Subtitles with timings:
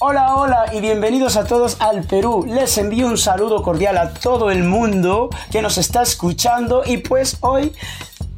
[0.00, 2.44] Hola, hola y bienvenidos a todos al Perú.
[2.46, 7.38] Les envío un saludo cordial a todo el mundo que nos está escuchando y pues
[7.40, 7.74] hoy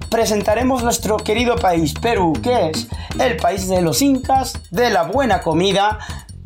[0.09, 2.89] presentaremos nuestro querido país, Perú, que es
[3.19, 5.99] el país de los incas, de la buena comida,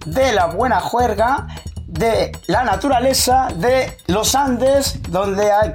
[0.05, 1.47] de la buena juerga,
[1.87, 5.75] de la naturaleza, de los Andes, donde hay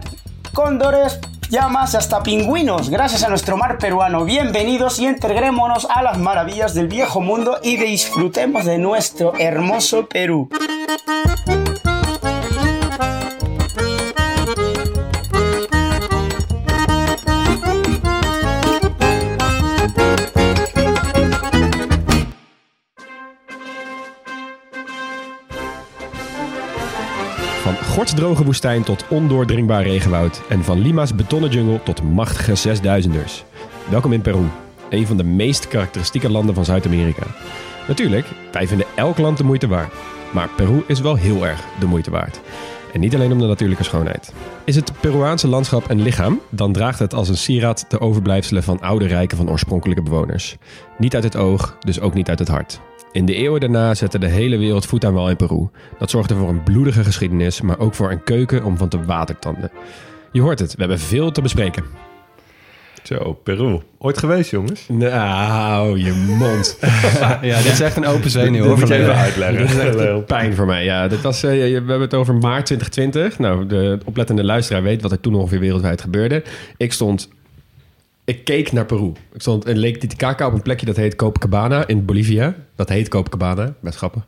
[0.53, 1.17] cóndores,
[1.49, 4.23] llamas hasta pingüinos, gracias a nuestro mar peruano.
[4.23, 10.49] Bienvenidos y integrémonos a las maravillas del viejo mundo y disfrutemos de nuestro hermoso Perú.
[27.89, 30.41] Gortsdroge woestijn tot ondoordringbaar regenwoud.
[30.49, 33.43] En van Lima's betonnen jungle tot machtige zesduizenders.
[33.89, 34.45] Welkom in Peru,
[34.89, 37.23] een van de meest karakteristieke landen van Zuid-Amerika.
[37.87, 39.93] Natuurlijk, wij vinden elk land de moeite waard.
[40.33, 42.41] Maar Peru is wel heel erg de moeite waard.
[42.93, 44.33] En niet alleen om de natuurlijke schoonheid.
[44.63, 48.81] Is het Peruaanse landschap een lichaam, dan draagt het als een sieraad de overblijfselen van
[48.81, 50.57] oude rijken van oorspronkelijke bewoners.
[50.97, 52.79] Niet uit het oog, dus ook niet uit het hart.
[53.11, 55.67] In de eeuwen daarna zette de hele wereld voet aan wal in Peru.
[55.99, 59.71] Dat zorgde voor een bloedige geschiedenis, maar ook voor een keuken om van te watertanden.
[60.31, 61.83] Je hoort het, we hebben veel te bespreken.
[63.03, 63.79] Zo, Peru.
[63.97, 64.85] Ooit geweest, jongens?
[64.87, 66.77] Nou, je mond.
[67.41, 68.79] Ja, dit is echt een open zenuw Dit hoor.
[68.79, 69.57] moet je even uitleggen.
[69.57, 70.83] Dit is echt een pijn voor mij.
[70.83, 73.39] Ja, dit was, eh, we hebben het over maart 2020.
[73.39, 76.43] Nou, de oplettende luisteraar weet wat er toen ongeveer wereldwijd gebeurde.
[76.77, 77.29] Ik stond...
[78.29, 79.11] Ik keek naar Peru.
[79.33, 82.55] Ik stond in Lake Titicaca op een plekje dat heet Copacabana in Bolivia.
[82.75, 84.25] Dat heet Copacabana, best grappig.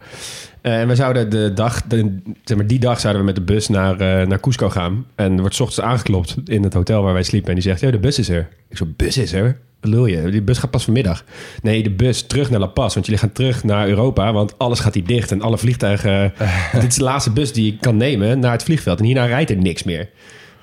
[0.61, 3.53] Eh, en we zouden de dag, de, zeg maar die dag zouden we met de
[3.53, 5.05] bus naar, eh, naar Cusco gaan.
[5.15, 7.49] En er wordt 's ochtends aangeklopt in het hotel waar wij sliepen.
[7.49, 8.49] En die zegt, ja, de bus is er.
[8.69, 9.57] Ik zo, bus is er?
[9.81, 10.29] Lul je?
[10.29, 11.23] Die bus gaat pas vanmiddag.
[11.61, 12.93] Nee, de bus terug naar La Paz.
[12.93, 14.33] Want jullie gaan terug naar Europa.
[14.33, 15.31] Want alles gaat hier dicht.
[15.31, 16.33] En alle vliegtuigen...
[16.73, 18.99] dit is de laatste bus die ik kan nemen naar het vliegveld.
[18.99, 20.09] En hierna rijdt er niks meer.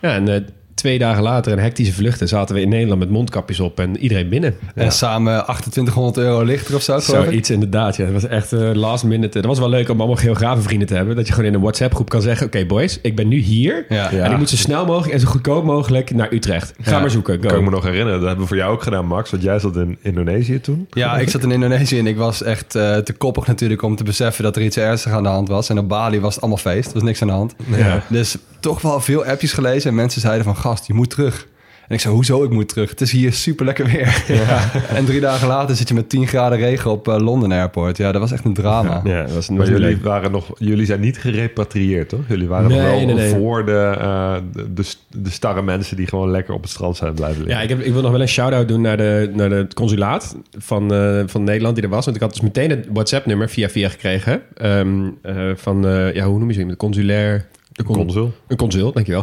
[0.00, 0.40] Ja, en eh,
[0.78, 2.28] twee dagen later, een hectische vluchten...
[2.28, 4.54] zaten we in Nederland met mondkapjes op en iedereen binnen.
[4.74, 6.98] En samen 2800 euro lichter of zo.
[6.98, 8.04] Zoiets inderdaad, ja.
[8.04, 9.38] Dat was echt eh, last minute.
[9.40, 11.16] Dat was wel leuk om allemaal geografenvrienden te hebben.
[11.16, 12.46] Dat je gewoon in een WhatsApp groep kan zeggen...
[12.46, 13.86] Oké boys, ik ben nu hier.
[13.88, 14.10] Ja.
[14.10, 16.72] En ik moet zo snel mogelijk en zo goedkoop mogelijk naar Utrecht.
[16.80, 17.00] Ga Ja.
[17.00, 17.42] maar zoeken.
[17.42, 17.48] Go.
[17.48, 18.18] Kan ik me nog herinneren.
[18.18, 19.30] Dat hebben we voor jou ook gedaan, Max.
[19.30, 20.86] Want jij zat in Indonesië toen.
[20.90, 24.04] Ja, ik zat in Indonesië en ik was echt eh, te koppig natuurlijk om te
[24.04, 25.68] beseffen dat er iets ernstigs aan de hand was.
[25.68, 27.54] En op Bali was het allemaal feest, er was niks aan de hand.
[27.76, 28.02] Ja.
[28.08, 31.46] Dus toch wel veel appjes gelezen en mensen zeiden van gast, je moet terug.
[31.88, 32.90] En ik zei, hoezo ik moet terug?
[32.90, 34.24] Het is hier super lekker weer.
[34.94, 37.96] En drie dagen later zit je met 10 graden regen op eh, London Airport.
[37.96, 39.00] Ja, dat was echt een drama.
[39.04, 42.20] Ja, dat was, Maar jullie, waren nog, jullie zijn niet gerepatrieerd, toch?
[42.28, 43.30] Jullie waren nog wel nee, nee.
[43.30, 47.14] voor de, eh, de, de, de starre mensen die gewoon lekker op het strand zijn
[47.14, 47.56] blijven liggen.
[47.56, 50.36] Ja, ik, heb, ik wil nog wel een shout-out doen naar, de, naar het consulaat
[50.58, 52.04] van, eh, van Nederland die er was.
[52.04, 54.42] Want ik had dus meteen het WhatsApp-nummer via via gekregen.
[54.54, 56.76] Ehm, eh, van, eh, ja, hoe noem je ze?
[56.76, 57.46] Consulair...
[57.78, 58.32] De con- Consul.
[58.46, 59.22] Een consul, dankjewel.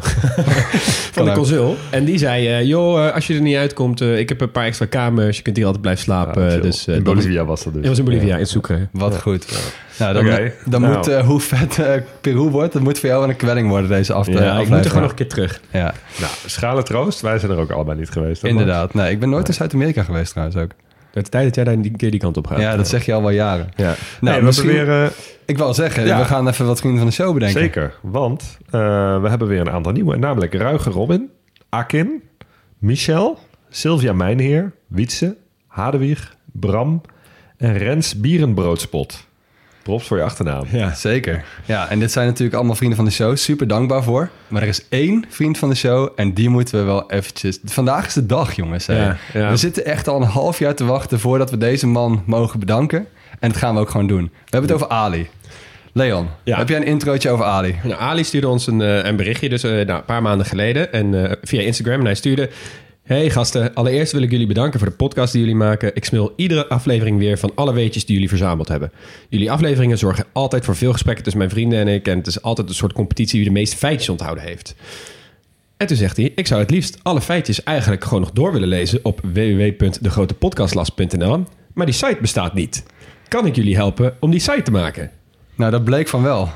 [1.15, 1.75] van de consul.
[1.89, 4.51] En die zei, eh, joh, eh, als je er niet uitkomt, eh, ik heb een
[4.51, 5.37] paar extra kamers.
[5.37, 6.51] Je kunt hier altijd blijven slapen.
[6.51, 7.81] Ja, dus, eh, in dat Bolivia was dat dus.
[7.81, 8.87] Het was in Bolivia, in Sucre.
[8.91, 9.45] Wat goed.
[9.99, 10.51] Nou, dan, Oké.
[10.65, 10.95] dan Nou.
[10.95, 13.89] moet, eh, hoe vet eh, Peru wordt, dat moet voor jou wel een kwelling worden,
[13.89, 15.61] deze af, Ja, ik moet er gewoon nog een keer terug.
[15.71, 17.21] Ja, Nou, schale troost.
[17.21, 18.43] Wij zijn er ook allebei niet geweest.
[18.43, 18.93] inderdaad.
[18.93, 20.71] Nee, ik ben nooit in Zuid-Amerika geweest trouwens ook.
[21.15, 22.59] Het tijd dat jij daar een keer die kant op gaat.
[22.59, 23.69] Ja, dat zeg je al wel jaren.
[23.75, 23.83] Ja.
[23.85, 25.05] Nou, Nee, we misschien, eh,
[25.45, 26.17] ik wil zeggen, Ja.
[26.17, 27.61] we gaan even wat vrienden van de show bedenken.
[27.61, 28.71] Zeker, want eh,
[29.21, 30.17] we hebben weer een aantal nieuwe.
[30.17, 31.29] Namelijk Ruige Robin,
[31.69, 32.23] Akin,
[32.77, 33.39] Michel,
[33.69, 35.35] Sylvia Mijnheer, Wietse,
[35.67, 37.01] Hadewig, Bram
[37.57, 39.27] en Rens Bierenbroodspot.
[39.85, 40.65] Props voor je achternaam.
[40.71, 40.93] Ja.
[40.93, 41.43] Zeker.
[41.65, 43.35] Ja, en dit zijn natuurlijk allemaal vrienden van de show.
[43.37, 44.29] Super dankbaar voor.
[44.47, 47.59] Maar er is één vriend van de show en die moeten we wel eventjes...
[47.65, 48.85] Vandaag is de dag, jongens.
[48.87, 49.03] hè.
[49.05, 49.49] Ja, ja.
[49.49, 53.07] We zitten echt al een half jaar te wachten voordat we deze man mogen bedanken.
[53.39, 54.23] En dat gaan we ook gewoon doen.
[54.23, 55.29] We hebben het over Ali.
[55.93, 56.57] Leon, Ja.
[56.57, 57.75] heb jij een introotje over Ali?
[57.83, 60.93] Nou, Ali stuurde ons een, eh, een berichtje, dus eh, nou, een paar maanden geleden,
[60.93, 61.99] en, eh, via Instagram.
[61.99, 62.49] En hij stuurde...
[63.05, 65.95] Hey gasten, allereerst wil ik jullie bedanken voor de podcast die jullie maken.
[65.95, 68.91] Ik smil iedere aflevering weer van alle weetjes die jullie verzameld hebben.
[69.29, 72.07] Jullie afleveringen zorgen altijd voor veel gesprekken tussen mijn vrienden en ik.
[72.07, 74.75] En het is altijd een soort competitie wie de meeste feitjes onthouden heeft.
[75.77, 78.67] En toen zegt hij, ik zou het liefst alle feitjes eigenlijk gewoon nog door willen
[78.67, 81.43] lezen op www.degrotepodcastlas.nl.
[81.73, 82.83] Maar die site bestaat niet.
[83.27, 85.11] Kan ik jullie helpen om die site te maken?
[85.55, 86.49] Nou, dat bleek van wel.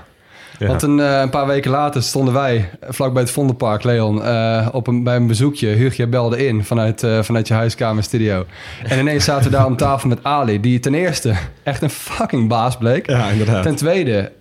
[0.59, 0.67] Ja.
[0.67, 4.87] Want een, eh, een paar weken later stonden wij vlakbij het Vondelpark, Leon, eh, op
[4.87, 5.67] een, bij een bezoekje.
[5.67, 8.45] Huugje belde in vanuit, eh, vanuit je huiskamer studio.
[8.83, 11.33] En ineens zaten we daar om tafel met Ali, die ten eerste
[11.63, 13.09] echt een fucking baas bleek.
[13.09, 13.63] Ja, inderdaad.
[13.63, 14.31] Ten tweede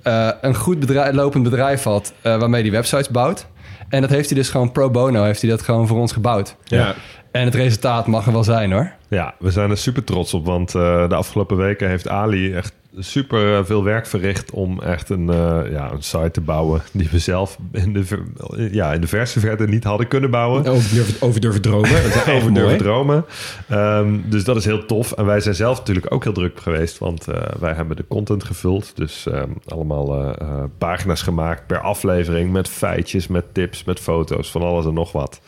[0.41, 3.47] een goed bedrijf, lopend bedrijf had waarmee hij websites bouwt.
[3.89, 6.57] En dat heeft hij dus gewoon pro bono, heeft hij dat gewoon voor ons gebouwd.
[6.65, 6.95] Ja.
[7.31, 8.93] En het resultaat mag er wel zijn hoor.
[9.09, 13.57] Ja, we zijn er super trots op, want de afgelopen weken heeft Ali echt super
[13.59, 17.19] eh, veel werk verricht om echt een, eh, ja, een site te bouwen die we
[17.19, 18.25] zelf in de,
[18.73, 20.67] ja, in de verste verte niet hadden kunnen bouwen.
[20.67, 21.91] Over durven, over durven dromen.
[21.93, 22.55] Dat is echt Over mooi.
[22.55, 23.25] durven dromen.
[23.69, 25.13] Ehm, dus dat is heel tof.
[25.13, 28.45] En wij zijn zelf natuurlijk ook heel druk geweest, want eh, wij hebben de content
[28.45, 28.93] gevuld.
[28.97, 34.51] Dus ehm, allemaal eh, eh, pagina's gemaakt per aflevering met feitjes, met tips, met foto's,
[34.51, 35.41] van alles en nog wat.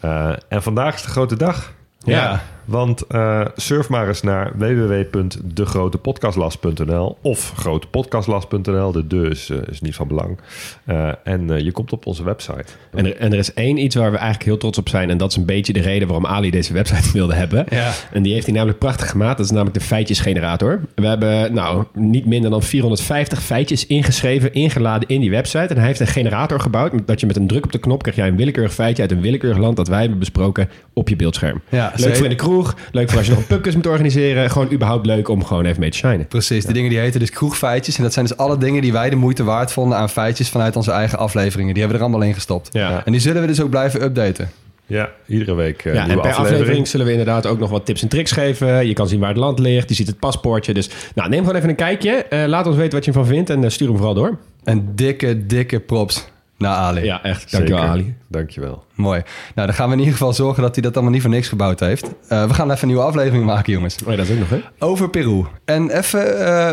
[0.00, 1.72] Eh, en vandaag is de grote dag.
[2.04, 2.42] Ja.
[2.70, 8.92] Want eh, surf maar eens naar www.degrotepodcastlas.nl of grotepodcastlas.nl.
[8.92, 10.38] De de is, eh, is niet van belang.
[10.84, 12.64] Eh, en je komt op onze website.
[12.92, 15.10] En er, en er is één iets waar we eigenlijk heel trots op zijn.
[15.10, 17.66] En dat is een beetje de reden waarom Ali deze website wilde hebben.
[17.70, 17.92] Ja.
[18.12, 19.36] En die heeft hij namelijk prachtig gemaakt.
[19.36, 20.80] Dat is namelijk de feitjesgenerator.
[20.94, 25.66] We hebben nou niet minder dan 450 feitjes ingeschreven, ingeladen in die website.
[25.66, 27.06] En hij heeft een generator gebouwd.
[27.06, 29.20] Dat je met een druk op de knop krijg jij een willekeurig feitje uit een
[29.20, 31.60] willekeurig land dat wij hebben besproken op je beeldscherm.
[31.68, 32.16] Ja, leuk zeker.
[32.16, 32.74] voor in de kroeg.
[32.92, 34.50] Leuk voor als je nog een pubquiz moet organiseren.
[34.50, 36.26] Gewoon überhaupt leuk om gewoon even mee te shinen.
[36.26, 37.96] Precies, die dingen die heten dus kroegfeitjes.
[37.96, 40.76] En dat zijn dus alle dingen die wij de moeite waard vonden aan feitjes vanuit
[40.76, 41.74] onze eigen afleveringen.
[41.74, 42.68] Die hebben we er allemaal in gestopt.
[42.72, 43.02] Ja.
[43.04, 44.50] En die zullen we dus ook blijven updaten.
[44.86, 46.60] Ja, iedere week eh Ja, en nieuwe per aflevering.
[46.60, 48.86] aflevering zullen we inderdaad ook nog wat tips en tricks geven.
[48.86, 49.88] Je kan zien waar het land ligt.
[49.88, 50.74] Je ziet het paspoortje.
[50.74, 52.10] Dus nou, neem gewoon even een kijkje.
[52.10, 53.50] Eh, laat ons weten wat je ervan vindt.
[53.50, 54.38] En eh, stuur hem vooral door.
[54.64, 56.26] En dikke, dikke props
[56.60, 57.04] naar Ali.
[57.04, 57.50] Ja, echt.
[57.50, 57.92] Dankjewel, Zeker.
[57.94, 58.14] Ali.
[58.28, 58.84] Dankjewel.
[58.94, 59.22] Mooi.
[59.54, 61.48] Nou, dan gaan we in ieder geval zorgen dat hij dat allemaal niet voor niks
[61.48, 62.10] gebouwd heeft.
[62.28, 63.96] Eh, we gaan even een nieuwe aflevering maken, jongens.
[64.04, 64.60] Oh, ja, dat is ook nog, hè?
[64.78, 65.44] Over Peru.
[65.64, 66.72] En even, eh,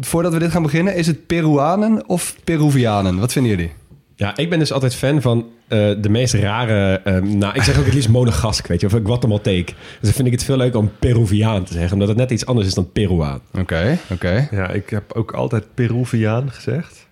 [0.00, 3.18] voordat we dit gaan beginnen, is het Peruanen of Peruvianen?
[3.18, 3.72] Wat vinden jullie?
[4.16, 7.00] Ja, ik ben dus altijd fan van eh, de meest rare...
[7.04, 8.86] eh, nou, ik zeg ook het liefst monegask, weet je.
[8.86, 9.66] Of Guatemalteek.
[9.66, 11.92] Dus dan vind ik het veel leuker om Peruviaan te zeggen.
[11.92, 13.40] Omdat het net iets anders is dan Peruaan.
[13.58, 14.48] Oké, oké.
[14.50, 17.06] Ja, ik heb ook altijd Peruviaan gezegd.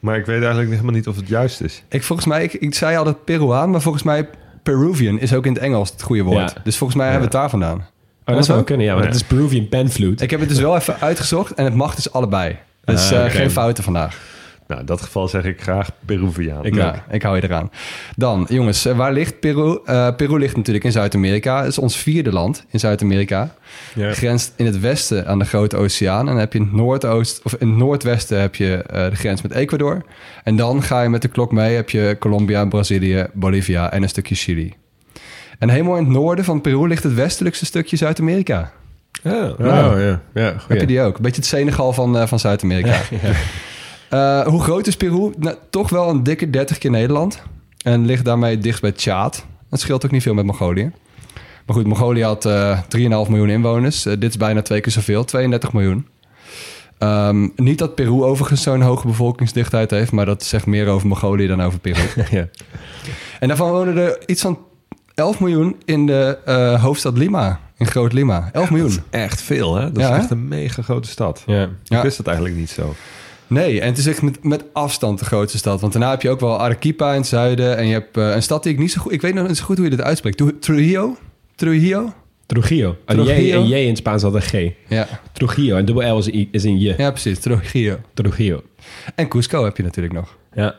[0.00, 1.82] Maar ik weet eigenlijk helemaal niet of het juist is.
[1.88, 4.28] Ik, volgens mij, ik, ik zei altijd Peruaan, maar volgens mij
[4.62, 6.52] Peruvian is ook in het Engels het goede woord.
[6.54, 6.60] Ja.
[6.64, 7.86] Dus volgens mij hebben we het daar vandaan.
[8.26, 8.66] Oh, dat zou ook?
[8.66, 8.92] kunnen, ja.
[8.92, 9.10] Want Ja.
[9.12, 10.24] het is Peruvian panflute.
[10.24, 12.56] Ik heb het dus wel even uitgezocht en het mag dus allebei.
[12.84, 14.18] Dus Ah, eh, geen fouten vandaag.
[14.70, 16.64] Nou, in dat geval zeg ik graag Peruviaan.
[16.64, 17.70] Ik ja, ik hou je eraan.
[18.16, 19.78] Dan, jongens, eh, waar ligt Peru?
[19.84, 21.58] Eh, Peru ligt natuurlijk in Zuid-Amerika.
[21.58, 23.54] Het is ons vierde land in Zuid-Amerika.
[23.94, 24.12] Ja.
[24.12, 26.20] Grenst in het westen aan de Grote Oceaan.
[26.20, 29.16] En dan heb je in het, noordoost, of in het noordwesten heb je eh, de
[29.16, 30.04] grens met Ecuador.
[30.44, 34.08] En dan ga je met de klok mee, heb je Colombia, Brazilië, Bolivia en een
[34.08, 34.74] stukje Chili.
[35.58, 38.72] En helemaal in het noorden van Peru ligt het westelijkste stukje Zuid-Amerika.
[39.24, 40.20] Oh, ja.
[40.34, 40.54] ja.
[40.68, 41.16] Heb je die ook?
[41.16, 42.98] Een beetje het Senegal van, eh, van Zuid-Amerika.
[44.10, 45.32] Eh, hoe groot is Peru?
[45.38, 47.42] Nou, toch wel een dikke 30 keer Nederland.
[47.84, 49.46] En ligt daarmee dicht bij Tjaad.
[49.70, 50.92] Dat scheelt ook niet veel met Mongolië.
[51.66, 54.06] Maar goed, Mongolië had eh 3,5 miljoen inwoners.
[54.06, 56.06] Eh, dit is bijna twee keer zoveel, 32 miljoen.
[56.98, 60.12] Ehm, niet dat Peru overigens zo'n hoge bevolkingsdichtheid heeft...
[60.12, 62.00] maar dat zegt meer over Mongolië dan over Peru.
[62.30, 62.48] Ja.
[63.40, 64.58] en daarvan wonen er iets van
[65.14, 67.60] 11 miljoen in de eh, hoofdstad Lima.
[67.76, 68.48] In Groot Lima.
[68.52, 68.96] 11 miljoen.
[69.10, 69.92] Echt veel, hè?
[69.92, 70.20] Dat Ja, is hè?
[70.20, 71.42] echt een mega grote stad.
[71.46, 71.62] Ja.
[71.62, 72.02] Ik Ja.
[72.02, 72.94] wist dat eigenlijk niet zo.
[73.50, 75.80] Nee, en het is echt met, met afstand de grootste stad.
[75.80, 77.76] Want daarna heb je ook wel Arequipa in het zuiden.
[77.76, 79.12] En je hebt eh, een stad die ik niet zo goed...
[79.12, 80.36] Ik weet nog niet zo goed hoe je dit uitspreekt.
[80.36, 81.16] Tru- Trujillo?
[81.54, 82.12] Trujillo?
[82.46, 82.96] Trujillo.
[83.06, 83.60] J, Trujillo.
[83.60, 84.52] en J in het Spaans had een G.
[84.88, 85.76] Ja, Trujillo.
[85.76, 86.94] En dubbel L is, i- is een J.
[86.96, 87.38] ja precies.
[87.38, 87.96] Trujillo.
[88.14, 88.62] Trujillo.
[89.14, 90.36] En Cusco heb je natuurlijk nog.
[90.54, 90.74] Ja.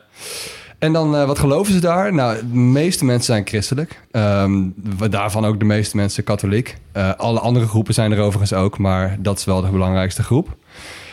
[0.78, 2.14] En dan, eh, wat geloven ze daar?
[2.14, 4.00] Nou, de meeste mensen zijn christelijk.
[4.10, 6.76] Wa- daarvan ook de meeste mensen katholiek.
[6.92, 10.56] Eh, alle andere groepen zijn er overigens ook, maar dat is wel de belangrijkste groep.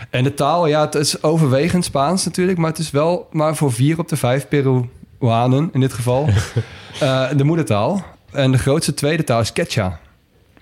[0.09, 3.71] En de taal, ja, het is overwegend Spaans natuurlijk, maar het is wel maar voor
[3.71, 6.27] vier op de vijf Peruanen in dit geval
[6.99, 8.03] eh, de moedertaal.
[8.31, 9.99] En de grootste tweede taal is Quechua.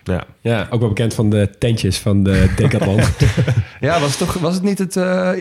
[0.07, 0.23] Ja.
[0.41, 2.99] Ja, ook wel bekend van de tentjes van de Decathlon.
[3.79, 5.39] Ja, was het, toch, was het niet het eh, eh,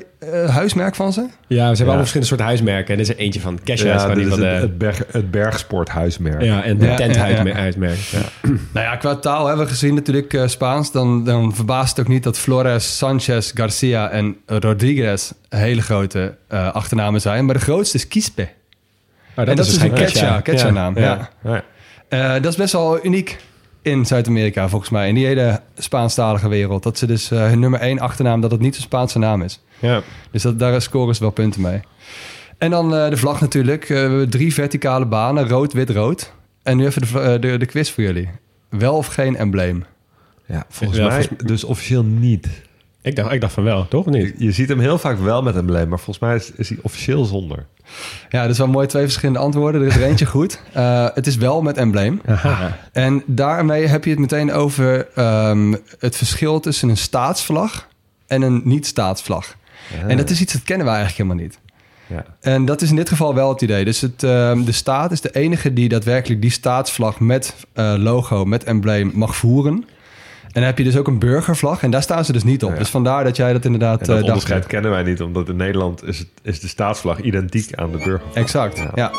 [0.49, 1.21] huismerk van ze?
[1.21, 2.87] ja, ze hebben allemaal verschillende soorten huismerken.
[2.87, 5.03] En er is er eentje van Ja, dit die is van het, de, het, berg,
[5.11, 6.43] het bergsporthuismerk.
[6.43, 7.47] ja, en de Ja, tenthuismerk.
[7.47, 7.61] ja, ja.
[7.61, 7.99] huismerk.
[7.99, 8.51] Ja.
[8.73, 10.93] Nou ja, qua taal hebben we gezien natuurlijk eh, Spaans.
[10.93, 16.73] Dan, dan verbaast het ook niet dat Flores, Sanchez, Garcia en Rodriguez hele grote eh,
[16.73, 17.45] achternamen zijn.
[17.45, 18.43] Maar de grootste is Quispe.
[18.43, 18.49] Oh,
[19.49, 20.99] en dat is dus een waarschijnlijk Quechua, Quechua naam.
[20.99, 21.31] Ja.
[21.45, 21.63] Ja.
[22.09, 23.37] Eh, dat is best wel uniek
[23.87, 25.09] in Zuid-Amerika volgens mij.
[25.09, 26.83] In die hele Spaanstalige wereld.
[26.83, 29.61] Dat ze dus eh, hun nummer één achternaam, dat het niet een Spaanse naam is.
[29.79, 30.03] Ja.
[30.31, 31.81] Dus dat, daar scoren ze wel punten mee.
[32.59, 33.83] En dan eh, de vlag natuurlijk.
[33.83, 35.49] Eh, we hebben drie verticale banen.
[35.49, 36.33] Rood, wit, rood.
[36.63, 38.29] En nu even de, de, de quiz voor jullie.
[38.71, 39.85] Wel of geen embleem?
[40.47, 42.49] Ja, volgens Ja, mij volgens- dus officieel niet.
[43.03, 44.07] Ik, dacht, ik dacht van wel, toch?
[44.07, 44.35] Of niet?
[44.39, 47.25] Je ziet hem heel vaak wel met embleem, maar volgens mij is, is hij officieel
[47.25, 47.67] zonder.
[48.29, 48.87] Ja, dat is wel mooi.
[48.87, 49.81] Twee verschillende antwoorden.
[49.81, 50.61] Er is er eentje goed.
[50.73, 52.21] Eh, het is wel met embleem.
[52.93, 57.89] En daarmee heb je het meteen over ehm, het verschil tussen een staatsvlag
[58.27, 59.57] en een niet-staatsvlag.
[60.07, 61.59] En dat is iets dat kennen we eigenlijk helemaal niet.
[62.07, 62.25] Ja.
[62.41, 63.85] En dat is in dit geval wel het idee.
[63.85, 68.45] Dus het, ehm, de staat is de enige die daadwerkelijk die staatsvlag met eh, logo,
[68.45, 69.85] met embleem mag voeren.
[70.57, 72.71] En dan heb je dus ook een burgervlag en daar staan ze dus niet op.
[72.71, 72.79] Ja.
[72.79, 74.29] Dus vandaar dat jij dat inderdaad En dat eh, dacht.
[74.29, 77.97] onderscheid kennen wij niet, omdat in Nederland is, het, is de staatsvlag identiek aan de
[77.97, 78.35] burgervlag.
[78.35, 79.13] Exact, ja.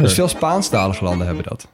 [0.00, 1.68] Dus veel Spaanstalige landen hebben dat.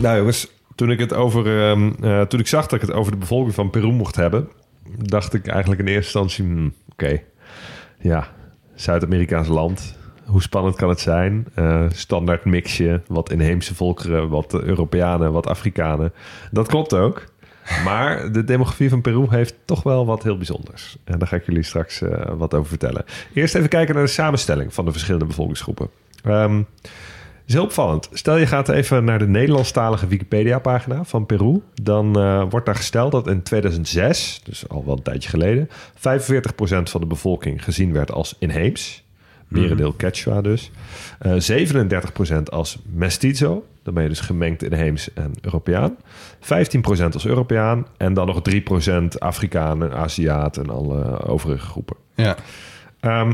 [0.00, 3.12] Nou jongens, toen ik, het over, ehm, eh, toen ik zag dat ik het over
[3.12, 4.48] de bevolking van Peru mocht hebben,
[4.96, 7.20] dacht ik eigenlijk in eerste instantie, hmm, oké,
[7.98, 8.28] ja,
[8.74, 11.46] Zuid-Amerikaans land, hoe spannend kan het zijn?
[11.54, 16.12] Eh, standaard mixje, wat inheemse volkeren, wat Europeanen, wat Afrikanen.
[16.50, 17.24] Dat klopt ook.
[17.84, 20.96] Maar de demografie van Peru heeft toch wel wat heel bijzonders.
[21.04, 23.04] En daar ga ik jullie straks eh, wat over vertellen.
[23.34, 25.90] Eerst even kijken naar de samenstelling van de verschillende bevolkingsgroepen.
[26.24, 26.62] Ehm,
[27.48, 28.08] is heel opvallend.
[28.12, 31.62] Stel je gaat even naar de Nederlandstalige Wikipedia-pagina van Peru.
[31.82, 35.70] Dan eh, wordt daar gesteld dat in 2006, dus al wel een tijdje geleden, 45%
[36.82, 39.06] van de bevolking gezien werd als inheems.
[39.48, 40.70] Merendeel Quechua dus.
[41.18, 41.32] Eh
[42.36, 43.66] 37% als mestizo.
[43.82, 45.96] Dan ben je dus gemengd inheems en Europeaan.
[46.40, 47.86] 15% als Europeaan.
[47.96, 51.96] En dan nog 3% Afrikanen, Aziaten en alle overige groepen.
[52.14, 52.36] Ja.
[53.00, 53.32] Ehm,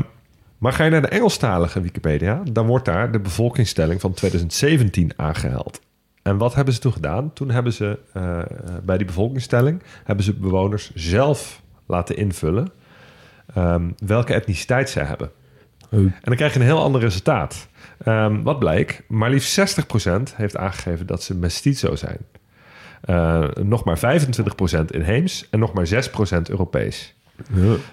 [0.57, 5.81] maar ga je naar de Engelstalige Wikipedia, dan wordt daar de bevolkingstelling van 2017 aangehaald.
[6.21, 7.33] En wat hebben ze toen gedaan?
[7.33, 8.39] Toen hebben ze eh,
[8.83, 12.71] bij die bevolkingstelling hebben ze bewoners zelf laten invullen
[13.53, 15.31] ehm, welke etniciteit zij hebben.
[15.89, 17.67] En dan krijg je een heel ander resultaat.
[18.03, 19.03] Ehm, wat blijkt?
[19.07, 22.17] Maar liefst 60% heeft aangegeven dat ze mestizo zijn.
[23.01, 27.14] Eh, nog maar 25% inheems en nog maar 6% Europees.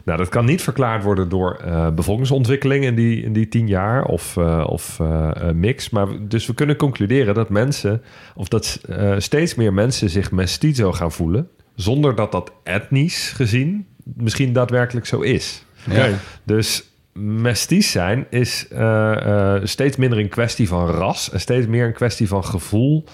[0.05, 4.05] Nou, dat kan niet verklaard worden door eh, bevolkingsontwikkeling in die, in die tien jaar
[4.05, 5.91] of, eh, of eh, mix.
[5.91, 8.03] Maar we- dus we kunnen concluderen dat mensen,
[8.35, 13.87] of dat eh, steeds meer mensen zich mestizo gaan voelen, zonder dat dat etnisch gezien
[14.05, 15.65] misschien daadwerkelijk zo is.
[15.91, 16.09] Ja.
[16.45, 16.85] Dus
[17.15, 21.93] mestiz zijn is eh, eh, steeds minder een kwestie van ras en steeds meer een
[21.93, 23.05] kwestie van gevoel.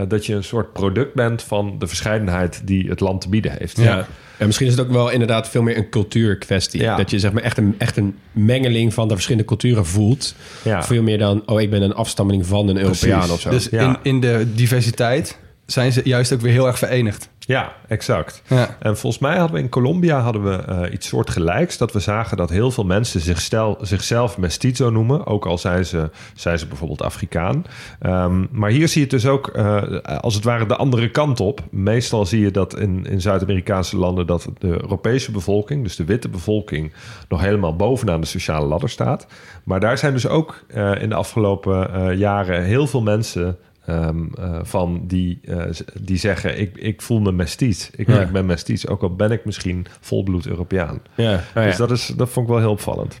[0.00, 3.52] Eh, dat je een soort product bent van de verscheidenheid die het land te bieden
[3.58, 3.76] heeft.
[3.80, 4.06] Ja.
[4.38, 6.80] En misschien is het ook wel inderdaad veel meer een cultuurkwestie.
[6.80, 6.96] Ja.
[6.96, 10.34] Dat je zeg maar echt een, echt een mengeling van de verschillende culturen voelt.
[10.64, 10.82] Ja.
[10.84, 13.50] Veel meer dan, oh, ik ben een afstammeling van een Europeaan of zo.
[13.50, 13.80] Dus Ja.
[13.88, 15.38] in, in de diversiteit
[15.72, 17.30] zijn ze juist ook weer heel erg verenigd.
[17.38, 18.42] Ja, exact.
[18.46, 18.76] Ja.
[18.78, 21.78] En volgens mij hadden we in Colombia hadden we eh, iets soortgelijks.
[21.78, 25.26] Dat we zagen dat heel veel mensen zichzelf, zichzelf mestizo noemen.
[25.26, 27.64] Ook al zijn ze, zijn ze bijvoorbeeld Afrikaan.
[28.00, 29.82] Ehm, maar hier zie je het dus ook eh,
[30.20, 31.60] als het ware de andere kant op.
[31.70, 34.26] Meestal zie je dat in, in Zuid-Amerikaanse landen...
[34.26, 36.92] dat de Europese bevolking, dus de witte bevolking...
[37.28, 39.26] nog helemaal bovenaan de sociale ladder staat.
[39.64, 43.58] Maar daar zijn dus ook eh, in de afgelopen jaren heel veel mensen...
[43.90, 45.64] ehm, eh, van die, eh,
[46.00, 47.90] die zeggen: ik, ik voel me mestiz.
[47.96, 48.20] Ik, Ja.
[48.20, 51.00] ik ben mestiz, ook al ben ik misschien volbloed Europeaan.
[51.14, 51.34] ja.
[51.34, 51.64] Oh, ja.
[51.64, 53.20] Dus dat, is, dat vond ik wel heel opvallend.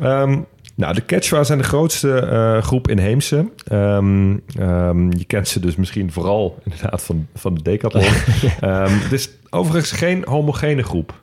[0.00, 0.38] Ehm,
[0.74, 3.50] nou, de Quechua zijn de grootste eh, groep inheemse.
[3.64, 8.04] Ehm, ehm, je kent ze dus misschien vooral inderdaad van, van de Decathlon.
[9.02, 11.22] Het is overigens geen homogene groep.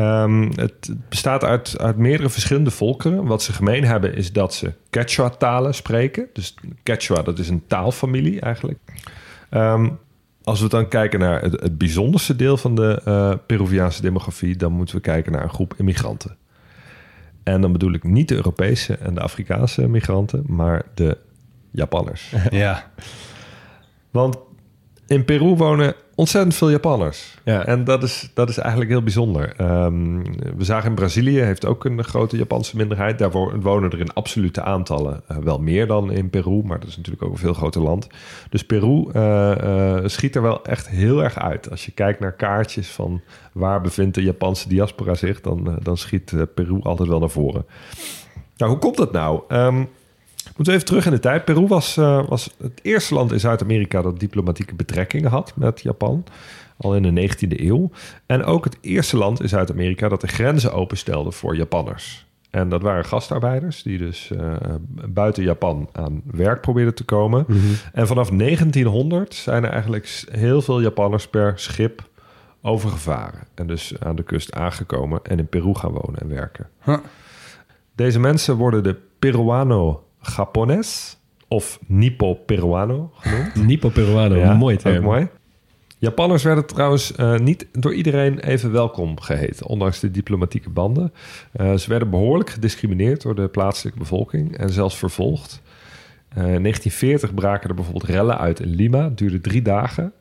[0.00, 3.24] Ehm, het bestaat uit, uit meerdere verschillende volkeren.
[3.24, 6.26] Wat ze gemeen hebben is dat ze Quechua-talen spreken.
[6.32, 8.78] Dus Quechua, dat is een taalfamilie eigenlijk.
[9.50, 9.88] Ehm,
[10.42, 14.56] als we dan kijken naar het, het bijzonderste deel van de eh, Peruviaanse demografie...
[14.56, 16.36] dan moeten we kijken naar een groep immigranten.
[17.42, 20.44] En dan bedoel ik niet de Europese en de Afrikaanse migranten...
[20.46, 21.18] maar de
[21.70, 22.32] Japanners.
[22.50, 22.90] Ja.
[24.10, 24.38] Want
[25.06, 27.38] in Peru wonen ontzettend veel Japanners.
[27.44, 27.64] Ja.
[27.64, 29.54] En dat is, dat is eigenlijk heel bijzonder.
[29.56, 30.22] Ehm,
[30.56, 33.18] we zagen in Brazilië, heeft ook een grote Japanse minderheid.
[33.18, 36.62] Daar wo- wonen er in absolute aantallen eh, wel meer dan in Peru.
[36.64, 38.06] Maar dat is natuurlijk ook een veel groter land.
[38.50, 41.70] Dus Peru eh, eh, schiet er wel echt heel erg uit.
[41.70, 43.20] Als je kijkt naar kaartjes van
[43.52, 45.40] waar bevindt de Japanse diaspora zich...
[45.40, 47.66] dan, dan schiet Peru altijd wel naar voren.
[48.56, 49.40] Nou, hoe komt dat nou?
[49.48, 49.82] Ehm
[50.60, 51.44] moeten we even terug in de tijd.
[51.44, 56.24] Peru was, eh, was het eerste land in Zuid-Amerika dat diplomatieke betrekkingen had met Japan.
[56.76, 57.90] Al in de 19e eeuw.
[58.26, 62.26] En ook het eerste land in Zuid-Amerika dat de grenzen openstelde voor Japanners.
[62.50, 64.54] En dat waren gastarbeiders die dus eh,
[65.08, 67.46] buiten Japan aan werk probeerden te komen.
[67.92, 72.08] En vanaf 1900 zijn er eigenlijk heel veel Japanners per schip
[72.62, 73.40] overgevaren.
[73.54, 76.68] En dus aan de kust aangekomen en in Peru gaan wonen en werken.
[76.84, 76.98] Huh.
[77.94, 80.04] Deze mensen worden de Peruano
[80.36, 83.54] Japones of Nippo Peruano genoemd.
[83.68, 85.02] Nippo Peruano, Ja, mooi term.
[85.02, 85.28] mooi.
[85.98, 91.12] Japanners werden trouwens eh, niet door iedereen even welkom geheten, ondanks de diplomatieke banden.
[91.52, 95.62] Eh, ze werden behoorlijk gediscrimineerd door de plaatselijke bevolking en zelfs vervolgd.
[96.28, 99.04] Eh, in 1940 braken er bijvoorbeeld rellen uit in Lima.
[99.04, 100.12] Het duurde drie dagen.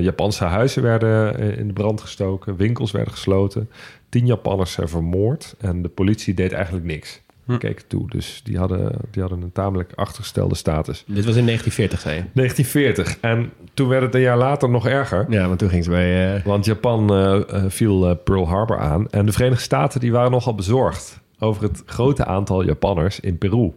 [0.00, 3.70] Japanse huizen werden in de brand gestoken, winkels werden gesloten.
[4.08, 7.20] Tien Japanners zijn vermoord en de politie deed eigenlijk niks.
[7.50, 11.04] Die keken toe, dus die hadden, die hadden een tamelijk achtergestelde status.
[11.06, 12.22] Dit was in 1940, zei je.
[12.32, 13.18] 1940.
[13.20, 15.26] En toen werd het een jaar later nog erger.
[15.28, 16.34] Ja, want toen ging ze bij...
[16.36, 19.08] eh, Want Japan eh, eh, viel Pearl Harbor aan.
[19.10, 23.72] En de Verenigde Staten die waren nogal bezorgd over het grote aantal Japanners in Peru.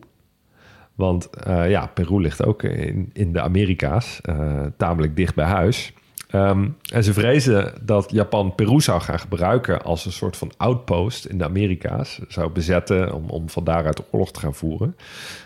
[0.95, 4.21] Want ja, Peru ligt ook in, in de Amerika's,
[4.77, 5.93] tamelijk dicht bij huis.
[6.33, 11.25] Ehm, en ze vrezen dat Japan Peru zou gaan gebruiken als een soort van outpost
[11.25, 12.19] in de Amerika's.
[12.27, 14.95] Zou bezetten om, om van daaruit oorlog te gaan voeren.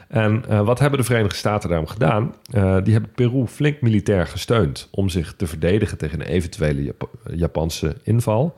[0.08, 2.34] En eh, wat hebben de Verenigde Staten daarom gedaan?
[2.52, 7.10] Eh, die hebben Peru flink militair gesteund om zich te verdedigen tegen een eventuele Jap-
[7.34, 8.56] Japanse inval.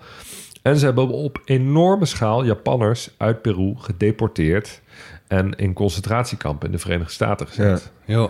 [0.62, 4.82] En ze hebben op enorme schaal Japanners uit Peru gedeporteerd
[5.28, 7.92] en in concentratiekampen in de Verenigde Staten gezet.
[8.06, 8.30] Jo.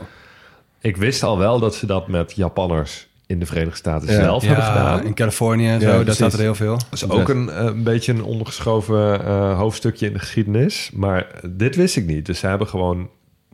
[0.82, 4.64] Ik wist al wel dat ze dat met Japanners in de Verenigde Staten zelf hebben
[4.64, 5.06] gedaan.
[5.06, 6.78] in Californië en Ja, zo, daar staat er heel veel.
[6.78, 10.90] Dat is ook een, eh, een beetje een ondergeschoven eh, hoofdstukje in de geschiedenis.
[10.94, 12.26] Maar dit wist ik niet.
[12.26, 13.10] Dus ze hebben gewoon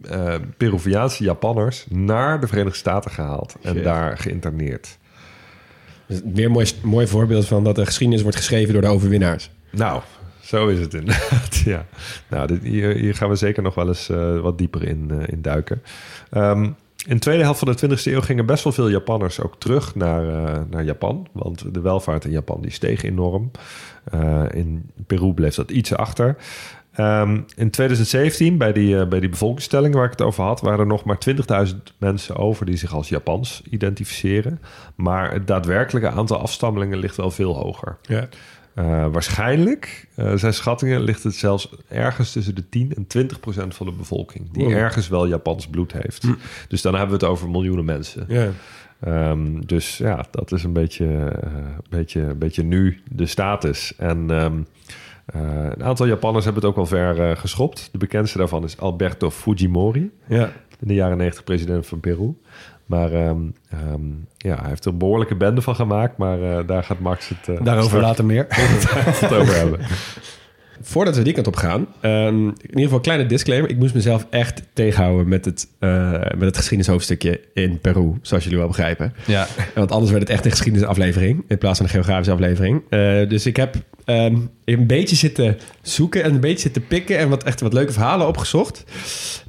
[0.09, 3.55] eh Peruviaanse Japanners naar de Verenigde Staten gehaald.
[3.61, 4.97] En daar geïnterneerd.
[6.07, 9.49] dus weer een mooi, mooi voorbeeld van dat de geschiedenis wordt geschreven door de overwinnaars.
[9.71, 10.01] Nou,
[10.41, 11.55] zo is het inderdaad.
[11.65, 11.85] ja.
[12.27, 15.27] Nou, dit, hier, hier gaan we zeker nog wel eens eh, wat dieper in, eh,
[15.27, 15.81] in duiken.
[16.31, 16.69] Ehm,
[17.05, 19.95] in de tweede helft van de 20e eeuw gingen best wel veel Japanners ook terug
[19.95, 21.27] naar, eh, naar Japan.
[21.31, 23.51] Want de welvaart in Japan die steeg enorm.
[24.03, 26.35] Eh, in Peru bleef dat iets achter.
[26.95, 30.79] Ehm, in 2017, bij die, eh, bij die bevolkingstelling waar ik het over had, waren
[30.79, 34.61] er nog maar 20.000 mensen over die zich als Japans identificeren.
[34.95, 37.97] Maar het daadwerkelijke aantal afstammelingen ligt wel veel hoger.
[38.01, 38.27] Ja.
[38.79, 43.75] Uh, waarschijnlijk, uh, zijn schattingen, ligt het zelfs ergens tussen de 10 en 20 procent
[43.75, 44.51] van de bevolking.
[44.51, 44.73] Die Wow.
[44.73, 46.27] ergens wel Japans bloed heeft.
[46.67, 48.25] Dus dan hebben we het over miljoenen mensen.
[48.27, 48.49] Ja.
[49.31, 51.51] Um, dus ja, dat is een beetje, uh,
[51.89, 53.93] beetje, beetje nu de status.
[53.97, 54.65] En um,
[55.25, 57.89] een aantal Japanners hebben het ook wel ver geschopt.
[57.91, 60.11] De bekendste daarvan is Alberto Fujimori.
[60.27, 60.51] Ja.
[60.79, 62.33] In de jaren 90 president van Peru.
[62.85, 63.55] Maar um,
[63.91, 66.17] um, ja, hij heeft er een behoorlijke bende van gemaakt.
[66.17, 67.47] Maar uh, daar gaat Max het...
[67.47, 68.45] Uh, Daarover later meer.
[68.49, 69.79] het over hebben.
[70.81, 73.69] Voordat we die kant op gaan, um, in ieder geval een kleine disclaimer.
[73.69, 78.59] Ik moest mezelf echt tegenhouden met het, uh, met het geschiedenishoofdstukje in Peru, zoals jullie
[78.59, 79.13] wel begrijpen.
[79.25, 79.47] Ja.
[79.75, 82.81] Want anders werd het echt een geschiedenisaflevering in plaats van een geografische aflevering.
[82.89, 87.29] Uh, dus ik heb um, een beetje zitten zoeken en een beetje zitten pikken en
[87.29, 88.83] wat, echt wat leuke verhalen opgezocht.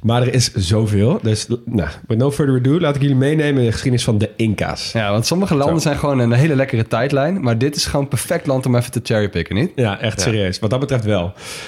[0.01, 1.19] Maar er is zoveel.
[1.21, 4.29] Dus nou, with no further ado, laat ik jullie meenemen in de geschiedenis van de
[4.35, 4.91] Inca's.
[4.91, 5.81] Ja, want sommige landen Zo.
[5.81, 7.41] zijn gewoon een hele lekkere tijdlijn.
[7.41, 9.71] Maar dit is gewoon perfect land om even te cherrypicken, niet?
[9.75, 10.59] Ja, echt serieus.
[10.59, 11.16] Wat dat betreft wel.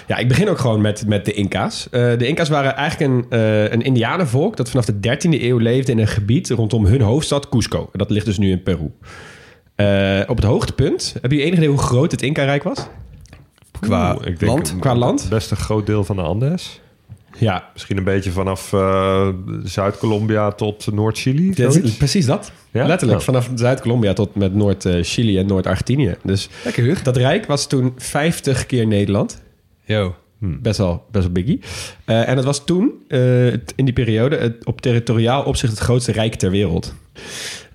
[0.08, 1.88] Ja, ik begin ook gewoon met, met de Inca's.
[1.92, 5.92] Uh, de Inca's waren eigenlijk een, uh, een Indianenvolk dat vanaf de 13e eeuw leefde
[5.92, 7.90] in een gebied rondom hun hoofdstad Cusco.
[7.92, 8.92] Dat ligt dus nu in Peru.
[9.76, 12.88] Uh, op het hoogtepunt, heb je enig idee hoe groot het Inca-rijk was?
[13.80, 14.76] Qua Oeh, ik land?
[14.80, 15.28] Qua land?
[15.30, 16.82] Best een groot deel van de Andes.
[17.40, 17.70] Ja.
[17.74, 19.28] Misschien een beetje vanaf uh,
[19.64, 21.54] Zuid-Colombia tot Noord-Chili.
[21.98, 22.52] Precies dat.
[22.72, 22.86] Ja?
[22.86, 23.20] Letterlijk.
[23.20, 23.26] Ja.
[23.26, 26.16] Vanaf Zuid-Colombia tot met Noord-Chili en Noord-Argentinië.
[26.24, 29.42] Dus Lekker, dat rijk was toen 50 keer Nederland.
[29.86, 30.16] Yo.
[30.40, 30.62] Hmm.
[30.62, 31.60] Best, wel, best wel biggie.
[32.06, 36.12] Uh, en dat was toen, uh, in die periode, het, op territoriaal opzicht het grootste
[36.12, 36.94] rijk ter wereld.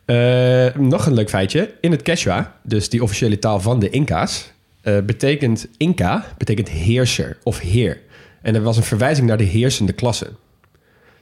[0.07, 1.75] Uh, nog een leuk feitje.
[1.81, 7.59] In het Quechua, dus die officiële taal van de Inca's, betekent Inca betekent heerser of
[7.59, 8.01] heer.
[8.45, 10.27] En er was een verwijzing naar de heersende klasse.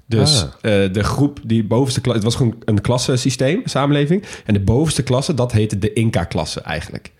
[0.06, 0.84] Dus Ah.
[0.84, 2.22] eh, de groep die bovenste klasse...
[2.24, 4.24] Het was gewoon een klassensysteem, samenleving.
[4.44, 7.10] En de bovenste klasse, dat heette de Inca-klasse eigenlijk.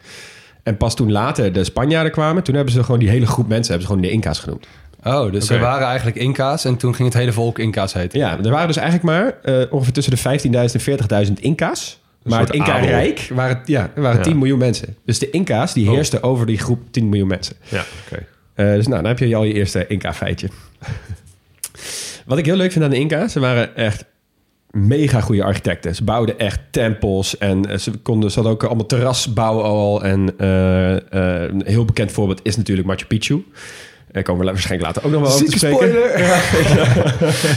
[0.62, 2.42] En pas toen later de Spanjaarden kwamen...
[2.42, 3.72] toen hebben ze gewoon die hele groep mensen...
[3.74, 4.66] hebben ze gewoon de Inca's genoemd.
[5.04, 5.54] Oh, dus Oké.
[5.54, 8.18] ze waren eigenlijk Inca's en toen ging het hele volk Inca's heten.
[8.18, 10.74] Ja, er waren dus eigenlijk maar eh, ongeveer tussen de 15.000
[11.10, 12.00] en 40.000 Inca's.
[12.22, 14.22] Maar het Inca-rijk waren, ja, er waren Ja.
[14.24, 14.96] 10 miljoen mensen.
[15.04, 15.94] Dus de Inca's die Oh.
[15.94, 17.56] heersten over die groep 10 miljoen mensen.
[17.68, 18.26] Ja, oké.
[18.54, 20.48] Eh, dus nou, dan heb je al je eerste Inca-feitje.
[22.26, 24.04] Wat ik heel leuk vind aan de Inca's, ze waren echt
[24.70, 25.94] mega goede architecten.
[25.94, 30.04] Ze bouwden echt tempels en eh, ze, konden, ze hadden ook allemaal terrasbouwen al.
[30.04, 30.96] En eh,
[31.48, 33.44] een heel bekend voorbeeld is natuurlijk Machu Picchu.
[34.12, 35.79] Daar komen we waarschijnlijk later ook nog wel over te spreken.
[35.79, 36.18] spoiler!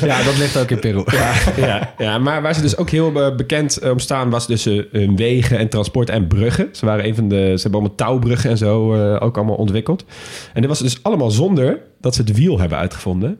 [0.10, 0.24] Ja.
[0.24, 1.04] dat ligt ook in Peru.
[1.06, 4.48] Ja, ja, ja, maar waar ze dus ook heel eh, bekend eh, om staan was
[4.48, 6.70] dus eh, hun wegen en transport en bruggen.
[6.72, 10.06] Ze waren een van de, ze hebben allemaal touwbruggen en zo eh, ook allemaal ontwikkeld.
[10.54, 13.38] En dit was dus allemaal zonder dat ze het wiel hebben uitgevonden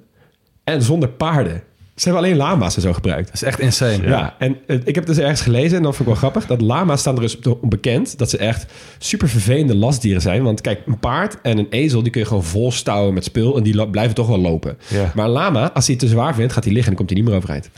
[0.64, 1.64] en zonder paarden.
[1.96, 3.26] Ze hebben alleen lama's en zo gebruikt.
[3.26, 4.08] Dat is echt insane.
[4.08, 6.62] Ja, en eh, ik heb dus ergens gelezen, en dat vond ik wel grappig, dat
[6.62, 8.66] lama's staan er dus om bekend dat ze echt
[8.98, 10.44] super vervelende lastdieren zijn.
[10.44, 13.58] Want kijk, een paard en een ezel, die kun je gewoon vol stouwen met spul
[13.58, 14.78] en die blijven toch wel lopen.
[14.88, 15.12] Ja.
[15.16, 17.10] Maar een lama, als hij het te zwaar vindt, gaat hij liggen en dan komt
[17.10, 17.70] hij niet meer overeind.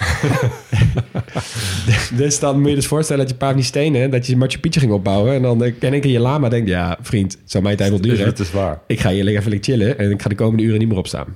[2.23, 4.80] dus dan moet je dus voorstellen dat je paard niet stenen, dat je Machu Picchu
[4.80, 7.63] ging opbouwen en dan eh, in één keer je lama denkt, ja vriend, het zou
[7.63, 8.25] mij tijd wel duren.
[8.25, 8.82] het is waar.
[8.88, 11.27] Ik ga hier lekker even chillen en ik ga de komende uren niet meer opstaan.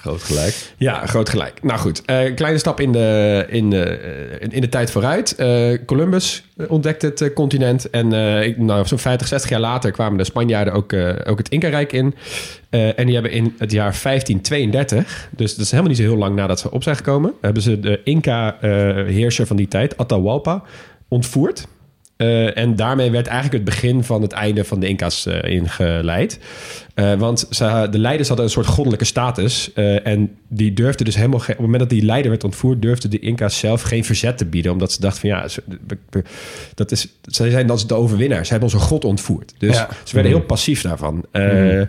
[0.00, 0.72] Groot gelijk.
[0.76, 1.62] Ja, groot gelijk.
[1.62, 5.34] Nou goed, een kleine stap in de, in de, eh, in- de tijd vooruit.
[5.34, 7.90] Eh, Columbus ontdekte het continent.
[7.90, 8.08] En
[8.64, 10.92] nou, zo'n 50, 60 jaar later kwamen de Spanjaarden ook,
[11.26, 12.14] ook het Inca-rijk in.
[12.70, 16.34] En die hebben in het jaar 1532, dus dat is helemaal niet zo heel lang
[16.36, 20.62] nadat ze op zijn gekomen, hebben ze de Inca-heerser van die tijd, Atahualpa,
[21.08, 21.66] ontvoerd.
[22.16, 26.38] Eh, en daarmee werd eigenlijk het begin van het einde van de Inca's eh, ingeleid.
[26.94, 29.72] Eh, want ze, de leiders hadden een soort goddelijke status.
[30.02, 31.40] en die durfden dus helemaal...
[31.40, 32.82] op het moment dat die leider werd ontvoerd...
[32.82, 34.72] durfden de Inca's zelf geen verzet te bieden.
[34.72, 35.48] Omdat ze dachten van ja...
[35.48, 35.62] Ze,
[36.74, 38.46] dat is, zij zijn dan de overwinnaars.
[38.46, 39.54] Ze hebben onze god ontvoerd.
[39.58, 39.88] Dus Ja.
[40.04, 41.24] ze werden heel passief daarvan.
[41.30, 41.82] Eh,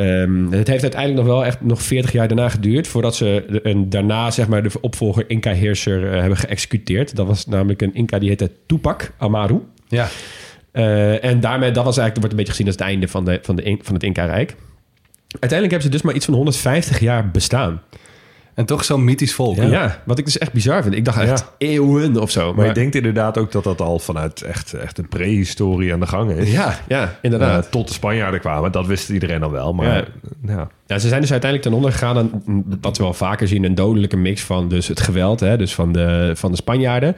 [0.00, 2.86] ehm, het heeft uiteindelijk nog wel echt nog 40 jaar daarna geduurd...
[2.86, 7.16] voordat ze een, daarna zeg maar de opvolger Inca-heerser eh, hebben geëxecuteerd.
[7.16, 9.60] Dat was namelijk een Inca die heette Tupac Amaru.
[9.88, 10.08] Ja.
[10.72, 13.38] Eh, en daarmee, dat was eigenlijk, wordt een beetje gezien als het einde van, de,
[13.42, 14.56] van, de, van het Inca-rijk.
[15.40, 17.82] Uiteindelijk hebben ze dus maar iets van 150 jaar bestaan.
[18.60, 19.56] En toch zo'n mythisch volk.
[19.56, 19.98] Ja.
[20.04, 20.94] wat ik dus echt bizar vind.
[20.94, 21.66] Ik dacht echt Ja.
[21.68, 22.54] eeuwen of zo.
[22.54, 26.06] Maar, je denkt inderdaad ook dat dat al vanuit echt, echt een prehistorie aan de
[26.06, 26.52] gang is.
[26.52, 27.70] Ja, ja, inderdaad.
[27.70, 29.72] Tot de Spanjaarden kwamen, dat wist iedereen al wel.
[29.74, 30.04] Maar Ja.
[30.46, 30.68] ja.
[30.90, 30.98] Ja.
[30.98, 32.42] Ze zijn dus uiteindelijk ten onder gegaan aan
[32.80, 35.92] wat we wel vaker zien, een dodelijke mix van dus het geweld, hè, dus van
[35.92, 37.16] de, van de Spanjaarden.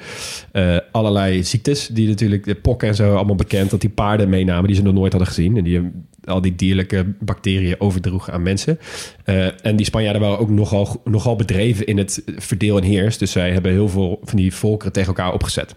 [0.53, 4.67] Eh, allerlei ziektes, die natuurlijk, de pokken en zo, allemaal bekend, dat die paarden meenamen
[4.67, 5.57] die ze nog nooit hadden gezien.
[5.57, 5.85] En die eh,
[6.25, 8.79] al die dierlijke bacteriën overdroegen aan mensen.
[9.25, 13.19] Eh, en die Spanjaarden waren ook nogal, nogal bedreven in het verdeel en heers.
[13.19, 15.75] Dus zij hebben heel veel van die volkeren tegen elkaar opgezet.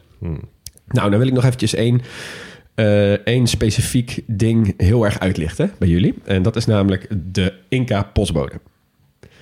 [0.87, 2.05] Nou, dan wil ik nog eventjes één, eh,
[3.23, 6.13] één specifiek ding heel erg uitlichten bij jullie.
[6.23, 8.59] En dat is namelijk de Inca-postbode.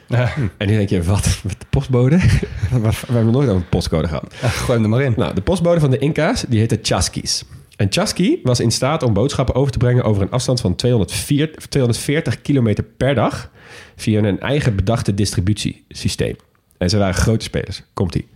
[0.08, 0.34] Ja.
[0.58, 1.40] En nu denk je, wat?
[1.44, 2.18] Met de postbode?
[2.72, 4.34] we, hebben nooit over een postcode gehad.
[4.34, 5.14] Gooi hem er maar in.
[5.18, 7.44] Nou, de postbode van de Inca's, die heette Chasquis.
[7.76, 11.52] En Chasqui was in staat om boodschappen over te brengen over een afstand van 204,
[11.70, 13.52] 240 kilometer per dag
[13.96, 16.36] via een eigen bedachte distributiesysteem.
[16.78, 17.84] En ze waren grote spelers.
[17.94, 18.28] Komt-ie.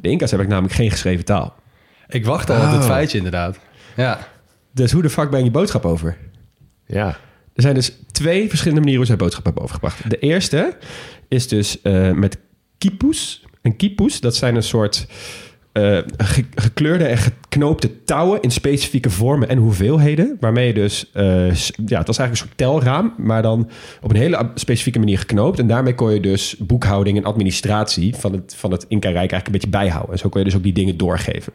[0.00, 1.54] De Inca's hebben namelijk geen geschreven taal.
[2.08, 3.58] Ik wacht al op dit feitje inderdaad.
[3.96, 4.18] Ja.
[4.76, 6.16] Dus hoe de fuck breng je boodschap over?
[6.86, 7.18] ja.
[7.54, 10.10] Er zijn dus twee verschillende manieren hoe zij boodschap hebben overgebracht.
[10.10, 10.76] De eerste
[11.28, 12.38] is dus eh, met
[12.78, 13.44] kipus.
[13.62, 15.06] En kipus, dat zijn een soort
[15.76, 20.36] eh, ge- gekleurde en geknoopte touwen in specifieke vormen en hoeveelheden.
[20.40, 21.24] Waarmee je dus, eh,
[21.86, 23.70] ja, het was eigenlijk een soort telraam, maar dan
[24.02, 25.58] op een hele specifieke manier geknoopt.
[25.58, 29.52] En daarmee kon je dus boekhouding en administratie van het, van het Inca-rijk eigenlijk een
[29.52, 30.12] beetje bijhouden.
[30.12, 31.52] En zo kon je dus ook die dingen doorgeven.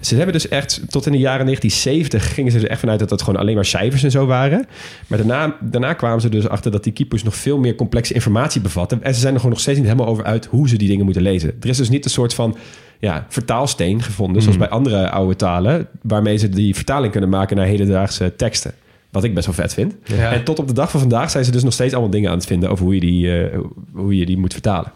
[0.00, 3.10] Ze hebben dus echt, tot in de jaren 1970 gingen ze er echt vanuit dat
[3.10, 4.66] het gewoon alleen maar cijfers en zo waren.
[5.06, 8.60] Maar daarna, daarna kwamen ze dus achter dat die keepers nog veel meer complexe informatie
[8.60, 9.02] bevatten.
[9.02, 11.04] En ze zijn er gewoon nog steeds niet helemaal over uit hoe ze die dingen
[11.04, 11.52] moeten lezen.
[11.60, 12.56] Er is dus niet een soort van
[12.98, 17.66] ja, vertaalsteen gevonden, zoals bij andere oude talen, waarmee ze die vertaling kunnen maken naar
[17.66, 18.72] hedendaagse teksten.
[19.10, 19.94] Wat ik best wel vet vind.
[20.04, 20.32] Ja.
[20.32, 22.36] En tot op de dag van vandaag zijn ze dus nog steeds allemaal dingen aan
[22.36, 23.58] het vinden over hoe je die, eh,
[23.92, 24.92] hoe je die moet vertalen.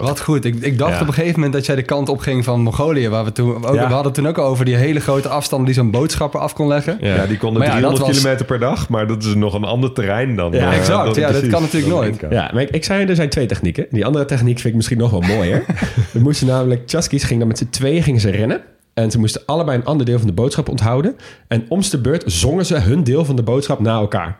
[0.00, 0.44] Wat goed.
[0.44, 1.00] Ik, ik dacht Ja.
[1.00, 3.08] op een gegeven moment dat jij de kant op ging van Mongolië.
[3.08, 3.88] Waar we, toen, ook, Ja.
[3.88, 6.96] we hadden toen ook over die hele grote afstanden die zo'n boodschapper af kon leggen.
[7.00, 9.54] Ja, die konden Maar ja, dat 300 was- kilometer per dag, maar dat is nog
[9.54, 10.52] een ander terrein dan.
[10.52, 11.14] Ja, eh, exact.
[11.14, 12.20] dan- Ja, dat kan natuurlijk nooit.
[12.30, 13.86] Ja, maar ik, ik zei er zijn twee technieken.
[13.90, 15.64] Die andere techniek vind ik misschien nog wel mooier.
[16.12, 18.60] We moesten namelijk, Chaskis ging dan met z'n tweeën gingen ze rennen.
[18.94, 21.16] En ze moesten allebei een ander deel van de boodschap onthouden.
[21.48, 24.38] En omste beurt zongen ze hun deel van de boodschap na elkaar.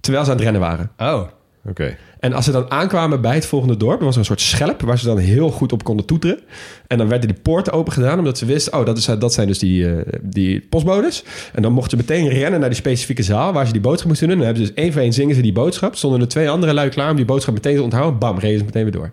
[0.00, 0.90] Terwijl ze aan het rennen waren.
[0.98, 1.22] Oh.
[1.68, 1.96] Oké.
[2.20, 4.80] En als ze dan aankwamen bij het volgende dorp, er was er een soort schelp
[4.80, 6.40] waar ze dan heel goed op konden toeteren.
[6.86, 9.46] En dan werden die poorten open gedaan, omdat ze wisten, oh, dat, is, dat zijn
[9.46, 11.24] dus die, eh, die postbodes.
[11.52, 14.28] En dan mochten ze meteen rennen naar die specifieke zaal waar ze die boodschap moesten
[14.28, 14.36] doen.
[14.36, 15.94] En dan hebben ze dus één voor één zingen ze die boodschap.
[15.96, 18.18] Stonden er twee andere lui klaar om die boodschap meteen te onthouden.
[18.18, 19.10] Bam, reden ze meteen weer door.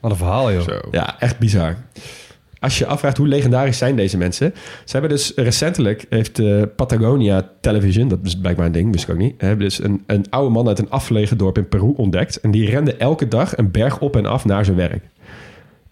[0.00, 0.62] Wat een verhaal, joh.
[0.62, 0.80] Zo.
[0.90, 1.76] Ja, echt bizar.
[2.64, 4.54] Als je afvraagt hoe legendarisch zijn deze mensen.
[4.84, 9.10] Ze hebben dus recentelijk, heeft eh, Patagonia Television, dat is blijkbaar een ding, wist ik
[9.10, 9.34] ook niet.
[9.38, 12.40] Hebben dus een, een oude man uit een afgelegen dorp in Peru ontdekt.
[12.40, 15.04] En die rende elke dag een berg op en af naar zijn werk.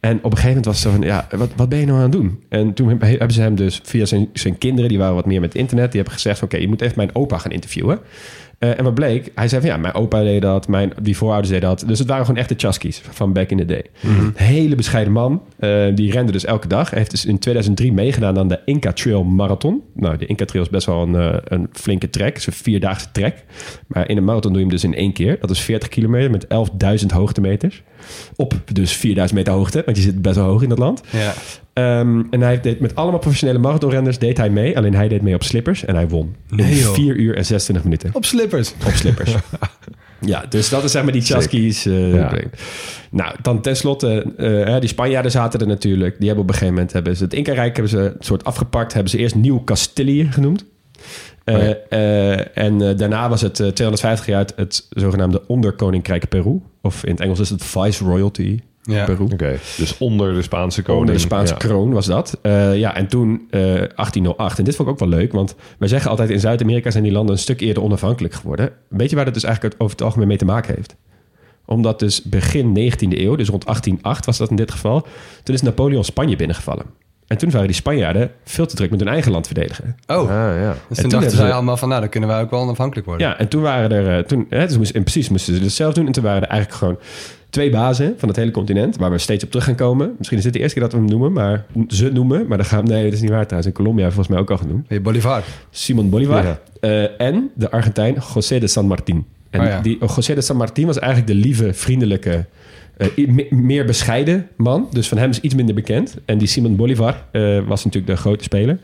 [0.00, 2.02] En op een gegeven moment was zo van, ja, wat, wat ben je nou aan
[2.02, 2.42] het doen?
[2.48, 5.40] En toen heb- hebben ze hem dus via zijn, zijn kinderen, die waren wat meer
[5.40, 7.98] met internet, die hebben gezegd oké, je moet even mijn opa gaan interviewen.
[8.62, 9.31] Eh, en wat bleek?
[9.35, 11.85] Hij zei van, ja, mijn opa deed dat, mijn, die voorouders deden dat.
[11.87, 13.85] Dus het waren gewoon echte chaskies van back in the day.
[14.03, 16.90] Een hele bescheiden man, eh, die rende dus elke dag.
[16.90, 19.83] Hij heeft dus in 2003 meegedaan aan de Inca Trail Marathon.
[19.94, 22.29] Nou, de Inca Trail is best wel een, eh, een flinke trek.
[22.29, 23.44] Het is een vierdaagse trek.
[23.87, 25.37] Maar in een marathon doe je hem dus in één keer.
[25.40, 27.83] Dat is 40 kilometer met 11.000 hoogtemeters.
[28.37, 31.03] Op dus 4000 meter hoogte, want je zit best wel hoog in dat land.
[31.11, 31.33] Ja.
[31.72, 34.76] Ehm, en hij deed met allemaal professionele marathonrenners deed hij mee.
[34.76, 36.35] Alleen hij deed mee op slippers en hij won.
[36.50, 36.94] In Nee, joh.
[36.94, 38.11] 4 uur en 26 minuten.
[38.12, 38.72] Op slippers.
[38.87, 39.35] Op slippers.
[40.20, 41.87] ja, dus dat is zeg maar die chaskies.
[41.87, 42.32] eh, Ja.
[43.11, 46.16] Nou, dan tenslotte, eh, hè, die Spanjaarden zaten er natuurlijk.
[46.18, 48.92] Die hebben op een gegeven moment hebben ze het Inca-rijk hebben ze een soort afgepakt.
[48.92, 50.64] Hebben ze eerst Nieuw Castilië genoemd.
[51.44, 51.74] Eh, Oh ja.
[51.88, 56.61] eh, en daarna was het eh, 250 jaar het, het zogenaamde onderkoninkrijk Peru.
[56.82, 59.05] Of in het Engels is het Viceroyalty Ja.
[59.05, 59.25] Peru.
[59.33, 61.01] Oké, dus onder de Spaanse koning.
[61.01, 61.59] Onder de Spaanse Ja.
[61.59, 62.38] kroon was dat.
[62.42, 63.61] Eh, ja, en toen eh
[63.95, 64.59] 1808.
[64.59, 67.12] En dit vond ik ook wel leuk, want wij zeggen altijd in Zuid-Amerika zijn die
[67.12, 68.71] landen een stuk eerder onafhankelijk geworden.
[68.88, 70.97] Weet je waar dat dus eigenlijk over het algemeen mee te maken heeft?
[71.66, 75.07] Omdat dus begin 19e eeuw, dus rond 1808 was dat in dit geval,
[75.42, 76.85] toen is Napoleon Spanje binnengevallen.
[77.27, 79.97] En toen waren die Spanjaarden veel te druk met hun eigen land verdedigen.
[80.07, 80.75] Oh, Ah, ja.
[80.88, 83.07] dus toen toen dachten zij ze- allemaal van, nou, dan kunnen wij ook wel onafhankelijk
[83.07, 83.27] worden.
[83.27, 85.73] Ja, en toen waren er, eh, toen, hè, dus moest, en precies moesten ze het
[85.73, 86.07] zelf doen.
[86.07, 86.99] En toen waren er eigenlijk gewoon
[87.52, 90.14] twee bazen van het hele continent, waar we steeds op terug gaan komen.
[90.18, 92.46] Misschien is dit de eerste keer dat we hem noemen, maar ze noemen.
[92.46, 93.66] Maar dan gaan nee, dat is niet waar trouwens.
[93.66, 94.88] In Colombia volgens mij ook al genoemd.
[94.88, 95.42] Hey, Bolivar.
[95.70, 96.58] Simon Bolivar Ja.
[96.80, 99.26] eh, en de Argentijn José de San Martín.
[99.50, 99.80] En Oh ja.
[99.80, 102.44] die José de San Martín was eigenlijk de lieve, vriendelijke,
[103.16, 104.88] eh, me- meer bescheiden man.
[104.90, 106.16] Dus van hem is iets minder bekend.
[106.24, 108.78] En die Simon Bolivar eh, was natuurlijk de grote speler.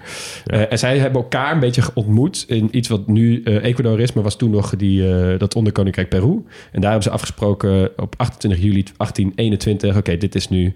[0.47, 4.25] Eh, en zij hebben elkaar een beetje ontmoet in iets wat nu Ecuador is, maar
[4.25, 6.45] was toen nog die, dat onderkoninkrijk Peru.
[6.73, 9.97] En daar hebben ze afgesproken op 28 juli 1821.
[9.97, 10.75] Oké, dit is nu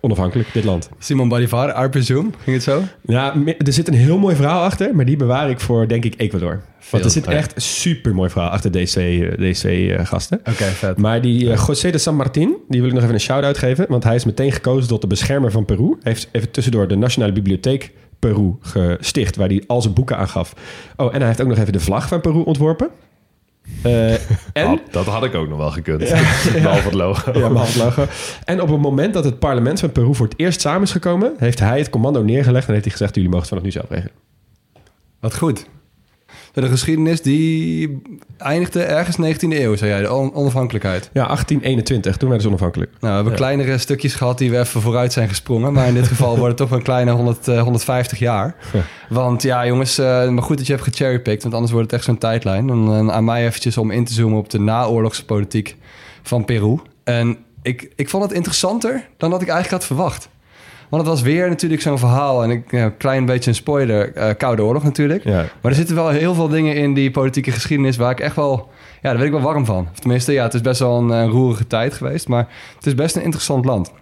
[0.00, 0.90] onafhankelijk, dit land.
[0.98, 2.30] Simon Bolivar, I presume.
[2.42, 2.82] Ging het zo?
[3.02, 6.14] Ja, er zit een heel mooi verhaal achter, maar die bewaar ik voor, denk ik,
[6.16, 6.62] Ecuador.
[6.90, 7.38] Want er zit oh ja.
[7.38, 9.00] echt een super mooi verhaal achter deze,
[9.36, 10.38] eh, twee eh, gasten.
[10.38, 10.98] Oké, vet.
[10.98, 13.86] Maar die eh, José de San Martín, die wil ik nog even een shout-out geven.
[13.88, 15.88] Want hij is meteen gekozen tot de beschermer van Peru.
[15.88, 20.28] Hij heeft even tussendoor de Nationale Bibliotheek Peru gesticht, waar hij al zijn boeken aan
[20.28, 20.54] gaf.
[20.96, 22.90] Oh, en hij heeft ook nog even de vlag van Peru ontworpen.
[23.82, 24.12] Eh,
[24.52, 25.98] en Oh, dat had ik ook nog wel gekund.
[26.52, 27.38] Behalve het logo.
[27.38, 28.12] Ja, behalve het logo.
[28.44, 31.34] En op het moment dat het parlement van Peru voor het eerst samen is gekomen,
[31.38, 33.90] heeft hij het commando neergelegd en heeft hij gezegd: jullie mogen het vanaf nu zelf
[33.90, 34.12] regelen.
[35.20, 35.66] Wat goed.
[36.54, 38.02] De geschiedenis die
[38.38, 41.10] eindigde ergens 19e eeuw, zei jij, de on- onafhankelijkheid.
[41.12, 42.90] Ja, 1821, toen werden ze onafhankelijk.
[42.90, 45.72] Nou, we hebben kleinere stukjes gehad die we even vooruit zijn gesprongen.
[45.72, 48.56] Maar in dit geval wordt het toch een kleine 100, eh, 150 jaar.
[49.08, 51.42] Want ja, jongens, eh, maar goed dat je hebt gecherrypicked.
[51.42, 52.70] Want anders wordt het echt zo'n tijdlijn.
[52.70, 55.76] En, eh, aan mij eventjes om in te zoomen op de naoorlogse politiek
[56.22, 56.78] van Peru.
[57.04, 60.28] En ik, ik vond het interessanter dan dat ik eigenlijk had verwacht.
[60.94, 62.42] Want het was weer natuurlijk zo'n verhaal.
[62.42, 64.12] En ik, een klein beetje een spoiler.
[64.12, 65.24] eh, Koude Oorlog natuurlijk.
[65.24, 65.44] Ja.
[65.60, 68.68] Maar er zitten wel heel veel dingen in die politieke geschiedenis waar ik echt wel,
[69.02, 69.88] ja, daar ben ik wel warm van.
[69.92, 72.94] Of tenminste, ja, het is best wel een eh, roerige tijd geweest, maar het is
[72.94, 73.92] best een interessant land.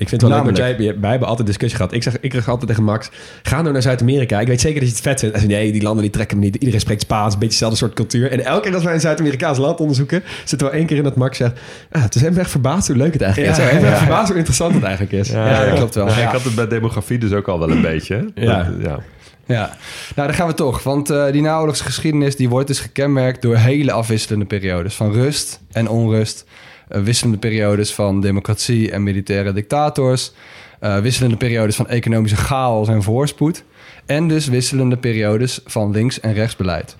[0.00, 1.94] Ik vind het wel leuk, want jij, wij hebben altijd discussie gehad.
[1.94, 3.10] Ik zeg, ik zeg altijd tegen Max,
[3.42, 4.40] ga nou naar Zuid-Amerika.
[4.40, 5.36] Ik weet zeker dat je het vet vindt.
[5.36, 6.54] Hij zei, nee, die landen die trekken me niet.
[6.54, 8.30] Iedereen spreekt Spaans, een beetje hetzelfde soort cultuur.
[8.30, 11.16] En elke keer als wij een Zuid-Amerikaans land onderzoeken, zitten we één keer in dat
[11.16, 11.52] Max zegt,
[11.92, 13.82] ah, het is hem echt verbaasd hoe leuk het eigenlijk Ja, is.
[13.82, 15.28] Ja, verbaasd hoe interessant het eigenlijk is.
[15.28, 16.08] Ja, dat klopt wel.
[16.08, 18.30] Ik had het bij demografie dus ook al wel een beetje.
[18.34, 18.62] Ja.
[18.62, 18.98] Dat- ja.
[19.46, 19.76] Ja,
[20.16, 20.82] nou daar gaan we toch.
[20.82, 24.94] Want eh, die naoorlogse geschiedenis die wordt dus gekenmerkt door hele afwisselende periodes.
[24.94, 26.44] Van rust en onrust.
[26.90, 30.32] Eh, wisselende periodes van democratie en militaire dictators.
[30.80, 33.64] eh, wisselende periodes van economische chaos en voorspoed.
[34.06, 36.96] En dus wisselende periodes van links- en rechtsbeleid.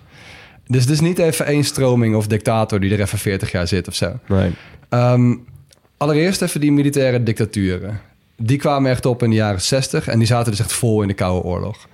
[0.66, 3.88] Dus het is niet even één stroming of dictator die er even 40 jaar zit
[3.88, 4.18] of zo.
[4.28, 4.50] Nee.
[4.88, 5.34] Ehm,
[5.96, 8.00] allereerst even die militaire dictaturen.
[8.36, 11.08] Die kwamen echt op in de jaren 60 en die zaten dus echt vol in
[11.08, 11.88] de Koude Oorlog.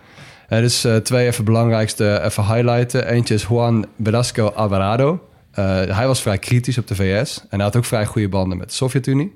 [0.49, 3.09] Er is eh, twee even belangrijkste even highlighten.
[3.09, 5.29] Eentje is Juan Velasco Alvarado.
[5.57, 8.59] Eh, hij was vrij kritisch op de VS en hij had ook vrij goede banden
[8.59, 9.35] met de Sovjet-Unie.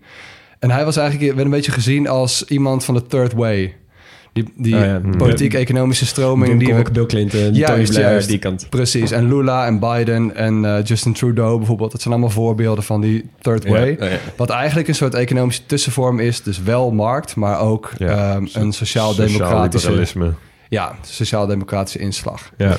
[0.59, 3.75] En hij was eigenlijk werd een beetje gezien als iemand van de third way.
[4.33, 5.01] Die, die Oh ja.
[5.17, 6.93] politiek-economische stroming die Cook, we...
[6.93, 8.29] Bill Clinton, Tony Juist, Blair, juist.
[8.29, 8.67] die kant.
[8.71, 11.93] Precies, en Lula en Biden en eh, Justin Trudeau bijvoorbeeld.
[11.93, 13.97] Dat zijn allemaal voorbeelden van die third way.
[13.99, 14.19] Ja, ja.
[14.37, 16.43] Wat eigenlijk een soort economische tussenvorm is.
[16.43, 20.35] Dus wel markt, maar ook Ja, ehm, een sociaal-democratische...
[20.69, 22.51] Ja, sociaal-democratische inslag.
[22.57, 22.77] Ja.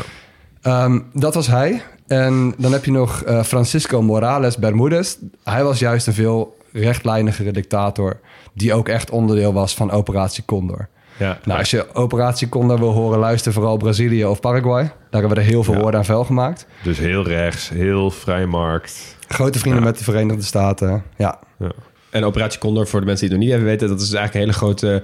[0.62, 1.82] Ehm, dat was hij.
[2.12, 5.15] En dan heb je nog eh, Francisco Morales Bermudez.
[5.43, 8.19] Hij was juist een veel rechtlijnigere dictator...
[8.54, 10.88] die ook echt onderdeel was van Operatie Condor.
[11.17, 11.39] Ja.
[11.45, 14.84] Nou, als je Operatie Condor wil horen, luister vooral Brazilië of Paraguay.
[14.84, 15.80] Daar hebben we er heel veel Ja.
[15.80, 16.65] woorden aan vuil gemaakt.
[16.84, 19.17] Dus heel rechts, heel vrije markt.
[19.28, 21.04] Grote vrienden met de Verenigde Staten.
[21.17, 21.71] Ja, Ja.
[22.10, 23.88] En Operatie Condor, voor de mensen die het nog niet even weten...
[23.97, 25.04] dat is eigenlijk een hele grote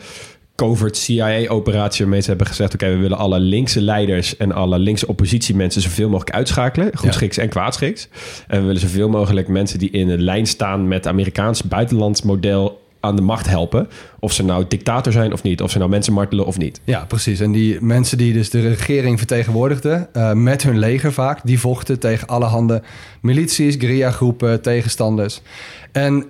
[0.57, 2.01] covert CIA-operatie...
[2.01, 2.73] waarmee ze hebben gezegd...
[2.73, 4.37] oké, we willen alle linkse leiders...
[4.37, 6.97] en alle linkse oppositiemensen zoveel mogelijk uitschakelen.
[6.97, 8.07] Goedschiks en kwaadschiks.
[8.47, 10.87] En we willen zoveel mogelijk mensen die in de lijn staan...
[10.87, 13.87] met het Amerikaans buitenlands model aan de macht helpen.
[14.19, 15.61] Of ze nou dictator zijn of niet.
[15.61, 16.81] Of ze nou mensen martelen of niet.
[16.83, 17.39] ja, precies.
[17.39, 20.13] En die mensen die dus de regering vertegenwoordigden...
[20.13, 22.81] eh, met hun leger vaak, die vochten tegen allerhande
[23.21, 25.41] milities, guerrilla-groepen, tegenstanders.
[25.91, 26.29] En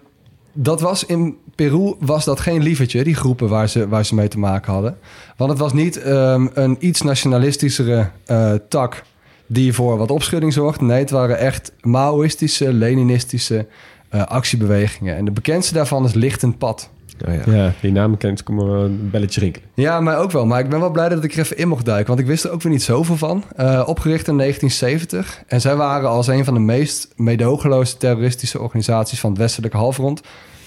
[0.60, 4.28] dat was in Peru was dat geen lievertje, die groepen waar ze, waar ze mee
[4.28, 4.98] te maken hadden.
[5.38, 9.04] Want het was niet ehm, een iets nationalistischere eh, tak
[9.48, 10.86] die voor wat opschudding zorgde.
[10.86, 13.67] Nee, het waren echt Maoïstische, Leninistische
[14.10, 15.15] eh, actiebewegingen.
[15.15, 16.89] En de bekendste daarvan is Lichtend Pad.
[17.28, 17.54] Oh, ja.
[17.56, 19.70] Ja, die naam kent, kom maar een belletje rinkelen.
[19.74, 20.46] Ja, mij ook wel.
[20.46, 22.08] Maar ik ben wel blij dat ik er even in mocht duiken.
[22.08, 23.43] Want ik wist er ook weer niet zoveel van.
[23.56, 25.43] Eh, opgericht in 1970.
[25.48, 30.22] En zij waren als een van de meest meedogenloze terroristische organisaties van het westelijke halfrond...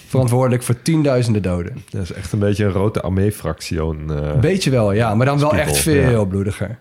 [0.06, 1.84] verantwoordelijk voor tienduizenden doden.
[1.90, 3.78] Dat is echt een beetje een rode armee-fractie.
[3.78, 4.38] eh.
[4.40, 5.14] Beetje wel, ja.
[5.14, 6.24] Maar dan wel Spiegel, echt veel ja.
[6.24, 6.78] bloediger.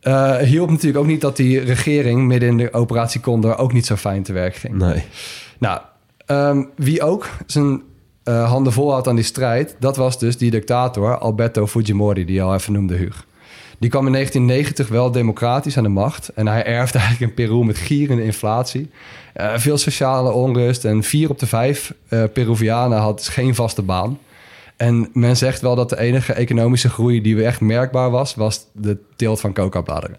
[0.00, 3.86] Eh hielp natuurlijk ook niet dat die regering midden in de operatie Condor ook niet
[3.86, 4.74] zo fijn te werk ging.
[4.74, 5.02] Nee.
[5.64, 5.80] Nou,
[6.26, 7.82] ehm, wie ook zijn
[8.22, 12.34] eh, handen vol had aan die strijd, dat was dus die dictator Alberto Fujimori, die
[12.34, 13.26] je al even noemde, Huug.
[13.78, 16.28] Die kwam in 1990 wel democratisch aan de macht.
[16.28, 18.90] En hij erfde eigenlijk een Peru met gierende inflatie.
[19.32, 20.84] Eh, veel sociale onrust.
[20.84, 24.18] En vier op de vijf eh, Peruvianen had geen vaste baan.
[24.84, 28.66] En men zegt wel dat de enige economische groei die weer echt merkbaar was, was
[28.72, 30.16] de teelt van coca-bladeren.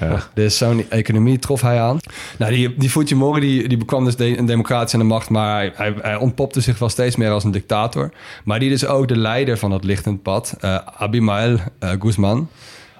[0.00, 0.28] Ja.
[0.34, 1.98] Dus zo'n economie trof hij aan.
[2.38, 5.54] Nou, die, die Fujimori die, die bekwam dus de, een democratie aan de macht, maar
[5.54, 8.12] hij, hij, hij ontpopte zich wel steeds meer als een dictator.
[8.44, 12.48] Maar die dus ook de leider van dat lichtend pad, eh Abimael eh, Guzman,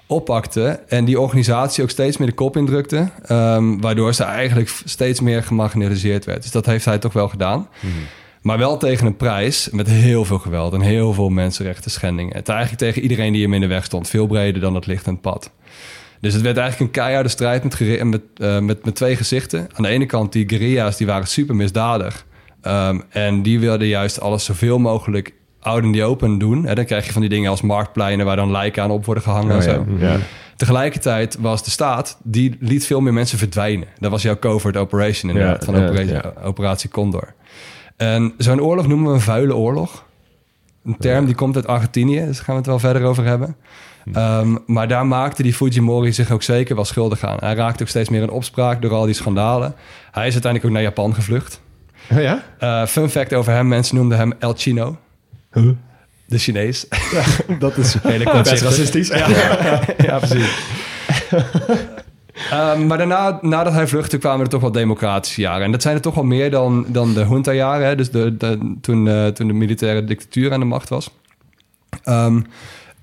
[0.07, 5.19] oppakte en die organisatie ook steeds meer de kop indrukte, ehm, waardoor ze eigenlijk steeds
[5.19, 6.41] meer gemarginaliseerd werd.
[6.41, 7.67] Dus dat heeft hij toch wel gedaan.
[8.43, 12.35] Maar wel tegen een prijs met heel veel geweld en heel veel mensenrechten schendingen.
[12.35, 14.09] Het eigenlijk tegen iedereen die hem in de weg stond.
[14.09, 15.51] Veel breder dan het lichtend pad.
[16.19, 19.67] Dus het werd eigenlijk een keiharde strijd met, met, eh, met, met twee gezichten.
[19.73, 22.25] Aan de ene kant die guerrilla's, die waren super misdadig.
[22.61, 26.65] Ehm, en die wilden juist alles zoveel mogelijk out in the open doen.
[26.65, 28.25] En dan krijg je van die dingen als marktpleinen...
[28.25, 29.73] waar dan lijken aan op worden gehangen en Oh ja.
[29.73, 29.85] zo.
[29.97, 30.17] Ja.
[30.55, 33.87] Tegelijkertijd was de staat, die liet veel meer mensen verdwijnen.
[33.99, 37.33] Dat was jouw covert operation inderdaad, Ja, van ja, operatie, operatie Condor.
[38.03, 40.05] En zo'n oorlog noemen we een vuile oorlog.
[40.85, 43.55] Een term die komt uit Argentinië, dus daar gaan we het wel verder over hebben.
[44.13, 47.37] Ehm, maar daar maakte die Fujimori zich ook zeker wel schuldig aan.
[47.39, 49.75] Hij raakte ook steeds meer in opspraak door al die schandalen.
[50.11, 51.61] Hij is uiteindelijk ook naar Japan gevlucht.
[52.11, 52.43] Oh ja?
[52.59, 54.97] Eh, fun fact over hem, mensen noemden hem El Chino.
[56.25, 56.87] De Chinees.
[57.59, 58.23] Dat is Hele
[58.63, 59.07] racistisch.
[59.07, 59.27] Ja,
[59.97, 60.65] ja, precies.
[62.33, 65.65] Ehm, maar daarna, nadat hij vluchtte, kwamen er toch wel democratische jaren.
[65.65, 67.87] En dat zijn er toch wel meer dan, dan de junta-jaren.
[67.87, 67.95] hè.
[67.95, 71.09] Dus de, de, toen, eh, toen de militaire dictatuur aan de macht was.
[72.03, 72.41] Ehm,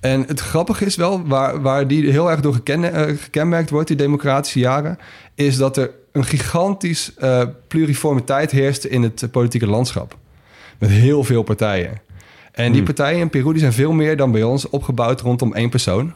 [0.00, 3.88] en het grappige is wel, waar, waar die heel erg door geken, eh, gekenmerkt wordt,
[3.88, 4.98] die democratische jaren,
[5.34, 10.16] is dat er een gigantisch eh, pluriformiteit heerste in het politieke landschap.
[10.78, 12.00] Met heel veel partijen.
[12.52, 15.70] En die partijen in Peru die zijn veel meer dan bij ons opgebouwd rondom één
[15.70, 16.14] persoon.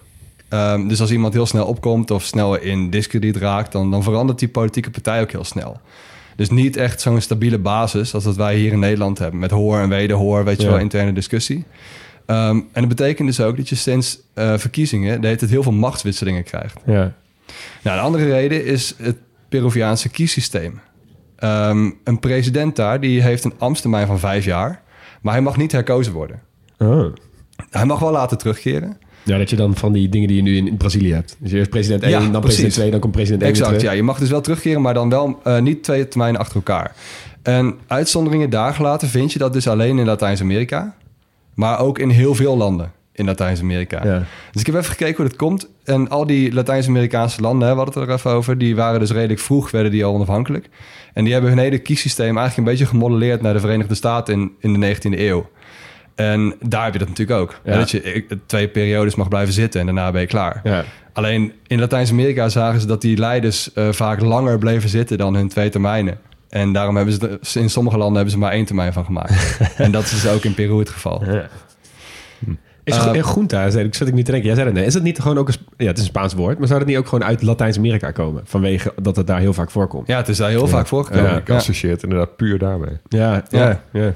[0.55, 4.39] Ehm, dus als iemand heel snel opkomt of snel in discrediet raakt, dan, dan verandert
[4.39, 5.81] die politieke partij ook heel snel.
[6.37, 9.41] Dus niet echt zo'n stabiele basis als dat wij hier in Nederland hebben.
[9.41, 10.71] Met hoor en wederhoor, weet je Ja.
[10.71, 11.65] wel, interne discussie.
[12.27, 15.73] Ehm, en dat betekent dus ook dat je sinds eh, verkiezingen de tijd heel veel
[15.73, 16.81] machtswisselingen krijgt.
[16.87, 17.13] Ja.
[17.83, 19.17] Nou, de andere reden is het
[19.49, 20.81] Peruviaanse kiessysteem.
[21.37, 24.83] Ehm, een president daar die heeft een ambtstermijn van vijf jaar,
[25.23, 26.41] maar hij mag niet herkozen worden.
[26.79, 27.15] Oh.
[27.71, 28.99] Hij mag wel laten terugkeren.
[29.25, 31.37] Ja, dat je dan van die dingen die je nu in, in Brazilië hebt.
[31.39, 32.41] Dus eerst president 1, Ja, dan precies.
[32.41, 33.93] president 2, dan komt president 1 Exact, ja.
[33.93, 36.95] Je mag dus wel terugkeren, maar dan wel eh, niet twee termijnen achter elkaar.
[37.43, 40.95] En uitzonderingen daar gelaten vind je dat dus alleen in Latijns-Amerika,
[41.55, 44.05] maar ook in heel veel landen in Latijns-Amerika.
[44.05, 44.23] Ja.
[44.53, 45.69] Dus ik heb even gekeken hoe dat komt.
[45.85, 49.11] En al die Latijns-Amerikaanse landen, hè, we hadden het er even over, die waren dus
[49.11, 50.69] redelijk vroeg, werden die al onafhankelijk.
[51.13, 54.53] En die hebben hun hele kiessysteem eigenlijk een beetje gemodelleerd naar de Verenigde Staten in,
[54.61, 55.47] in de 19e eeuw.
[56.15, 57.61] En daar heb je dat natuurlijk ook.
[57.65, 57.77] Ja.
[57.77, 60.61] Dat je eh, twee periodes mag blijven zitten en daarna ben je klaar.
[60.65, 60.85] Ja.
[61.13, 65.49] Alleen in Latijns-Amerika zagen ze dat die leiders eh, vaak langer bleven zitten dan hun
[65.49, 66.19] twee termijnen.
[66.49, 69.59] En daarom hebben ze in sommige landen hebben ze maar één termijn van gemaakt.
[69.77, 71.25] en dat is dus ook in Peru het geval.
[71.25, 71.49] Ja.
[72.85, 74.49] Is uh, Junta, zei- ik zat ik niet te denken.
[74.49, 74.87] Jij zei dat, nee.
[74.87, 75.55] Is dat niet gewoon ook een...
[75.77, 76.59] Ja, het is een Spaans woord.
[76.59, 78.43] Maar zou dat niet ook gewoon uit Latijns-Amerika komen?
[78.45, 80.07] Vanwege dat het daar heel vaak voorkomt.
[80.07, 81.31] Ja, het is daar heel vaak voorgekomen.
[81.31, 82.99] Ja, ik associeer het inderdaad puur daarmee.
[83.09, 84.13] Ja, ja, ja.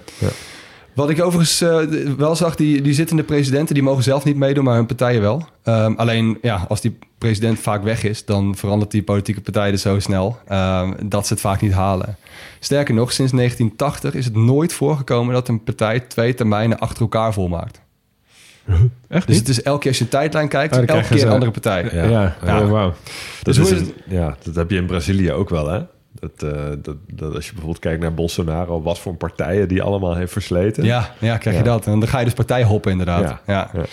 [0.99, 1.79] Wat ik overigens eh,
[2.17, 3.75] wel zag, die, die zittende presidenten...
[3.75, 5.49] die mogen zelf niet meedoen, maar hun partijen wel.
[5.63, 8.25] Ehm, alleen, ja, als die president vaak weg is...
[8.25, 10.39] dan verandert die politieke partij er zo snel...
[10.47, 12.17] ehm, dat ze het vaak niet halen.
[12.61, 15.35] Sterker nog, sinds 1980 is het nooit voorgekomen...
[15.35, 17.81] dat een partij twee termijnen achter elkaar volmaakt.
[19.09, 19.47] Echt Dus niet?
[19.47, 20.75] het is elke keer als je een tijdlijn kijkt...
[20.75, 21.89] Dan elke keer een andere partij.
[21.93, 22.63] Ja, ja.
[22.63, 22.83] Oh.
[22.83, 22.95] Dat,
[23.43, 25.81] Dus is een- ja, dat heb je in Brazilië ook wel, hè?
[26.21, 30.15] Dat, eh, dat, dat als je bijvoorbeeld kijkt naar Bolsonaro, wat voor partijen die allemaal
[30.15, 30.85] heeft versleten.
[30.85, 31.69] Ja, ja krijg je Ja.
[31.71, 31.87] dat.
[31.87, 33.23] En dan ga je dus partij hoppen inderdaad.
[33.23, 33.41] Ja.
[33.47, 33.71] Ja.
[33.75, 33.85] Ja.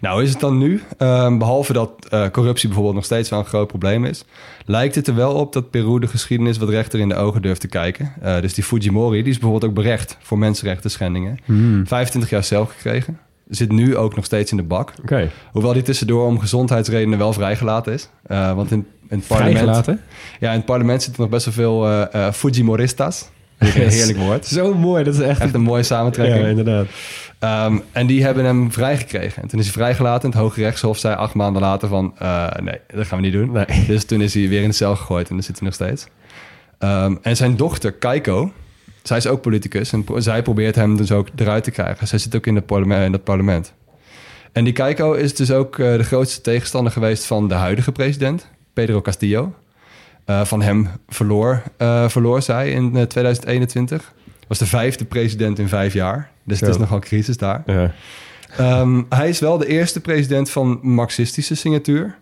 [0.00, 3.44] Nou is het dan nu, ehm, behalve dat eh, corruptie bijvoorbeeld nog steeds wel een
[3.44, 4.24] groot probleem is...
[4.66, 7.60] lijkt het er wel op dat Peru de geschiedenis wat rechter in de ogen durft
[7.60, 8.12] te kijken.
[8.20, 11.38] Eh, dus die Fujimori, die is bijvoorbeeld ook berecht voor mensenrechten schendingen.
[11.84, 13.18] 25 jaar cel gekregen.
[13.54, 14.92] Zit nu ook nog steeds in de bak.
[15.02, 15.30] Oké.
[15.52, 18.08] Hoewel die tussendoor om gezondheidsredenen wel vrijgelaten is.
[18.22, 19.58] Eh, want in, in het parlement...
[19.58, 20.00] Vrijgelaten?
[20.40, 23.28] Ja, in het parlement zitten nog best wel veel eh eh, Fujimoristas.
[23.58, 24.46] Heerlijk woord.
[24.46, 25.04] Zo mooi.
[25.04, 25.40] Dat is echt...
[25.40, 26.42] Echt een mooie samentrekking.
[26.42, 26.86] Ja, inderdaad.
[27.38, 29.42] Ehm, en die hebben hem vrijgekregen.
[29.42, 30.22] En toen is hij vrijgelaten.
[30.22, 32.14] En het Hoge Rechtshof zei acht maanden later van...
[32.62, 33.52] nee, dat gaan we niet doen.
[33.52, 33.84] Nee.
[33.86, 35.28] Dus toen is hij weer in de cel gegooid.
[35.28, 36.06] En daar zit hij nog steeds.
[36.78, 38.52] Ehm, en zijn dochter, Keiko...
[39.02, 39.92] Zij is ook politicus.
[39.92, 42.08] En zij probeert hem dus ook eruit te krijgen.
[42.08, 43.72] Zij zit ook in, de parlement, in het parlement.
[44.52, 47.24] En die Keiko is dus ook eh, de grootste tegenstander geweest...
[47.24, 49.52] van de huidige president, Pedro Castillo.
[50.24, 54.12] Eh, van hem verloor, eh, verloor zij in eh, 2021.
[54.48, 56.30] Was de vijfde president in vijf jaar.
[56.44, 57.62] Dus het is nogal crisis daar.
[57.66, 57.92] Ja.
[58.56, 62.18] Ehm, hij is wel de eerste president van marxistische signatuur.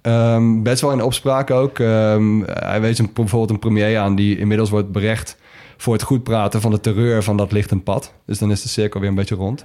[0.00, 1.78] Ehm, best wel in opspraak ook.
[1.78, 5.36] Ehm, hij wees een, bijvoorbeeld een premier aan die inmiddels wordt berecht
[5.80, 8.14] voor het goed praten van de terreur van dat lichtend pad.
[8.26, 9.64] Dus dan is de cirkel weer een beetje rond.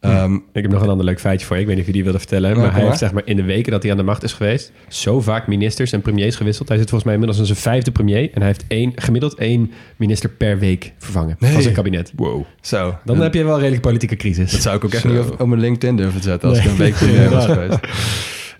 [0.00, 1.62] Ehm, Ik heb nog een ander leuk feitje voor je.
[1.62, 2.56] Ik weet niet of je die wilde vertellen.
[2.56, 4.72] Maar hij heeft zeg maar in de weken dat hij aan de macht is geweest...
[4.88, 6.68] zo vaak ministers en premiers gewisseld.
[6.68, 8.22] Hij zit volgens mij inmiddels in zijn vijfde premier.
[8.32, 11.52] En hij heeft één, gemiddeld één minister per week vervangen Nee.
[11.52, 12.12] van zijn kabinet.
[12.16, 12.44] Wow.
[12.60, 12.98] zo.
[13.04, 14.52] Dan heb je wel een redelijk politieke crisis.
[14.52, 15.08] Dat zou ik ook echt Zo.
[15.08, 17.78] niet op, op mijn LinkedIn durven zetten als ik een week premier was geweest.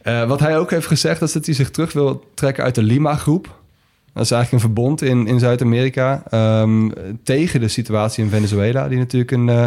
[0.02, 2.82] Eh, wat hij ook heeft gezegd is dat hij zich terug wil trekken uit de
[2.82, 3.60] Lima-groep.
[4.14, 6.90] Dat is eigenlijk een verbond in, in Zuid-Amerika ehm,
[7.22, 9.66] tegen de situatie in Venezuela, die natuurlijk een eh,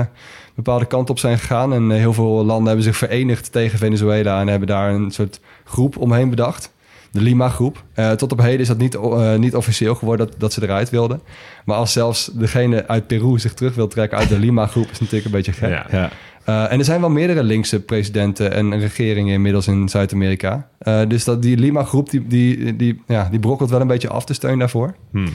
[0.55, 1.73] bepaalde kant op zijn gegaan.
[1.73, 5.39] En eh, heel veel landen hebben zich verenigd tegen Venezuela en hebben daar een soort
[5.63, 6.73] groep omheen bedacht.
[7.11, 7.83] De Lima-groep.
[7.93, 10.89] Eh, tot op heden is dat niet, eh, niet officieel geworden dat, dat ze eruit
[10.89, 11.21] wilden.
[11.65, 14.99] Maar als zelfs degene uit Peru zich terug wil trekken uit de Lima-groep, is het
[14.99, 15.69] natuurlijk een beetje gek.
[15.69, 15.85] Ja.
[15.91, 16.09] Ja.
[16.49, 20.67] Uh, en er zijn wel meerdere linkse presidenten en regeringen inmiddels in Zuid-Amerika.
[20.87, 24.25] Uh, dus dat die Lima-groep, die, die, die, ja, die brokkelt wel een beetje af
[24.25, 24.95] de steun daarvoor.
[25.11, 25.33] Hmm.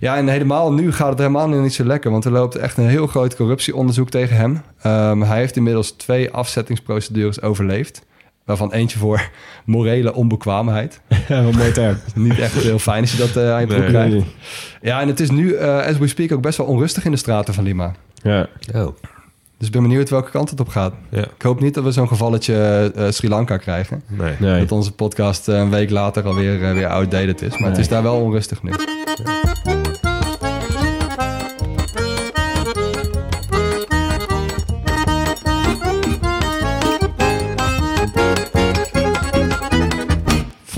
[0.00, 2.10] Ja, en helemaal nu gaat het helemaal niet zo lekker.
[2.10, 4.60] Want er loopt echt een heel groot corruptieonderzoek tegen hem.
[4.86, 8.06] Um, hij heeft inmiddels twee afzettingsprocedures overleefd.
[8.44, 9.30] Waarvan eentje voor
[9.64, 11.00] morele onbekwaamheid.
[11.28, 11.96] Ja, wat mooi term.
[12.14, 13.90] Niet echt heel fijn als je dat uh, aan je broek Nee.
[13.90, 14.26] krijgt.
[14.80, 17.16] Ja, en het is nu, uh, as we speak, ook best wel onrustig in de
[17.16, 17.94] straten van Lima.
[18.22, 18.48] Ja.
[18.74, 18.88] Oh.
[19.58, 20.94] Dus ik ben benieuwd welke kant het op gaat.
[21.10, 21.22] Ja.
[21.22, 24.02] Ik hoop niet dat we zo'n gevalletje uh, Sri Lanka krijgen.
[24.06, 24.34] Nee.
[24.38, 24.60] Nee.
[24.60, 27.58] Dat onze podcast uh, een week later alweer uh, weer outdated is.
[27.58, 28.72] Maar het is daar wel onrustig nu.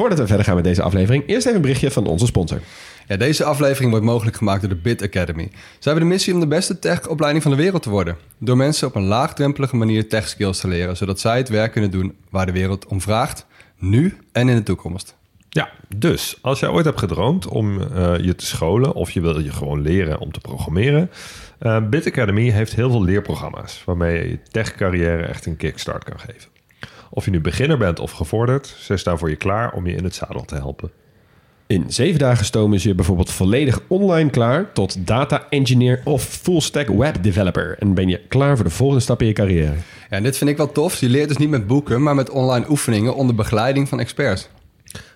[0.00, 2.60] Voordat we verder gaan met deze aflevering, eerst even een berichtje van onze sponsor.
[3.06, 5.50] Ja, deze aflevering wordt mogelijk gemaakt door de Bit Academy.
[5.52, 8.16] Ze hebben de missie om de beste tech-opleiding van de wereld te worden.
[8.38, 12.16] Door mensen op een laagdrempelige manier tech-skills te leren, zodat zij het werk kunnen doen
[12.30, 13.46] waar de wereld om vraagt,
[13.78, 15.16] nu en in de toekomst.
[15.48, 19.40] Ja, dus als jij ooit hebt gedroomd om uh, je te scholen of je wil
[19.40, 21.10] je gewoon leren om te programmeren,
[21.60, 26.20] uh, Bit Academy heeft heel veel leerprogramma's waarmee je je tech-carrière echt een kickstart kan
[26.20, 26.59] geven.
[27.10, 30.04] Of je nu beginner bent of gevorderd, ze staan voor je klaar om je in
[30.04, 30.90] het zadel te helpen.
[31.66, 36.60] In zeven dagen stomen ze je bijvoorbeeld volledig online klaar tot data engineer of full
[36.60, 37.76] stack web developer.
[37.78, 39.74] En ben je klaar voor de volgende stap in je carrière.
[40.10, 41.00] Ja, en dit vind ik wel tof.
[41.00, 44.48] Je leert dus niet met boeken, maar met online oefeningen onder begeleiding van experts.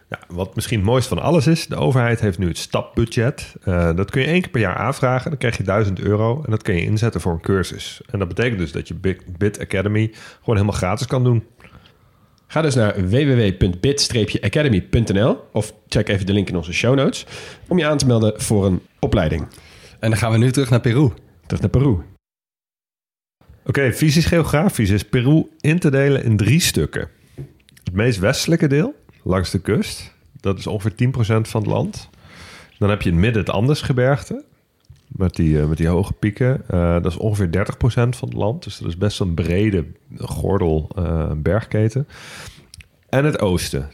[0.08, 3.54] Ja, wat misschien het mooiste van alles is, de overheid heeft nu het stapbudget.
[3.64, 5.30] Uh, dat kun je één keer per jaar aanvragen.
[5.30, 8.00] Dan krijg je 1000 euro en dat kun je inzetten voor een cursus.
[8.10, 8.94] En dat betekent dus dat je
[9.38, 11.44] Bit Academy gewoon helemaal gratis kan doen.
[12.54, 17.26] Ga dus naar www.bit-academy.nl of check even de link in onze show notes
[17.68, 19.46] om je aan te melden voor een opleiding.
[20.00, 21.10] En dan gaan we nu terug naar Peru.
[21.46, 21.96] Terug naar Peru.
[23.66, 27.08] Oké, fysisch geografisch is Peru in te delen in drie stukken.
[27.84, 30.96] Het meest westelijke deel, langs de kust, dat is ongeveer 10%
[31.40, 32.08] van het land.
[32.78, 34.44] Dan heb je in het midden het Andesgebergte,
[35.16, 36.68] met die, eh, met die hoge pieken.
[36.68, 39.84] Eh, dat is ongeveer 30% van het land, dus dat is best een brede
[40.18, 42.08] gordel uh, bergketen.
[43.08, 43.90] En het oosten,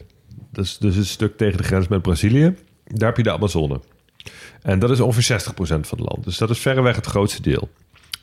[0.51, 2.55] dus, dus een stuk tegen de grens met Brazilië.
[2.85, 3.79] Daar heb je de Amazone.
[4.61, 6.23] En dat is ongeveer 60% van het land.
[6.23, 7.69] Dus dat is verreweg het grootste deel.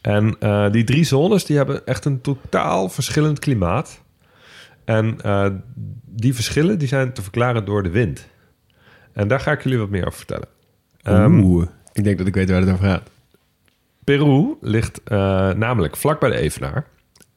[0.00, 0.36] En
[0.72, 4.02] die drie zones die hebben echt een totaal verschillend klimaat.
[4.84, 5.18] En
[6.04, 8.28] die verschillen die zijn te verklaren door de wind.
[9.12, 10.48] En daar ga ik jullie wat meer over vertellen.
[11.02, 11.68] Um,
[11.98, 13.10] ik denk dat ik weet waar het over gaat.
[14.04, 15.18] Peru ligt uh,
[15.52, 16.86] namelijk vlak bij de Evenaar.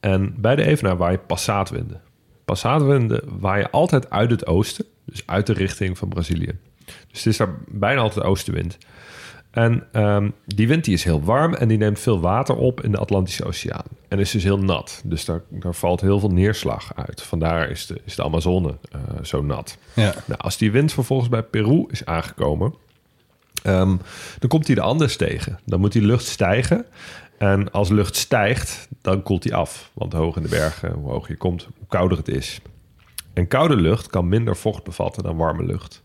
[0.00, 2.00] En bij de Evenaar waaien passaatwinden.
[2.44, 6.58] Passaatwinden waaien altijd uit het oosten, dus uit de richting van Brazilië.
[6.84, 8.78] Dus het is daar bijna altijd oostenwind.
[9.50, 12.92] En um, die wind die is heel warm en die neemt veel water op in
[12.92, 13.84] de Atlantische Oceaan.
[14.08, 15.02] En is dus heel nat.
[15.04, 17.22] Dus daar, daar valt heel veel neerslag uit.
[17.22, 19.78] Vandaar is de, is de Amazone uh, zo nat.
[19.94, 20.14] Ja.
[20.24, 22.74] Nou, als die wind vervolgens bij Peru is aangekomen,
[23.66, 24.00] um,
[24.38, 25.58] dan komt hij de Andes tegen.
[25.64, 26.84] Dan moet die lucht stijgen.
[27.38, 29.90] En als lucht stijgt, dan koelt hij af.
[29.92, 32.60] Want hoog in de bergen, hoe hoger je komt, hoe kouder het is.
[33.32, 36.02] En koude lucht kan minder vocht bevatten dan warme lucht.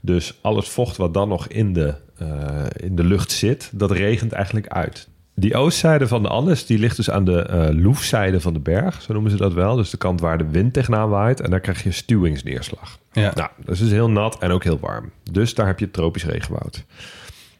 [0.00, 3.90] Dus al het vocht wat dan nog in de, uh, in de lucht zit, dat
[3.90, 5.08] regent eigenlijk uit.
[5.38, 9.02] Die oostzijde van de Andes, die ligt dus aan de uh, loefzijde van de berg,
[9.02, 9.76] zo noemen ze dat wel.
[9.76, 12.98] Dus de kant waar de wind tegenaan waait en daar krijg je stuwingsneerslag.
[13.12, 13.32] Ja.
[13.34, 15.10] Nou, dat is dus heel nat en ook heel warm.
[15.32, 16.84] Dus daar heb je tropisch regenwoud.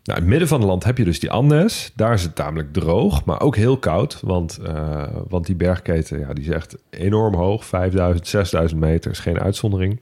[0.05, 1.93] Nou, in het midden van het land heb je dus die Andes.
[1.95, 4.21] Daar is het tamelijk droog, maar ook heel koud.
[4.23, 7.65] Want, uh, want die bergketen ja, die is echt enorm hoog.
[7.65, 10.01] 5000, 6000 meter is geen uitzondering.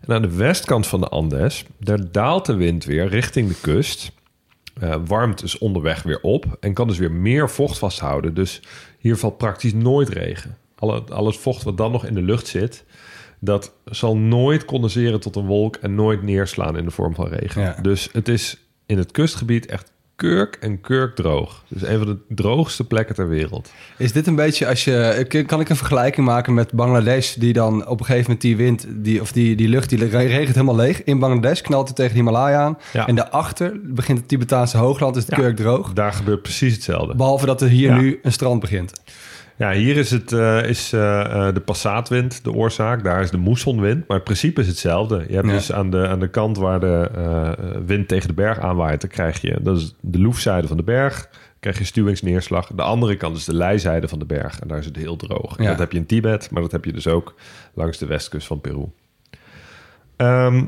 [0.00, 4.12] En aan de westkant van de Andes, daar daalt de wind weer richting de kust.
[4.82, 8.34] Uh, warmt dus onderweg weer op en kan dus weer meer vocht vasthouden.
[8.34, 8.62] Dus
[8.98, 10.56] hier valt praktisch nooit regen.
[10.74, 12.84] Alle, al het vocht wat dan nog in de lucht zit,
[13.38, 17.62] dat zal nooit condenseren tot een wolk en nooit neerslaan in de vorm van regen.
[17.62, 17.78] Ja.
[17.82, 19.92] Dus het is in het kustgebied echt
[20.28, 21.64] kurk en kurk droog.
[21.68, 23.70] Dus een van de droogste plekken ter wereld.
[23.98, 25.44] Is dit een beetje als je...
[25.46, 27.34] Kan ik een vergelijking maken met Bangladesh...
[27.34, 28.86] die dan op een gegeven moment die wind...
[28.88, 31.04] Die, of die, die lucht, die regent helemaal leeg.
[31.04, 32.78] In Bangladesh knalt het tegen de Himalaya aan.
[32.92, 33.06] Ja.
[33.06, 35.16] En daarachter begint het Tibetaanse hoogland...
[35.16, 35.36] is Ja.
[35.36, 35.92] kurk droog.
[35.92, 37.14] Daar gebeurt precies hetzelfde.
[37.14, 37.96] Behalve dat er hier Ja.
[38.00, 38.92] nu een strand begint.
[39.56, 43.04] Ja, hier is, het, eh, is eh, eh, de passaatwind de oorzaak.
[43.04, 44.06] Daar is de moessonwind.
[44.06, 45.24] Maar het principe is hetzelfde.
[45.28, 45.52] Je hebt Ja.
[45.52, 47.10] dus aan de, aan de kant waar de
[47.86, 49.00] wind tegen de berg aanwaait...
[49.00, 51.28] dan krijg je, dat is de loefzijde van de berg...
[51.60, 52.66] krijg je stuwingsneerslag.
[52.66, 54.60] De andere kant is de leizijde van de berg.
[54.60, 55.58] En daar is het heel droog.
[55.58, 55.68] Ja.
[55.68, 57.34] Dat heb je in Tibet, maar dat heb je dus ook...
[57.74, 58.84] langs de westkust van Peru.
[60.16, 60.64] Ehm,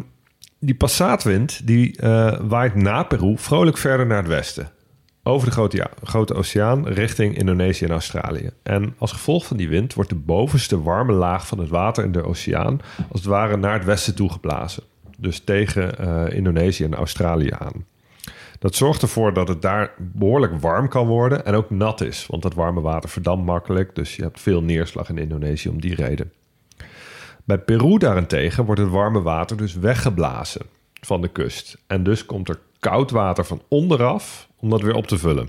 [0.59, 1.99] die passaatwind die
[2.41, 4.69] waait na Peru vrolijk verder naar het westen.
[5.27, 8.51] Over de grote, grote oceaan richting Indonesië en Australië.
[8.63, 12.13] En als gevolg van die wind wordt de bovenste warme laag van het water in
[12.13, 14.83] de oceaan als het ware naar het westen toe geblazen.
[15.19, 17.85] Dus tegen eh, Indonesië en Australië aan.
[18.59, 22.27] Dat zorgt ervoor dat het daar behoorlijk warm kan worden en ook nat is.
[22.27, 25.95] Want dat warme water verdampt makkelijk, dus je hebt veel neerslag in Indonesië om die
[25.95, 26.33] reden.
[27.45, 30.67] Bij Peru daarentegen wordt het warme water dus weggeblazen
[31.01, 31.79] van de kust.
[31.87, 35.49] En dus komt er koud water van onderaf om dat weer op te vullen.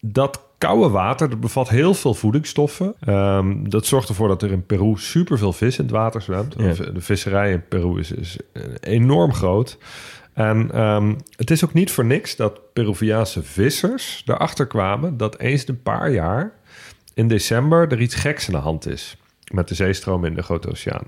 [0.00, 2.94] Dat koude water dat bevat heel veel voedingsstoffen.
[3.00, 6.54] Ehm, dat zorgt ervoor dat er in Peru superveel vis in het water zwemt.
[6.58, 6.72] Ja.
[6.72, 9.78] De visserij in Peru is, is eh, enorm groot.
[10.32, 15.68] En ehm, het is ook niet voor niks dat Peruviaanse vissers erachter kwamen dat eens
[15.68, 16.52] een paar jaar
[17.14, 19.16] in december er iets geks aan de hand is
[19.52, 21.06] met de zeestroom in de Grote Oceaan.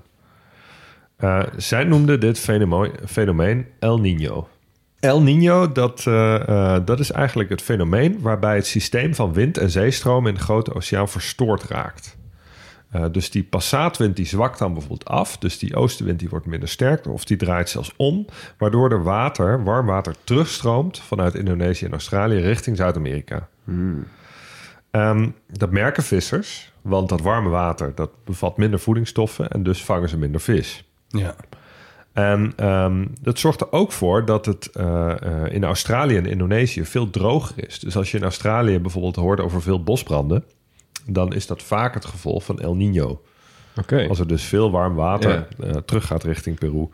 [1.16, 4.55] Eh, zij noemden dit fenomeen, fenomeen El Niño.
[5.06, 9.58] El Niño, dat, eh, eh, dat is eigenlijk het fenomeen waarbij het systeem van wind
[9.58, 12.16] en zeestroom in de Grote Oceaan verstoord raakt.
[12.90, 15.38] Eh, dus die passaatwind die zwakt dan bijvoorbeeld af.
[15.38, 18.26] Dus die oostenwind die wordt minder sterk of die draait zelfs om.
[18.58, 23.48] Waardoor er water, warm water terugstroomt vanuit Indonesië en Australië richting Zuid-Amerika.
[24.90, 30.08] Ehm, dat merken vissers, want dat warme water dat bevat minder voedingsstoffen en dus vangen
[30.08, 30.84] ze minder vis.
[31.08, 31.34] Ja.
[32.16, 36.84] En ehm, dat zorgt er ook voor dat het eh, eh, in Australië en Indonesië
[36.84, 37.78] veel droger is.
[37.78, 40.44] Dus als je in Australië bijvoorbeeld hoort over veel bosbranden,
[41.06, 43.18] dan is dat vaak het gevolg van El Niño.
[43.78, 44.06] Oké.
[44.08, 46.88] Als er dus veel warm water eh, teruggaat richting Peru.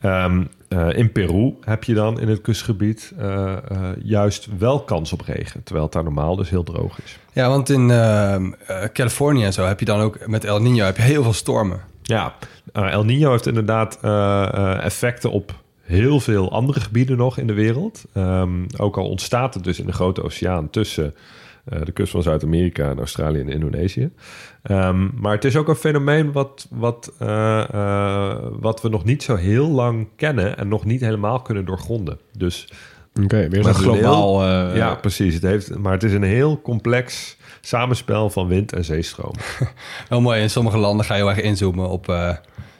[0.00, 5.12] Ehm, eh, in Peru heb je dan in het kustgebied eh, eh, juist wel kans
[5.12, 5.62] op regen.
[5.62, 7.18] Terwijl het daar normaal dus heel droog is.
[7.32, 10.84] Ja, want in ehm, eh, Californië en zo heb je dan ook met El Niño
[10.84, 11.80] heb je heel veel stormen.
[12.02, 12.34] Ja,
[12.76, 17.46] eh, El Niño heeft inderdaad eh, eh, effecten op heel veel andere gebieden nog in
[17.46, 18.04] de wereld.
[18.12, 21.14] Ehm, ook al ontstaat het dus in de Grote Oceaan tussen
[21.66, 24.10] Eh, de kust van Zuid-Amerika en Australië en Indonesië.
[24.62, 29.22] Ehm, maar het is ook een fenomeen wat, wat, eh, eh, wat we nog niet
[29.22, 32.18] zo heel lang kennen en nog niet helemaal kunnen doorgronden.
[32.38, 32.68] Dus
[33.22, 34.42] Oké, weer een globaal...
[34.42, 35.34] heel- eh, ja, precies.
[35.34, 39.34] Het heeft, maar het is een heel complex samenspel van wind en zeestroom.
[40.08, 40.40] Heel mooi.
[40.40, 42.08] In sommige landen ga je heel erg inzoomen op...
[42.08, 42.34] eh,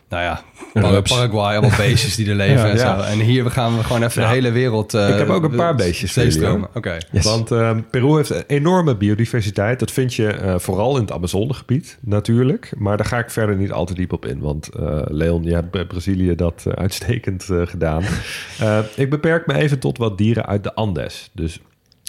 [0.09, 0.43] nou ja,
[0.75, 1.11] Rups.
[1.13, 2.99] Paraguay, allemaal beestjes die er leven Ja, en ja.
[2.99, 3.05] zo.
[3.13, 4.95] En hier gaan we gewoon even de hele wereld...
[4.95, 6.69] eh, ik heb ook een paar beestjes zeestromen.
[6.75, 6.97] Oké.
[7.13, 7.25] Yes.
[7.25, 9.79] Want ehm, Peru heeft een enorme biodiversiteit.
[9.79, 12.73] Dat vind je eh, vooral in het Amazonegebied natuurlijk.
[12.79, 14.41] Maar daar ga ik verder niet al te diep op in.
[14.41, 18.03] Want eh, Leon, je hebt bij Brazilië dat eh, uitstekend eh, gedaan.
[18.61, 21.31] Eh, ik beperk me even tot wat dieren uit de Andes.
[21.33, 21.61] Dus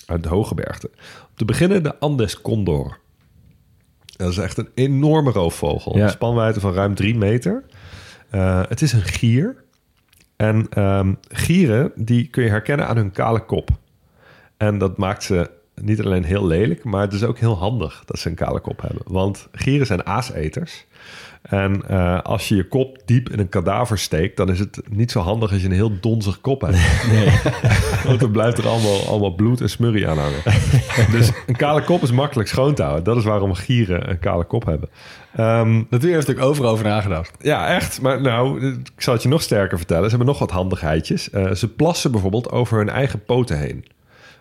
[0.05, 0.89] uit de hooggebergte.
[1.21, 2.97] Om te beginnen de Andes condor.
[4.17, 5.95] Dat is echt een enorme roofvogel.
[5.95, 7.63] Een spanwijdte van ruim drie meter.
[8.29, 9.63] Eh, het is een gier.
[10.35, 13.69] En ehm, gieren die kun je herkennen aan hun kale kop.
[14.57, 15.49] En dat maakt ze
[15.81, 18.81] niet alleen heel lelijk, maar het is ook heel handig dat ze een kale kop
[18.81, 19.01] hebben.
[19.05, 20.85] Want gieren zijn aaseters.
[21.41, 25.11] En eh, als je je kop diep in een kadaver steekt, dan is het niet
[25.11, 26.77] zo handig als je een heel donzig kop hebt.
[27.11, 27.29] Nee.
[28.07, 30.41] Want dan blijft er allemaal, allemaal bloed en smurrie aan hangen.
[31.17, 33.03] dus een kale kop is makkelijk schoon te houden.
[33.03, 34.89] Dat is waarom gieren een kale kop hebben.
[35.37, 37.35] Ehm, Natuurlijk heeft natuurlijk overal over nagedacht.
[37.39, 38.01] ja, echt.
[38.01, 38.65] Maar nou,
[38.95, 40.03] ik zal het je nog sterker vertellen.
[40.03, 41.29] Ze hebben nog wat handigheidjes.
[41.29, 43.85] Eh, ze plassen bijvoorbeeld over hun eigen poten heen.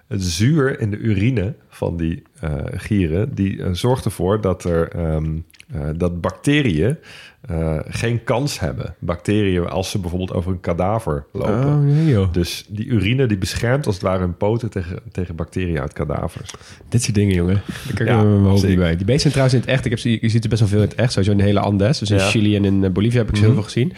[0.06, 3.34] Het zuur in de urine van die eh, gieren...
[3.34, 5.36] die eh, zorgt ervoor dat, er, ehm,
[5.72, 6.98] eh, dat bacteriën
[7.46, 8.94] eh, geen kans hebben.
[8.98, 11.66] Bacteriën als ze bijvoorbeeld over een kadaver lopen.
[11.66, 12.32] Oh, nee joh.
[12.32, 16.50] Dus die urine die beschermt als het ware hun poten tegen, tegen bacteriën uit kadavers.
[16.88, 17.62] Dit soort dingen, jongen.
[17.84, 18.96] Daar kan ik Ja, me mijn niet bij.
[18.96, 19.84] Die beesten zijn trouwens in het echt.
[19.84, 21.10] Ik heb je ziet er best wel veel in het echt.
[21.12, 21.98] Sowieso in de hele Andes.
[21.98, 22.22] Dus in Ja.
[22.22, 22.30] Mhm.
[22.30, 23.92] Chili en in eh, Bolivia heb ik ze heel veel gezien.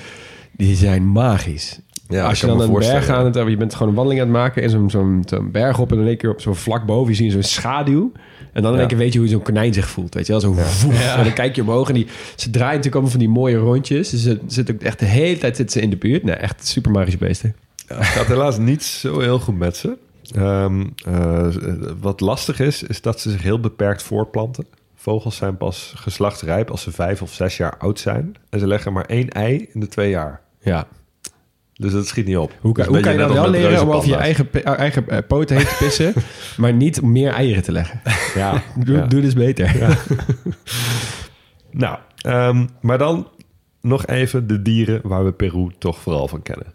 [0.56, 1.78] Die zijn magisch.
[2.08, 4.28] Ja, Als ik je dan een berg aan het je bent gewoon een wandeling aan
[4.28, 6.86] het maken in zo'n zo'n zo'n berg op en in één keer op zo'n vlak
[6.86, 8.12] boven je ziet zo'n schaduw.
[8.52, 8.78] En dan in Ja.
[8.78, 10.14] één keer weet je hoe zo'n konijn zich voelt.
[10.14, 11.14] Weet je wel, zo voef.
[11.16, 12.06] En dan kijk je omhoog en die,
[12.36, 14.10] ze draaien natuurlijk allemaal van die mooie rondjes.
[14.10, 16.22] Dus ze zitten ook echt de hele tijd zitten ze in de buurt.
[16.22, 17.54] Nee, echt super magische beesten.
[17.88, 19.96] Ja, het gaat helaas niet zo heel goed met ze.
[20.34, 21.46] Ehm, eh,
[22.00, 24.66] wat lastig is, is dat ze zich heel beperkt voortplanten.
[24.96, 28.34] Vogels zijn pas geslachtsrijp als ze vijf of zes jaar oud zijn.
[28.50, 30.40] En ze leggen maar één ei in de twee jaar.
[30.60, 30.86] Ja.
[31.80, 32.52] Dus dat schiet niet op.
[32.60, 34.60] Hoe kan, Dat hoe is kan je dan wel leren om over je eigen, pe-
[34.60, 36.12] eigen eh, poten heen te pissen,
[36.56, 38.00] maar niet om meer eieren te leggen?
[38.34, 39.06] Ja, Doe, ja.
[39.06, 39.74] doe dus beter.
[41.70, 43.28] Nou, ehm, maar dan
[43.80, 46.66] nog even de dieren waar we Peru toch vooral van kennen.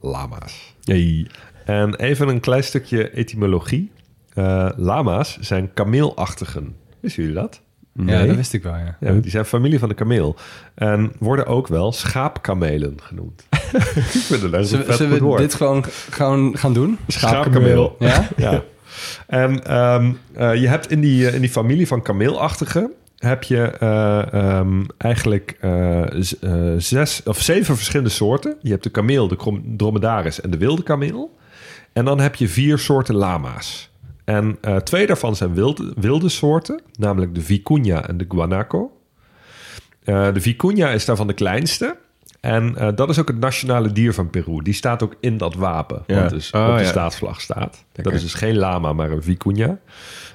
[0.00, 0.74] Lama's.
[0.82, 1.26] Hey.
[1.64, 3.90] En even een klein stukje etymologie.
[4.34, 6.74] Eh, lama's zijn kameelachtigen.
[7.00, 7.60] Wisten jullie dat?
[8.06, 8.96] Ja, dat wist ik wel, ja.
[9.00, 10.36] Ja, die zijn familie van de kameel.
[10.74, 13.46] En worden ook wel schaapkamelen genoemd.
[13.72, 15.40] ik vind het Zullen, we woord.
[15.40, 16.98] dit gewoon gaan, gaan doen?
[17.06, 17.96] Schaapkameel.
[17.98, 18.28] Ja?
[18.36, 18.62] Ja.
[19.26, 22.92] En ehm, eh, je hebt in die, eh, in die familie van kameelachtigen...
[23.18, 25.56] heb je eh, ehm, eigenlijk
[26.18, 26.34] z-
[26.78, 28.56] zes of zeven verschillende soorten.
[28.62, 31.36] Je hebt de kameel, de krom- dromedaris en de wilde kameel.
[31.92, 33.90] En dan heb je vier soorten lama's.
[34.24, 38.90] En twee daarvan zijn wilde, wilde soorten, namelijk de vicuña en de guanaco.
[40.04, 41.96] De vicuña is daarvan de kleinste.
[42.44, 44.62] En eh, dat is ook het nationale dier van Peru.
[44.62, 46.20] Die staat ook in dat wapen, Ja.
[46.20, 46.88] wat dus Oh, op de ja.
[46.88, 47.84] staatsvlag staat.
[47.92, 49.76] Dat is dus geen lama, maar een vicuña.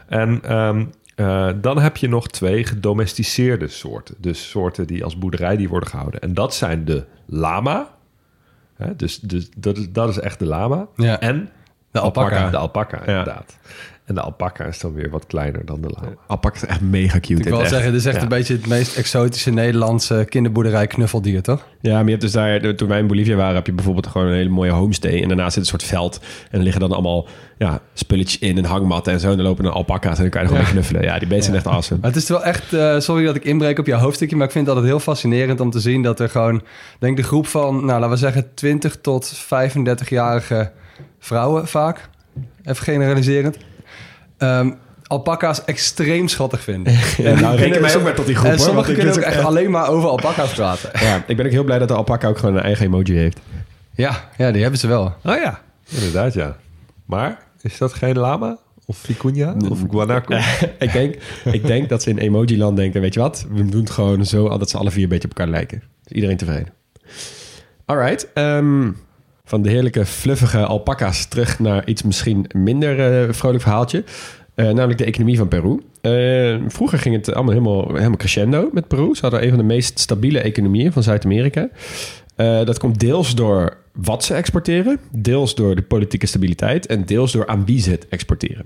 [0.07, 0.86] En ehm,
[1.16, 4.16] eh, dan heb je nog twee gedomesticeerde soorten.
[4.18, 6.20] Dus soorten die als boerderij die worden gehouden.
[6.22, 7.89] En dat zijn de lama.
[8.76, 10.88] Hè, dus dus dat, is, dat is echt de lama.
[10.95, 11.20] Ja.
[11.20, 11.49] En
[11.91, 12.49] De alpaca.
[12.49, 13.57] de alpaca, inderdaad.
[14.10, 16.14] En de alpaca is dan weer wat kleiner dan de lama.
[16.28, 17.41] Alpaca is echt mega cute.
[17.41, 18.22] Ik wil zeggen, dit is echt Ja.
[18.22, 21.68] een beetje het meest exotische Nederlandse kinderboerderij knuffeldier, toch?
[21.82, 24.28] Ja, maar je hebt dus daar, toen wij in Bolivia waren, heb je bijvoorbeeld gewoon
[24.28, 25.22] een hele mooie homestay.
[25.22, 26.20] En daarnaast zit een soort veld.
[26.51, 29.30] En er liggen dan allemaal ja, spulletjes in en hangmatten en zo.
[29.32, 31.01] En dan lopen er alpaca's en dan kan je er gewoon knuffelen.
[31.01, 31.99] Ja, die beesten zijn echt awesome.
[32.01, 34.51] Maar het is wel echt, eh, sorry dat ik inbreek op jouw hoofdstukje, maar ik
[34.51, 36.62] vind het altijd heel fascinerend om te zien dat er gewoon,
[36.99, 40.72] denk de groep van, nou laten we zeggen 20 tot 35-jarige
[41.20, 42.10] vrouwen vaak,
[42.64, 43.57] even generaliserend,
[44.40, 44.72] ehm,
[45.08, 46.94] alpaca's extreem schattig vinden.
[47.18, 49.34] Ja, nou, reken mij ook maar tot die groep, En hoor, sommigen kunnen ook vind
[49.36, 50.90] echt alleen maar over alpaca's praten.
[51.00, 53.40] Ja, ik ben ook heel blij dat de alpaca ook gewoon een eigen emoji heeft.
[53.96, 55.04] Ja, ja, die hebben ze wel.
[55.04, 56.56] Oh ja, inderdaad ja.
[57.06, 58.58] Maar is dat geen lama?
[58.86, 59.70] Of vicuña?
[59.70, 60.38] Of guanaco?
[60.80, 61.16] ik, denk,
[61.52, 63.46] ik denk dat ze in emoji-land denken, weet je wat?
[63.50, 65.84] We doen het gewoon zo dat ze alle vier een beetje op elkaar lijken.
[66.04, 66.74] Dus iedereen tevreden.
[67.86, 68.34] Alright.
[68.34, 68.92] ehm,
[69.50, 74.04] van de heerlijke fluffige alpaca's terug naar iets misschien minder eh, vrolijk verhaaltje.
[74.56, 75.80] Eh, namelijk de economie van Peru.
[76.02, 79.16] Eh, vroeger ging het allemaal helemaal, helemaal crescendo met Peru.
[79.16, 81.70] Ze hadden een van de meest stabiele economieën van Zuid-Amerika.
[82.36, 87.47] Dat komt deels door wat ze exporteren, deels door de politieke stabiliteit en deels door
[87.47, 88.66] aan wie ze het exporteren.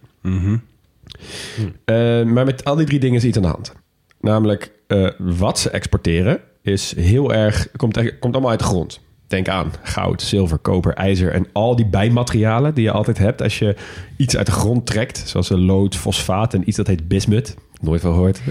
[1.85, 3.73] Eh, maar met al die drie dingen is iets aan de hand.
[4.19, 4.71] Namelijk,
[5.17, 7.67] wat ze exporteren is heel erg...
[7.75, 8.99] Komt, komt allemaal uit de grond.
[9.33, 13.59] Denk aan goud, zilver, koper, ijzer en al die bijmaterialen die je altijd hebt als
[13.59, 13.75] je
[14.17, 15.23] iets uit de grond trekt.
[15.25, 17.55] Zoals een lood, fosfaat en iets dat heet bismut.
[17.81, 18.41] Nooit van gehoord.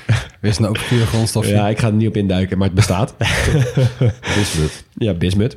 [0.41, 1.53] Wees nou ook een goede grondstofje.
[1.53, 3.14] Ja, ik ga er niet op induiken, maar het bestaat.
[4.37, 4.85] Bismuth.
[4.95, 5.57] Ja, bismut.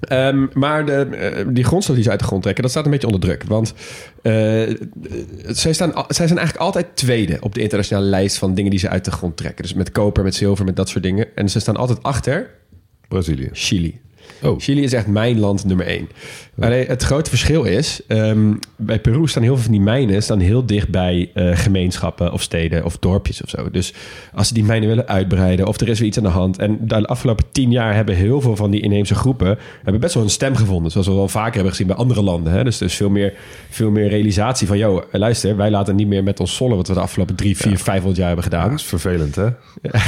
[0.00, 2.90] Ehm, maar de, eh, die grondstof die ze uit de grond trekken, dat staat een
[2.90, 3.44] beetje onder druk.
[3.44, 3.74] Want
[4.22, 4.32] eh,
[5.46, 8.88] zij, staan, zij zijn eigenlijk altijd tweede op de internationale lijst van dingen die ze
[8.88, 9.62] uit de grond trekken.
[9.62, 11.26] Dus met koper, met zilver, met dat soort dingen.
[11.34, 12.58] En ze staan altijd achter
[13.08, 13.48] Brazilië.
[13.52, 14.00] Chili.
[14.42, 14.60] Oh.
[14.60, 16.08] Chili is echt mijn land nummer één.
[16.60, 20.40] Alleen het grote verschil is, ehm, bij Peru staan heel veel van die mijnen staan
[20.40, 23.70] heel dicht bij eh, gemeenschappen of steden of dorpjes of zo.
[23.70, 23.94] Dus
[24.34, 26.58] als ze die mijnen willen uitbreiden of er is weer iets aan de hand.
[26.58, 30.22] En de afgelopen tien jaar hebben heel veel van die inheemse groepen hebben best wel
[30.22, 30.90] een stem gevonden.
[30.90, 32.52] Zoals we wel vaker hebben gezien bij andere landen.
[32.52, 32.64] Hè?
[32.64, 33.34] Dus er is veel meer,
[33.70, 36.94] veel meer realisatie van, joh, luister, wij laten niet meer met ons sollen wat we
[36.94, 38.70] de afgelopen drie, vier, vijfhonderd jaar hebben gedaan.
[38.70, 39.48] Dat is vervelend, hè?
[39.82, 40.00] Ja,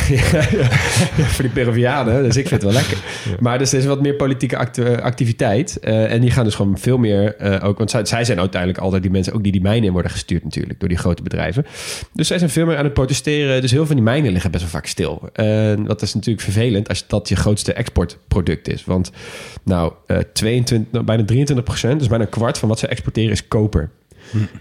[1.16, 2.22] ja, voor die Peruvianen.
[2.22, 2.98] Dus ik vind het wel lekker.
[3.40, 5.80] Maar dus er is wat meer politieke actu- activiteit.
[5.80, 7.36] eh, en die gaan dus gewoon veel meer...
[7.36, 9.32] eh, ook, want zij, zij zijn uiteindelijk altijd die mensen...
[9.32, 10.80] ook die die mijnen in worden gestuurd natuurlijk...
[10.80, 11.66] door die grote bedrijven.
[12.12, 13.60] Dus zij zijn veel meer aan het protesteren.
[13.60, 15.28] Dus heel veel van die mijnen liggen best wel vaak stil.
[15.32, 16.88] En dat is natuurlijk vervelend...
[16.88, 18.84] als dat je grootste exportproduct is.
[18.84, 19.10] Want
[19.62, 21.98] nou, eh 22, nou, bijna 23 procent...
[21.98, 23.90] dus bijna een kwart van wat ze exporteren is koper.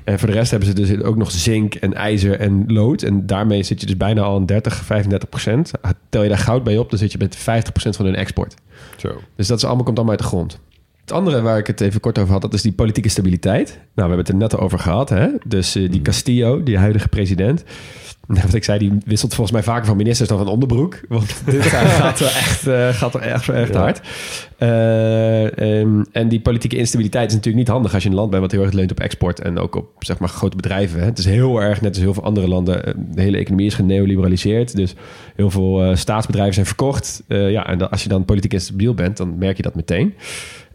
[0.04, 3.02] En voor de rest hebben ze dus ook nog zink en ijzer en lood.
[3.02, 5.72] En daarmee zit je dus bijna al aan 30, 35 procent.
[6.10, 8.56] Tel je daar goud bij op, dan zit je met 50 procent van hun export.
[8.98, 9.22] Zo.
[9.36, 10.60] Dus dat is allemaal, komt allemaal uit de grond.
[11.02, 13.70] Het andere waar ik het even kort over had, dat is die politieke stabiliteit.
[13.70, 15.10] Nou, we hebben het er net over gehad.
[15.10, 15.28] Hè?
[15.46, 17.64] Dus eh, die Castillo, die huidige president.
[18.36, 21.00] Nou, wat ik zei, die wisselt volgens mij vaker van ministers dan van onderbroek.
[21.08, 24.02] Want dit gaat wel echt, eh, gaat wel echt, echt hard.
[24.58, 28.42] Eh, ehm, en die politieke instabiliteit is natuurlijk niet handig als je een land bent
[28.42, 31.00] wat heel erg leunt op export en ook op zeg maar, grote bedrijven.
[31.00, 31.06] Hè.
[31.06, 33.74] Het is heel erg, net als heel veel andere landen, eh, de hele economie is
[33.74, 34.76] geneoliberaliseerd.
[34.76, 34.96] Dus
[35.36, 37.24] heel veel staatsbedrijven zijn verkocht.
[37.28, 40.14] Ja, en dan- als je dan politiek instabiel bent, dan merk je dat meteen.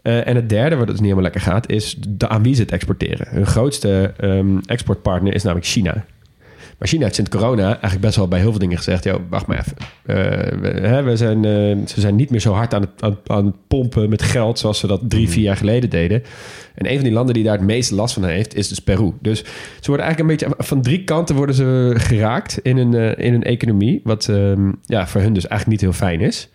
[0.01, 2.61] En het derde, waar het dus niet helemaal lekker gaat, is de, aan wie ze
[2.61, 3.27] het exporteren.
[3.29, 6.05] Hun grootste ehm, exportpartner is namelijk China.
[6.77, 9.03] Maar China heeft sinds corona eigenlijk best wel bij heel veel dingen gezegd...
[9.03, 9.77] Yo, wacht maar even.
[10.05, 13.17] Eh, we, hè, we zijn, eh, ze zijn niet meer zo hard aan het, aan,
[13.25, 14.59] aan het pompen met geld...
[14.59, 16.23] zoals ze dat drie, vier jaar geleden deden.
[16.75, 18.55] En een van die landen die daar het meeste last van heeft...
[18.55, 19.13] is dus Peru.
[19.21, 19.39] Dus
[19.79, 20.63] ze worden eigenlijk een beetje...
[20.63, 24.01] van drie kanten worden ze geraakt in hun, eh, in hun economie...
[24.03, 26.49] wat ehm, ja, voor hun dus eigenlijk niet heel fijn is.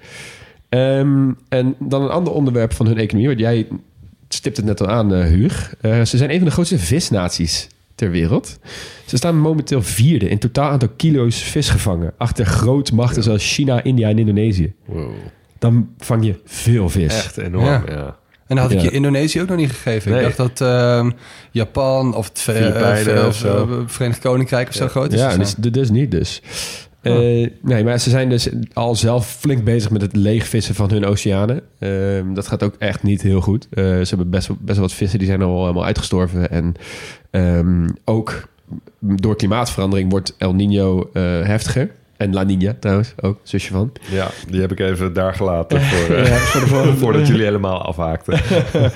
[0.69, 3.29] Ehm, en dan een ander onderwerp van hun economie...
[3.29, 3.67] wat jij
[4.29, 5.75] stipt het net al aan, Huug.
[5.83, 7.69] Ze zijn een van de grootste visnaties
[8.03, 8.59] ter wereld.
[9.07, 12.13] Ze staan momenteel vierde in totaal aantal kilo's vis gevangen.
[12.19, 14.73] Achter grootmachten zoals China, India en Indonesië.
[14.87, 15.11] Wow.
[15.59, 17.15] Dan vang je veel vis.
[17.17, 17.83] Echt enorm, Ja.
[17.89, 18.17] ja.
[18.47, 18.85] En dat had ik Ja.
[18.85, 20.11] je Indonesië ook nog niet gegeven.
[20.11, 20.21] Nee.
[20.21, 21.11] Ik dacht dat ehm,
[21.51, 23.83] Japan of het Ve- Filipijnen eh, of zo.
[23.87, 25.19] Verenigd Koninkrijk of zo groot is.
[25.21, 26.43] Ja, dus, dus niet dus.
[27.03, 31.05] Eh, nee, maar ze zijn dus al zelf flink bezig met het leegvissen van hun
[31.05, 31.63] oceanen.
[31.79, 33.67] Ehm, dat gaat ook echt niet heel goed.
[33.71, 36.51] Eh, ze hebben best, best wel wat vissen die zijn al helemaal uitgestorven.
[36.51, 36.75] En
[37.31, 38.49] ehm, ook
[38.99, 41.91] door klimaatverandering wordt El Nino eh, heftiger.
[42.23, 43.93] En La Nina trouwens, ook zusje van.
[44.11, 47.45] Ja, die heb ik even daar gelaten voor, eh, Ja, voor de volgende- voordat jullie
[47.45, 48.41] helemaal afhaakten.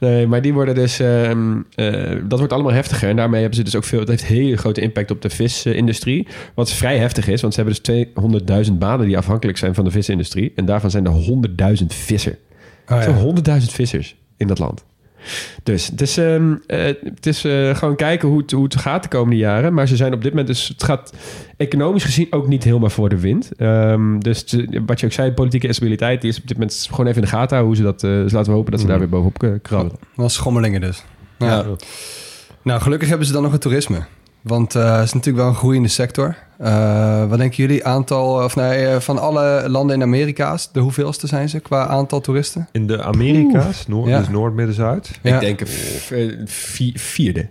[0.00, 0.98] Nee, maar die worden dus...
[1.00, 3.08] ehm, eh, dat wordt allemaal heftiger.
[3.08, 3.98] En daarmee hebben ze dus ook veel...
[3.98, 6.26] Het heeft hele grote impact op de visindustrie.
[6.54, 9.06] Wat vrij heftig is, want ze hebben dus 200.000 banen...
[9.06, 10.52] die afhankelijk zijn van de visindustrie.
[10.56, 11.12] En daarvan zijn er
[11.80, 12.36] 100.000 vissen.
[12.88, 13.18] Oh, Er ja.
[13.44, 14.84] zijn 100.000 vissers in dat land.
[15.62, 19.02] Dus het is, ehm, eh, het is eh, gewoon kijken hoe het, hoe het gaat
[19.02, 19.74] de komende jaren.
[19.74, 20.68] Maar ze zijn op dit moment dus...
[20.68, 21.12] Het gaat
[21.56, 23.50] economisch gezien ook niet helemaal voor de wind.
[23.56, 26.20] Ehm, dus te- wat je ook zei, politieke instabiliteit...
[26.20, 28.04] die is op dit moment gewoon even in de gaten houden hoe ze dat...
[28.04, 29.98] eh, dus laten we hopen dat ze daar weer bovenop krabben.
[30.14, 31.04] Wel schommelingen dus.
[31.38, 31.46] Ja.
[31.46, 31.64] Ja.
[32.62, 34.04] Nou, gelukkig hebben ze dan nog het toerisme.
[34.48, 36.36] Want eh het is natuurlijk wel een groeiende sector.
[36.58, 37.84] Eh, wat denken jullie?
[37.84, 42.20] Aantal, of nee, eh, van alle landen in Amerika's, de hoeveelste zijn ze qua aantal
[42.20, 42.68] toeristen?
[42.72, 44.18] In de Amerika's, Noord, Ja.
[44.18, 45.10] dus Noord, Midden, Zuid.
[45.22, 45.34] Ja.
[45.34, 47.48] Ik denk eh, vierde.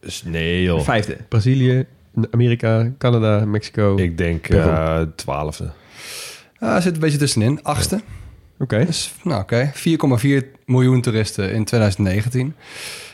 [0.00, 0.80] Dus nee joh.
[0.80, 1.16] Vijfde.
[1.28, 1.86] Brazilië,
[2.30, 3.96] Amerika, Canada, Mexico.
[3.96, 5.70] Ik denk eh, twaalfde.
[6.58, 7.62] Ah, zit een beetje tussenin.
[7.62, 8.00] Achtste.
[8.58, 8.84] Oké.
[8.84, 12.54] Dus, nou oké, 4,4 miljoen toeristen in 2019.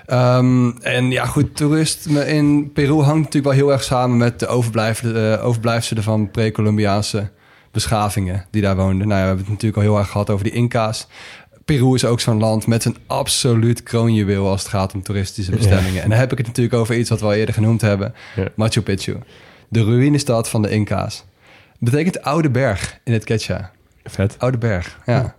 [0.07, 4.47] Ehm, en ja, goed, toerisme in Peru hangt natuurlijk wel heel erg samen met de
[4.47, 7.31] overblijfselen, eh, overblijfselen van pre-Columbiaanse
[7.71, 9.09] beschavingen die daar woonden.
[9.09, 11.07] Nou ja, we hebben het natuurlijk al heel erg gehad over die Inca's.
[11.65, 16.03] Peru is ook zo'n land met een absoluut kroonjuweel als het gaat om toeristische bestemmingen.
[16.03, 18.15] En dan heb ik het natuurlijk over iets wat we al eerder genoemd hebben.
[18.37, 18.49] Ja.
[18.55, 19.17] Machu Picchu.
[19.69, 21.25] De ruïnestad van de Inca's.
[21.79, 23.71] Betekent oude berg in het Quechua.
[24.05, 24.35] Vet.
[24.39, 25.35] Oude berg, ja.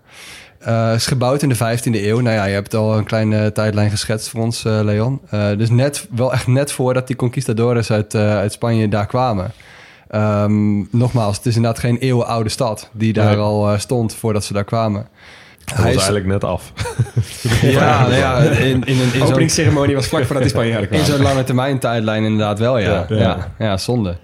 [0.60, 2.20] Eh, is gebouwd in de 15e eeuw.
[2.20, 5.22] Nou ja, je hebt al een kleine tijdlijn geschetst voor ons, eh, Leon.
[5.30, 9.52] Eh, dus net, wel echt net voordat die conquistadores uit, uit Spanje daar kwamen.
[10.10, 13.36] Ehm, nogmaals, het is inderdaad geen eeuwenoude stad die daar Nee.
[13.38, 15.08] al stond voordat ze daar kwamen.
[15.66, 16.74] Dat was eigenlijk net af.
[17.62, 21.44] Ja, nou ja, in, in, een- openingsceremonie was vlak voordat die Spanjaarden in zo'n lange
[21.44, 23.06] termijn tijdlijn inderdaad wel, ja.
[23.10, 23.16] Ja.
[23.18, 23.78] Ja, ja.
[23.78, 24.18] zonde.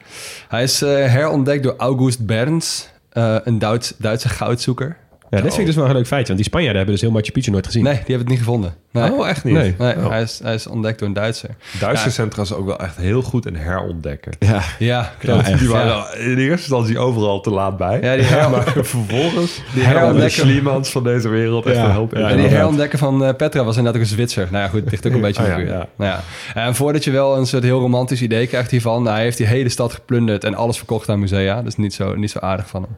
[0.47, 2.89] Hij is eh, herontdekt door August Berns,
[3.43, 4.97] een Duits, Duitse goudzoeker.
[5.29, 6.27] Ja, dit vind ik dus wel een leuk feitje.
[6.27, 7.83] Want die Spanjaarden hebben dus heel Machu Picchu nooit gezien.
[7.83, 8.73] Nee, die hebben het niet gevonden.
[8.91, 9.11] Nee.
[9.11, 9.53] Oh, echt niet?
[9.53, 9.75] Nee.
[9.77, 10.09] Nee, Oh.
[10.09, 11.49] hij, is, hij is ontdekt door een Duitser.
[11.79, 12.11] Duitse Ja.
[12.11, 14.31] centra is ook wel echt heel goed in herontdekken.
[14.39, 14.61] Ja.
[14.79, 15.13] Ja,
[15.59, 17.99] die waren in eerste instantie overal te laat bij.
[18.01, 21.85] Ja, die her- maar vervolgens die herontdekken herontdekken- Schliemans van deze wereld echt Ja.
[21.85, 22.13] een hoop.
[22.13, 22.25] Ja, in.
[22.25, 24.47] en die herontdekken van eh, Petra was inderdaad ook een Zwitser.
[24.51, 25.87] Nou ja, goed, het ligt ook een beetje in Oh de ja.
[25.95, 26.21] Nou ja.
[26.53, 29.05] En voordat je wel een soort heel romantisch idee krijgt hiervan...
[29.07, 31.61] hij heeft die hele stad geplunderd en alles verkocht aan musea.
[31.61, 32.95] Dus niet zo, niet zo aardig van hem.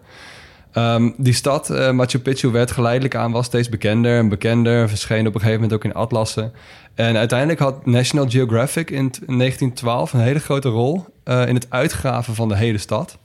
[0.74, 4.90] Ehm, die stad, eh, Machu Picchu, werd geleidelijk aan, was steeds bekender en bekender.
[4.90, 6.52] Verscheen op een gegeven moment ook in atlassen.
[6.96, 11.06] En uiteindelijk had National Geographic in, t- in 1912 een hele grote rol...
[11.24, 13.18] eh, in het uitgraven van de hele stad.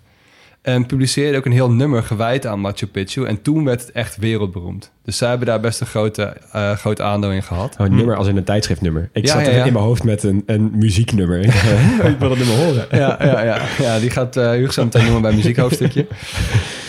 [0.62, 3.24] En publiceerde ook een heel nummer gewijd aan Machu Picchu.
[3.24, 4.90] En toen werd het echt wereldberoemd.
[5.04, 7.76] Dus zij hebben daar best een grote, eh groot aandeel in gehad.
[7.78, 9.08] Oh, een nummer als in een tijdschriftnummer.
[9.12, 9.64] Ik Ja, zat ja, even ja.
[9.66, 11.38] in mijn hoofd met een, een muzieknummer.
[12.10, 12.86] ik wil dat nummer horen.
[12.90, 13.60] Ja, ja, ja.
[13.78, 16.06] ja die gaat eh Hugo zo meteen noemen bij het muziekhoofdstukje.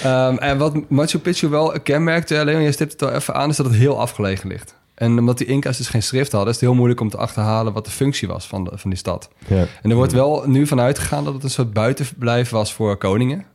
[0.08, 3.50] Ehm, en wat Machu Picchu wel kenmerkt, eh, Leon, je stipt het al even aan,
[3.50, 4.76] is dat het heel afgelegen ligt.
[4.94, 7.74] En omdat die Inca's dus geen schrift hadden, is het heel moeilijk om te achterhalen
[7.74, 9.30] wat de functie was van, de, van die stad.
[9.48, 9.66] Ja.
[9.82, 13.46] En er wordt wel nu van uitgegaan dat het een soort buitenverblijf was voor koningen.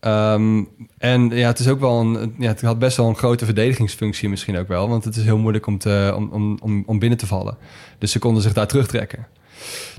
[0.00, 0.62] Ehm,
[0.98, 2.34] en ja, het is ook wel een.
[2.38, 4.88] Ja, het had best wel een grote verdedigingsfunctie misschien ook wel.
[4.88, 7.56] Want het is heel moeilijk om, te, om, om, om, om binnen te vallen.
[7.98, 9.26] Dus ze konden zich daar terugtrekken.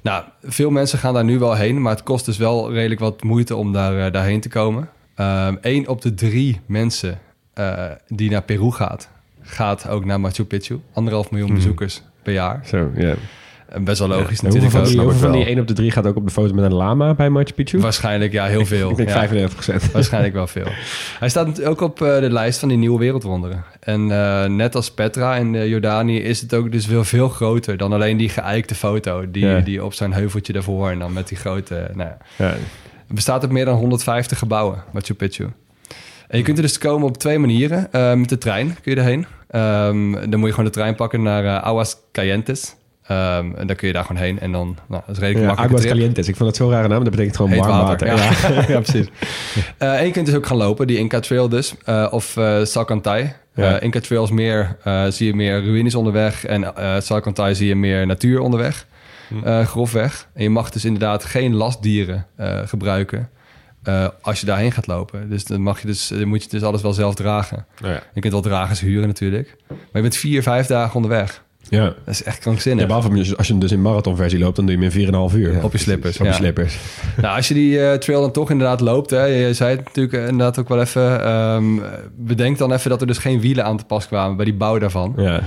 [0.03, 3.23] Nou, veel mensen gaan daar nu wel heen, maar het kost dus wel redelijk wat
[3.23, 4.89] moeite om daar, eh, daarheen te komen.
[5.61, 7.19] Eén op de drie mensen
[7.53, 9.09] eh, die naar Peru gaat,
[9.41, 10.79] gaat ook naar Machu Picchu.
[10.93, 12.61] Anderhalf miljoen bezoekers per jaar.
[12.65, 13.15] Zo, ja.
[13.67, 15.91] En best wel logisch En hoeveel natuurlijk van die, van die 1 op de 3
[15.91, 17.79] gaat ook op de foto met een lama bij Machu Picchu?
[17.79, 18.89] Waarschijnlijk, ja, heel veel.
[18.89, 19.15] Ik denk ja.
[19.15, 20.67] 95 Waarschijnlijk wel veel.
[21.19, 23.63] Hij staat ook op eh, de lijst van die nieuwe wereldwonderen.
[23.79, 27.77] En eh, net als Petra in eh, Jordanië is het ook dus veel, veel groter
[27.77, 29.59] dan alleen die geëikte foto die, Ja.
[29.59, 31.89] die op zo'n heuveltje daarvoor en dan met die grote.
[31.93, 32.53] Nou, ja.
[33.07, 35.47] Het bestaat uit meer dan 150 gebouwen, Machu Picchu.
[36.27, 37.91] En je kunt er dus komen op twee manieren.
[37.91, 39.25] Eh, met de trein kun je erheen.
[39.47, 42.75] Ehm, dan moet je gewoon de trein pakken naar eh, Aguas Calientes.
[43.03, 44.39] Ehm, en dan kun je daar gewoon heen.
[44.39, 45.69] En dan, nou, dat is redelijk Ja, makkelijk.
[45.69, 45.93] Aguas trip.
[45.93, 46.27] Calientes.
[46.27, 47.01] Ik vond dat zo'n rare naam.
[47.01, 48.07] Dat betekent gewoon Heet warm water.
[48.07, 48.65] water, ja.
[48.67, 49.07] ja, precies.
[49.77, 51.73] Eh, en je kunt dus ook gaan lopen, die Inca Trail dus.
[51.85, 53.35] Eh, of eh Salcantay.
[53.55, 53.79] Ja.
[53.79, 54.77] Inca Trail is meer,
[55.09, 56.45] zie je meer ruïnes onderweg.
[56.45, 58.87] En Salcantay zie je meer natuur onderweg.
[59.43, 60.29] Eh, grofweg.
[60.33, 63.29] En je mag dus inderdaad geen lastdieren eh, gebruiken.
[63.83, 65.29] eh, als je daarheen gaat lopen.
[65.29, 67.65] Dus dan mag je dus, dan moet je dus alles wel zelf dragen.
[67.81, 68.03] Ja.
[68.13, 69.55] Je kunt wel dragers huren natuurlijk.
[69.67, 71.43] Maar je bent vier, vijf dagen onderweg.
[71.69, 71.83] Ja.
[71.83, 72.81] Dat is echt krankzinnig.
[72.81, 75.35] Ja, behalve als je hem dus in marathonversie loopt, dan doe je hem in 4,5
[75.35, 75.63] uur.
[75.63, 76.37] Op je slippers, Op je ja.
[76.37, 76.77] slippers.
[77.21, 80.13] Nou, als je die eh, trail dan toch inderdaad loopt, hè, je zei het natuurlijk
[80.13, 81.65] inderdaad ook wel even, ehm,
[82.15, 84.79] bedenk dan even dat er dus geen wielen aan te pas kwamen bij die bouw
[84.79, 85.13] daarvan.
[85.17, 85.41] Ja.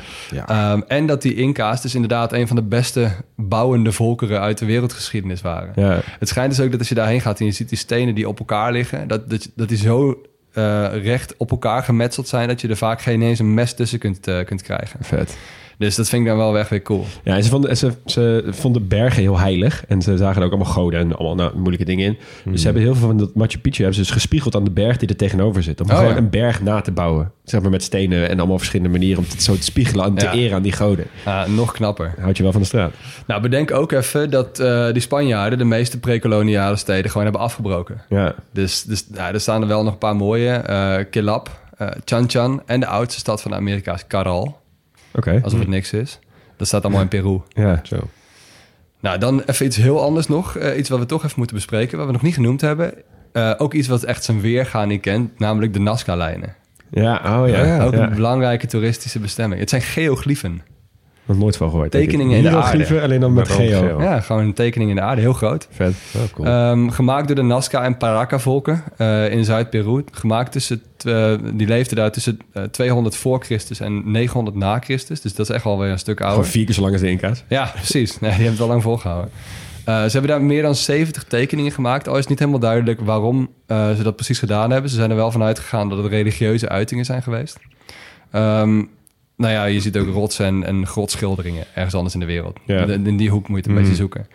[0.47, 4.67] Ehm, en dat die Inca's dus inderdaad een van de beste bouwende volkeren uit de
[4.67, 5.73] wereldgeschiedenis waren.
[5.75, 6.01] Ja.
[6.19, 8.29] Het schijnt dus ook dat als je daarheen gaat en je ziet die stenen die
[8.29, 10.21] op elkaar liggen, dat, dat, dat die zo
[10.53, 13.99] eh, recht op elkaar gemetseld zijn dat je er vaak geen eens een mes tussen
[13.99, 14.99] kunt, eh, kunt krijgen.
[15.03, 15.37] Vet.
[15.81, 17.05] Dus dat vind ik dan wel echt weer cool.
[17.25, 19.85] Ja, en ze vonden, ze, ze vonden bergen heel heilig.
[19.89, 22.19] En ze zagen er ook allemaal goden en allemaal nou, moeilijke dingen in.
[22.43, 22.53] Hmm.
[22.53, 24.71] Dus ze hebben heel veel van dat Machu Picchu hebben ze dus gespiegeld aan de
[24.71, 25.81] berg die er tegenover zit.
[25.81, 26.17] Om Oh, gewoon ja.
[26.17, 27.33] een berg na te bouwen.
[27.45, 30.25] Zeg maar met stenen en allemaal verschillende manieren om het zo te spiegelen en te
[30.25, 30.33] Ja.
[30.33, 31.07] eren aan die goden.
[31.25, 32.15] Ah, nog knapper.
[32.21, 32.93] Houd je wel van de straat.
[33.27, 38.01] Nou, bedenk ook even dat eh, die Spanjaarden de meeste prekoloniale steden gewoon hebben afgebroken.
[38.09, 38.35] Ja.
[38.53, 40.51] Dus, dus ja, er staan er wel nog een paar mooie.
[40.51, 44.59] eh Kilap, eh Chan Chan en de oudste stad van Amerika is Caral.
[45.13, 45.41] Oké.
[45.43, 46.19] Alsof het niks is.
[46.57, 47.41] Dat staat allemaal in Peru.
[47.49, 47.81] Ja.
[47.83, 47.97] Zo.
[49.01, 50.57] Nou, dan even iets heel anders nog.
[50.57, 52.93] Eh, iets wat we toch even moeten bespreken, wat we nog niet genoemd hebben.
[53.33, 56.55] Eh, ook iets wat echt zijn weergaan niet kent, namelijk de Nazca-lijnen.
[56.91, 57.83] Ja, oh ja.
[57.85, 58.03] Ook ja.
[58.03, 59.61] een belangrijke toeristische bestemming.
[59.61, 60.63] Het zijn geoglyphen.
[61.31, 61.91] Nog nooit van gehoord.
[61.91, 63.01] Tekeningen in de aarde.
[63.01, 63.81] alleen dan met geo.
[63.81, 64.03] geo.
[64.03, 65.69] Ja, gewoon een tekening in de aarde, heel groot.
[65.71, 65.95] Vet.
[66.17, 66.49] Oh, cool.
[66.49, 70.05] Ehm, gemaakt door de Nazca en Paracca-volken eh, in Zuid-Peru.
[70.13, 75.21] Gemaakt tussen, eh, die leefden daar tussen eh, 200 voor Christus en 900 na Christus.
[75.21, 76.51] Dus dat is echt wel weer een stuk Gewoon ouder.
[76.51, 77.45] vier keer zo lang als de Inca's.
[77.49, 78.11] Ja, precies.
[78.21, 79.31] Nee, die hebben het wel lang volgehouden.
[79.85, 82.09] Eh, ze hebben daar meer dan 70 tekeningen gemaakt.
[82.09, 84.91] Al is het niet helemaal duidelijk waarom eh, ze dat precies gedaan hebben.
[84.91, 87.59] Ze zijn er wel van uitgegaan dat het religieuze uitingen zijn geweest.
[88.31, 88.83] Ehm,
[89.41, 92.59] nou ja, je ziet ook rots en, en grotschilderingen ergens anders in de wereld.
[92.67, 92.87] Ja.
[92.87, 93.81] In die hoek moet je het een Mhm.
[93.83, 94.27] beetje zoeken.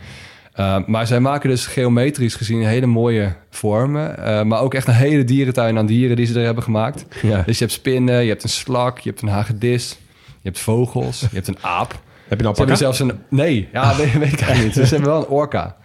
[0.60, 4.16] Uh, maar zij maken dus geometrisch gezien hele mooie vormen.
[4.20, 7.06] Uh, maar ook echt een hele dierentuin aan dieren die ze er hebben gemaakt.
[7.22, 7.42] Ja.
[7.46, 9.90] Dus je hebt spinnen, je hebt een slak, je hebt een hagedis,
[10.26, 11.92] je hebt vogels, je hebt een aap.
[11.92, 12.58] Heb je een Ze alpaca?
[12.58, 13.12] hebben zelfs een...
[13.30, 14.74] Nee, ja, weet, weet ik eigenlijk niet.
[14.74, 15.76] Dus ze hebben wel een orka.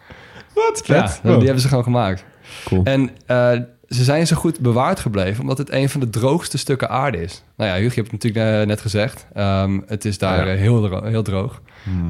[0.54, 0.82] Wat?
[0.86, 1.42] Ja, die Oh.
[1.42, 2.24] hebben ze gewoon gemaakt.
[2.64, 2.84] Cool.
[2.84, 3.52] En eh,
[3.90, 5.40] ze zijn zo goed bewaard gebleven...
[5.40, 7.42] omdat het een van de droogste stukken aarde is.
[7.56, 9.26] Nou ja, Hugo, je hebt het natuurlijk eh, net gezegd.
[9.34, 10.52] Ehm, het is daar Ja.
[10.52, 11.60] eh, heel, dro- heel droog.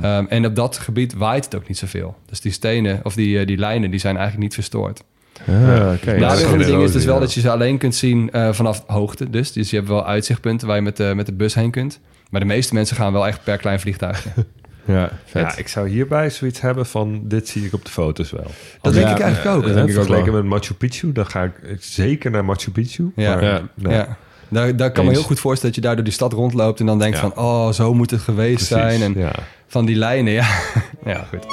[0.03, 2.17] Ehm, en op dat gebied waait het ook niet zoveel.
[2.27, 5.03] Dus die stenen, of die, eh, die lijnen, die zijn eigenlijk niet verstoord.
[5.49, 6.11] Ah, oké.
[6.11, 7.21] Ja, Ja, dat een is dus wel ja.
[7.21, 9.31] dat je ze alleen kunt zien vanaf hoogte.
[9.31, 9.53] Dus.
[9.53, 12.01] dus je hebt wel uitzichtpunten waar je met de, met de bus heen kunt.
[12.31, 14.31] Maar de meeste mensen gaan wel echt per klein vliegtuigje.
[14.91, 15.43] Ja, vet.
[15.43, 17.21] Ja, ik zou hierbij zoiets hebben van...
[17.25, 18.51] dit zie ik op de foto's wel.
[18.81, 19.65] Dat Ja, denk ik eigenlijk ook.
[19.65, 20.43] dat denk ik vergeleken wel.
[20.43, 23.13] met Machu Picchu, dan ga ik zeker naar Machu Picchu.
[23.17, 23.35] Ja.
[23.35, 23.63] Maar, Ja.
[23.75, 24.17] Ja.
[24.49, 26.81] Daar, daar kan me heel goed voorstellen dat je daar door die stad rondloopt...
[26.81, 29.03] en dan denkt van, oh, zo moet het geweest Precies, zijn.
[29.03, 29.31] En
[29.67, 30.47] van die lijnen, ja.
[31.05, 31.47] ja, goed.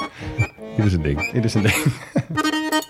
[0.76, 1.32] Hier is een ding.
[1.32, 1.76] Dit is een ding.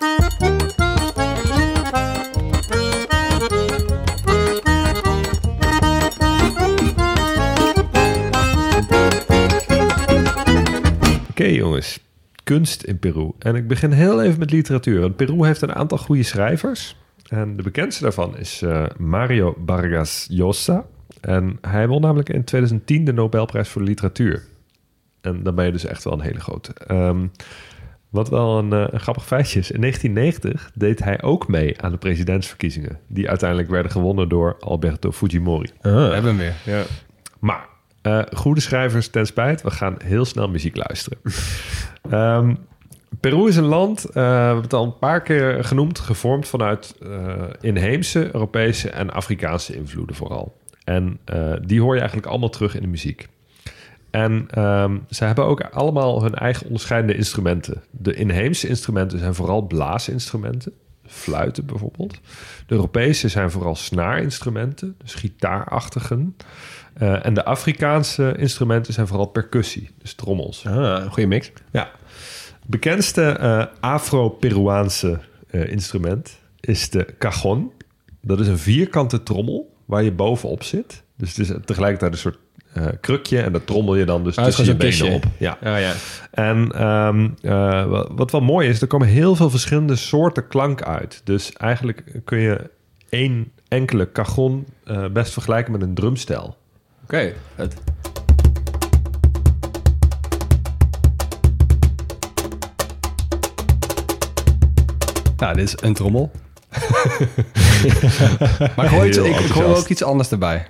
[11.37, 11.99] Oké jongens,
[12.43, 13.31] kunst in Peru.
[13.39, 14.99] En ik begin heel even met literatuur.
[14.99, 16.95] Want Peru heeft een aantal goede schrijvers.
[17.29, 20.85] En de bekendste daarvan is eh, Mario Vargas Llosa.
[21.21, 24.43] En hij won namelijk in 2010 de Nobelprijs voor de literatuur.
[25.21, 26.73] En dan ben je dus echt wel een hele grote.
[26.73, 27.27] Ehm,
[28.09, 29.71] wat wel een, eh, een grappig feitje is.
[29.71, 32.99] In 1990 deed hij ook mee aan de presidentsverkiezingen.
[33.07, 35.69] Die uiteindelijk werden gewonnen door Alberto Fujimori.
[35.81, 36.55] We hebben hem weer.
[36.65, 36.83] Ja.
[37.39, 37.75] Maar
[38.07, 41.19] eh, goede schrijvers ten spijt, we gaan heel snel muziek luisteren.
[42.09, 42.55] Ehm,
[43.19, 46.95] Peru is een land, eh, we hebben het al een paar keer genoemd, gevormd vanuit
[47.01, 50.57] eh, inheemse, Europese en Afrikaanse invloeden vooral.
[50.83, 51.19] En
[51.65, 53.27] die hoor je eigenlijk allemaal terug in de muziek.
[54.09, 57.83] En ehm, ze hebben ook allemaal hun eigen onderscheidende instrumenten.
[57.91, 60.73] De inheemse instrumenten zijn vooral blaasinstrumenten,
[61.05, 62.13] fluiten bijvoorbeeld.
[62.67, 66.35] De Europese zijn vooral snaarinstrumenten, dus gitaarachtigen.
[66.99, 70.65] Eh, en de Afrikaanse instrumenten zijn vooral percussie, dus trommels.
[70.65, 71.51] Ah, een goede mix.
[71.71, 71.89] Ja.
[72.65, 75.19] Bekendste eh, Afro-Peruaanse
[75.49, 77.71] eh, instrument is de cajon.
[78.21, 81.03] Dat is een vierkante trommel waar je bovenop zit.
[81.17, 82.37] Dus het is tegelijkertijd een soort
[83.01, 85.25] krukje en dat trommel je dan dus Ah, het tussen je benen zo'n op.
[85.37, 85.57] Ja.
[85.63, 85.93] Ah, ja.
[86.31, 90.81] En ehm, eh, wa- wat wel mooi is, er komen heel veel verschillende soorten klank
[90.81, 91.21] uit.
[91.23, 92.69] Dus eigenlijk kun je
[93.09, 94.65] één enkele cajon
[95.13, 96.57] best vergelijken met een drumstel.
[97.07, 97.33] Oké.
[97.55, 97.73] vet.
[105.37, 106.31] Ja, dit is een trommel.
[108.75, 109.81] maar ik hoor, iets, ik, ik hoor enthousiast.
[109.81, 110.67] ook iets anders erbij.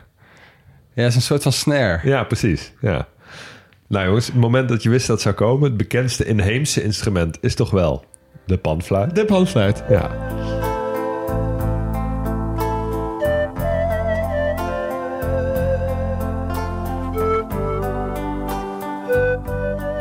[0.94, 2.00] Ja, het is een soort van snare.
[2.04, 2.74] Ja, precies.
[2.82, 3.08] Ja.
[3.88, 7.38] Nou jongens, het moment dat je wist dat het zou komen, het bekendste inheemse instrument
[7.42, 8.06] is toch wel
[8.46, 9.16] de panfluit.
[9.16, 9.84] De panfluit.
[9.90, 10.12] Ja.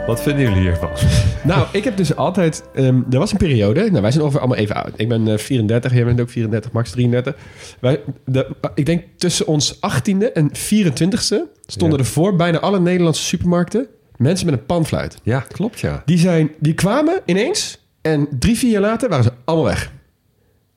[0.07, 0.91] Wat vinden jullie hiervan?
[1.43, 2.63] Nou, ik heb dus altijd...
[2.75, 3.91] ehm, er was een periode...
[3.91, 4.93] Nou, wij zijn ongeveer allemaal even oud.
[4.97, 7.35] Ik ben eh, 34, jij bent ook 34, Max 33.
[7.81, 11.37] Wij, de, ik denk tussen ons 18e en 24e...
[11.67, 12.05] stonden Ja.
[12.05, 13.87] er voor bijna alle Nederlandse supermarkten...
[14.17, 15.19] mensen met een panfluit.
[15.23, 16.03] Ja, klopt ja.
[16.05, 17.87] Die, zijn, die kwamen ineens...
[18.03, 19.93] en drie, vier jaar later waren ze allemaal weg.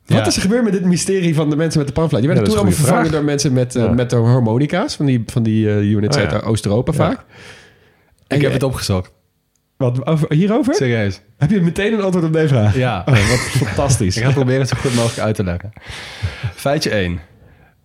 [0.05, 0.25] Wat Ja.
[0.27, 2.23] is er gebeurd met dit mysterie van de mensen met de panfluit?
[2.23, 3.15] Die werden Ja, toen allemaal vervangen vraag.
[3.19, 3.89] door mensen met, eh, Ja.
[3.91, 4.95] met de harmonica's...
[4.95, 6.43] van die, van die eh, units Oh, uit.
[6.43, 7.25] Oost-Europa vaak.
[8.27, 9.11] Ik heb het opgezocht.
[9.79, 10.75] Wat, over, hierover?
[10.75, 11.21] Serieus.
[11.37, 12.75] Heb je meteen een antwoord op deze vraag?
[12.75, 13.03] Ja.
[13.05, 14.15] Oh, wat fantastisch.
[14.15, 15.71] Ik ga het proberen het zo goed mogelijk uit te leggen.
[16.55, 17.19] Feitje 1.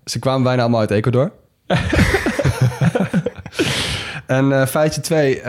[0.04, 1.32] Ze kwamen bijna allemaal uit Ecuador.
[4.36, 5.40] en eh, feitje 2.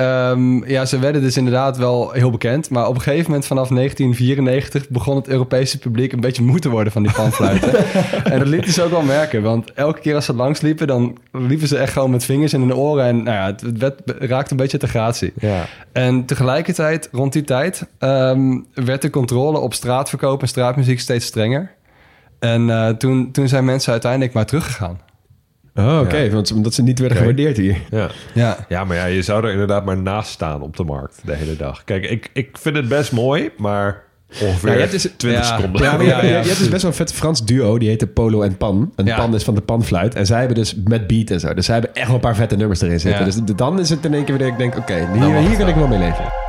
[0.65, 2.69] ja, ze werden dus inderdaad wel heel bekend.
[2.69, 6.69] Maar op een gegeven moment vanaf 1994 begon het Europese publiek een beetje moe te
[6.69, 7.73] worden van die panfluiten.
[8.31, 9.41] en dat lieten ze ook wel merken.
[9.41, 12.59] Want elke keer als ze langs liepen, dan liepen ze echt gewoon met vingers in
[12.59, 13.05] hun oren.
[13.05, 15.33] En nou ja, het, het werd, raakte een beetje te gratie.
[15.39, 15.65] Ja.
[15.91, 21.71] En tegelijkertijd, rond die tijd, ehm, werd de controle op straatverkoop en straatmuziek steeds strenger.
[22.39, 24.99] En eh, toen, toen zijn mensen uiteindelijk maar teruggegaan.
[25.76, 26.30] Oh, oké.
[26.30, 27.78] Want omdat ze niet werden gewaardeerd hier.
[27.91, 28.09] Ja.
[28.34, 31.36] Ja, ja, maar ja, je zou er inderdaad maar naast staan op de markt de
[31.36, 31.84] hele dag.
[31.84, 34.03] Kijk, ik, ik vind het best mooi, maar
[34.41, 35.55] ongeveer Ja, je hebt dus- 20 ja.
[35.57, 35.82] seconden.
[35.84, 37.78] Ja, maar Ja, je, ja, je hebt dus best wel een vet Frans duo.
[37.78, 38.91] Die heette Polo en Pan.
[38.95, 39.15] En Ja.
[39.15, 40.15] Pan is van de panfluit.
[40.15, 41.53] En zij hebben dus met beat en zo.
[41.53, 43.19] Dus zij hebben echt wel een paar vette nummers erin zitten.
[43.19, 43.26] Ja.
[43.26, 44.78] Dus dan is het in één keer weer dat ik denk...
[44.78, 45.88] Oké, hier, hier kan ik wel.
[45.89, 46.44] wel mee leven.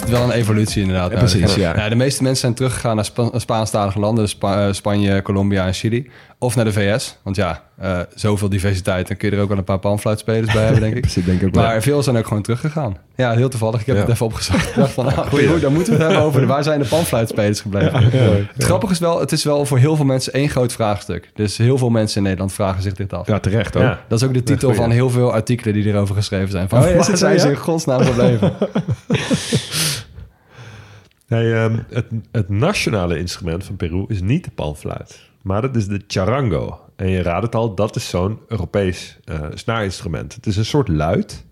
[0.00, 1.10] Maar het wel een evolutie inderdaad.
[1.10, 1.74] Ja, precies, ja.
[1.74, 4.22] Nou, de meeste mensen zijn teruggegaan naar Spa Spaanstalige landen.
[4.24, 6.10] dus Spa- eh, Spanje, Colombia en Chili.
[6.38, 7.16] Of naar de VS.
[7.22, 9.08] Want ja, eh, zoveel diversiteit.
[9.08, 11.00] Dan kun je er ook wel een paar panfluitspelers bij hebben, denk ik.
[11.00, 11.64] Precies, denk ik ook wel.
[11.64, 12.96] Maar veel zijn ook gewoon teruggegaan.
[13.16, 13.80] Ja, heel toevallig.
[13.80, 14.00] Ik heb Ja.
[14.02, 14.68] het even opgezocht.
[14.68, 17.60] Ik dacht van, ah, goeie, dan moeten we het hebben over waar zijn de panfluitspelers
[17.60, 18.02] gebleven.
[18.54, 21.30] Het grappige is wel, het is wel voor heel veel mensen één groot vraagstuk.
[21.34, 23.26] Dus heel veel mensen in Nederland vragen zich dit af.
[23.26, 23.82] Ja, terecht hoor.
[23.82, 24.00] Ja.
[24.08, 26.68] Dat is ook de titel van heel veel artikelen die erover geschreven zijn.
[26.68, 27.52] Van, Oh ja, is waar zijn ze ja?
[27.52, 28.52] in godsnaam gebleven?
[31.30, 35.88] Hey, ehm, het, het nationale instrument van Peru is niet de panfluit, maar dat is
[35.88, 36.80] de charango.
[36.96, 40.34] En je raadt het al, dat is zo'n Europees eh snaarinstrument.
[40.34, 41.44] Het is een soort luid.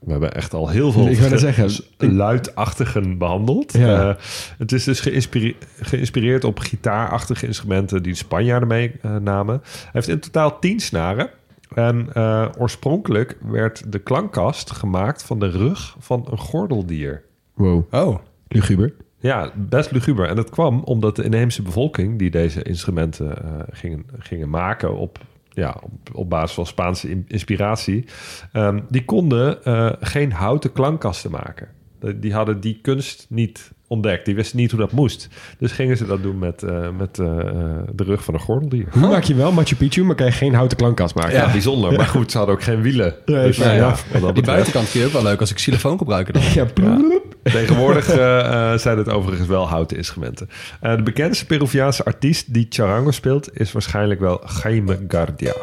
[0.00, 3.72] We hebben echt al heel veel Ik zeggen, luidachtigen behandeld.
[3.72, 4.08] Ja.
[4.08, 4.22] Eh,
[4.58, 9.60] het is dus geïnspire- geïnspireerd op gitaarachtige instrumenten die de Spanjaarden meenamen.
[9.62, 11.30] Hij heeft in totaal tien snaren.
[11.74, 17.22] En eh, oorspronkelijk werd de klankkast gemaakt van de rug van een gordeldier.
[17.54, 17.94] Wow.
[17.94, 18.18] Oh,
[18.48, 18.94] Luguber.
[19.20, 20.26] Ja, best luguber.
[20.28, 25.18] En dat kwam omdat de inheemse bevolking die deze instrumenten eh, gingen, gingen maken op,
[25.52, 28.04] ja, op, op basis van Spaanse in- inspiratie,
[28.52, 31.68] ehm, die konden eh, geen houten klankkasten maken.
[32.00, 34.24] De- Die hadden die kunst niet ontdekt.
[34.24, 35.28] Die wisten niet hoe dat moest.
[35.58, 38.86] Dus gingen ze dat doen met, eh, met de rug van een gordeldier.
[38.90, 41.32] Hoe maak je wel Machu Picchu, maar kan je geen houten klankkast maken?
[41.32, 41.92] Ja, bijzonder.
[41.96, 43.14] Maar goed, ze hadden ook geen wielen.
[43.24, 46.34] Dus, ja, dat die buitenkant kun je ook wel leuk als ik xylofoon gebruiken.
[46.34, 46.42] Dan.
[46.54, 47.27] Ja, ploep.
[47.52, 50.48] Tegenwoordig eh, eh, zijn het overigens wel houten instrumenten.
[50.80, 53.58] Eh, de bekendste Peruviaanse artiest die charango speelt...
[53.58, 55.54] is waarschijnlijk wel Jaime Gardia.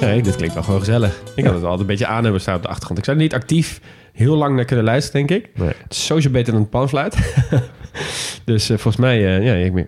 [0.00, 1.22] Nee, dit klinkt wel gewoon gezellig.
[1.34, 2.98] Ik had het wel altijd een beetje aan hebben staan op de achtergrond.
[2.98, 3.80] Ik zou er niet actief
[4.12, 5.58] heel lang naar kunnen luisteren, denk ik.
[5.58, 5.68] Nee.
[5.68, 7.34] Het is sowieso beter dan een panfluit.
[8.44, 9.86] dus volgens mij, ja, ik,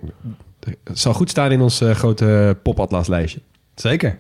[0.85, 3.41] het zal goed staan in ons eh, grote popatlaslijstje.
[3.75, 4.19] Zeker.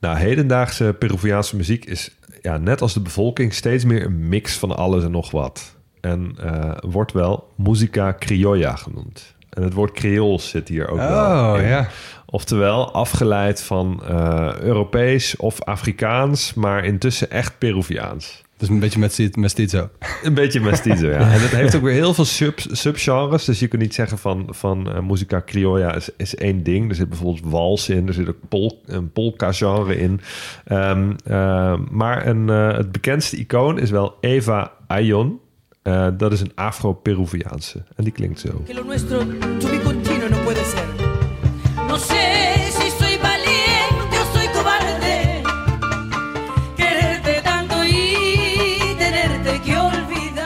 [0.00, 2.10] Nou, hedendaagse Peruviaanse muziek is
[2.42, 5.74] ja, net als de bevolking steeds meer een mix van alles en nog wat.
[6.00, 9.34] En eh, wordt wel musica criolla genoemd.
[9.50, 11.68] En het woord creools zit hier ook wel Oh, in.
[11.68, 11.88] ja.
[12.26, 18.42] Oftewel afgeleid van eh, Europees of Afrikaans, maar intussen echt Peruviaans.
[18.56, 18.98] Dus een beetje
[19.34, 19.90] mestizo.
[20.22, 21.18] Een beetje mestizo, ja.
[21.18, 23.44] En het heeft ook weer heel veel sub, subgenres.
[23.44, 26.88] Dus je kunt niet zeggen van, van eh, musica criolla is, is één ding.
[26.88, 28.06] Er zit bijvoorbeeld wals in.
[28.06, 30.20] Er zit ook pol, een polka-genre in.
[30.64, 35.40] Ehm, ehm, maar een, eh, het bekendste icoon is wel Eva Ayon.
[35.82, 37.82] Eh, dat is een Afro-Peruviaanse.
[37.96, 38.62] En die klinkt zo.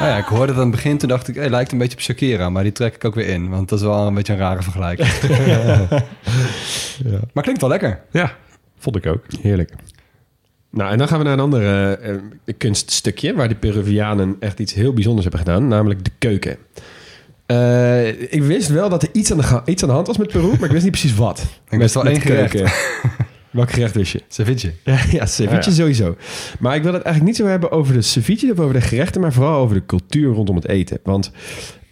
[0.00, 1.96] Nou ja, ik hoorde het aan het begin, toen dacht ik, hey, lijkt een beetje
[1.96, 2.50] op Shakira.
[2.50, 4.62] Maar die trek ik ook weer in, want dat is wel een beetje een rare
[4.62, 5.08] vergelijking.
[7.32, 8.00] Maar klinkt wel lekker.
[8.10, 8.36] Ja,
[8.78, 9.24] vond ik ook.
[9.40, 9.72] Heerlijk.
[10.70, 12.20] Nou, en dan gaan we naar een ander eh, eh,
[12.58, 13.34] kunststukje...
[13.34, 15.68] waar de Peruvianen echt iets heel bijzonders hebben gedaan.
[15.68, 16.56] Namelijk de keuken.
[17.46, 20.28] Eh, ik wist wel dat er iets aan, de iets aan de hand was met
[20.28, 20.48] Peru...
[20.48, 21.46] maar ik wist niet precies wat.
[21.68, 22.70] Ik wist wel één keuken.
[23.50, 24.22] Welk gerecht wist je?
[24.28, 24.72] Ceviche.
[24.84, 25.70] Ja, ja ceviche Ja, ja.
[25.70, 26.16] sowieso.
[26.58, 29.20] Maar ik wil het eigenlijk niet zo hebben over de ceviche of over de gerechten,
[29.20, 30.98] maar vooral over de cultuur rondom het eten.
[31.02, 31.30] Want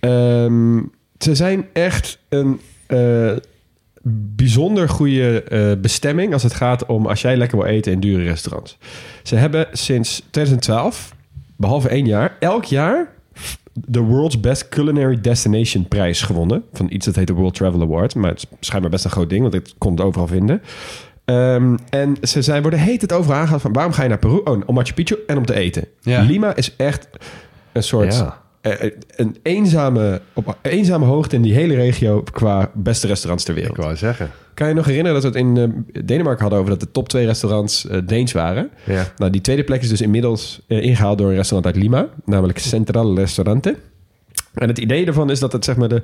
[0.01, 0.79] ehm,
[1.19, 3.33] ze zijn echt een eh,
[4.37, 8.25] bijzonder goede eh, bestemming als het gaat om als jij lekker wil eten in dure
[8.25, 8.79] restaurants.
[9.23, 11.15] Ze hebben sinds 2012,
[11.57, 13.17] behalve één jaar, elk jaar
[13.87, 16.65] de World's Best Culinary Destination prijs gewonnen.
[16.73, 18.15] Van iets dat heet de World Travel Award.
[18.15, 20.63] Maar het is schijnbaar best een groot ding, want ik kon het overal vinden.
[21.29, 23.73] Ehm, en ze zijn, worden heet het overal aangehaald van...
[23.73, 24.41] waarom ga je naar Peru?
[24.45, 25.85] Oh, om Machu Picchu en om te eten.
[26.01, 26.21] Ja.
[26.21, 27.09] Lima is echt
[27.73, 28.15] een soort...
[28.15, 28.43] Ja.
[28.61, 32.23] eh, een eenzame, op eenzame hoogte in die hele regio...
[32.23, 33.77] qua beste restaurants ter wereld.
[33.77, 34.31] Ik wou zeggen.
[34.55, 36.59] Kan je nog herinneren dat we het in eh, Denemarken hadden...
[36.59, 38.71] over dat de top twee restaurants eh, Deens waren?
[38.85, 39.13] Ja.
[39.17, 42.59] Nou, die tweede plek is dus inmiddels eh, ingehaald door een restaurant uit Lima, namelijk
[42.59, 43.77] Central Restaurante.
[44.55, 46.03] En het idee daarvan is dat het zeg maar de.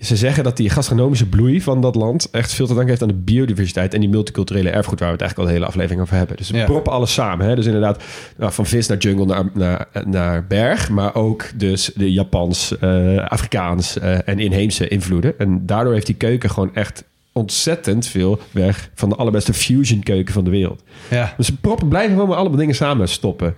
[0.00, 3.08] Ze zeggen dat die gastronomische bloei van dat land echt veel te danken heeft aan
[3.08, 6.16] de biodiversiteit en die multiculturele erfgoed waar we het eigenlijk al de hele aflevering over
[6.16, 6.36] hebben.
[6.36, 6.64] Dus Ja.
[6.64, 7.46] proppen alles samen.
[7.46, 7.54] Hè?
[7.54, 8.02] Dus inderdaad,
[8.36, 13.16] nou, van vis naar jungle naar, naar, naar berg, maar ook dus de Japans, eh,
[13.26, 15.38] Afrikaans eh, en inheemse invloeden.
[15.38, 20.34] En daardoor heeft die keuken gewoon echt ontzettend veel weg van de allerbeste fusion keuken
[20.34, 20.82] van de wereld.
[21.10, 21.34] Ja.
[21.36, 23.54] Dus ze proppen blijven gewoon maar allemaal dingen samen stoppen.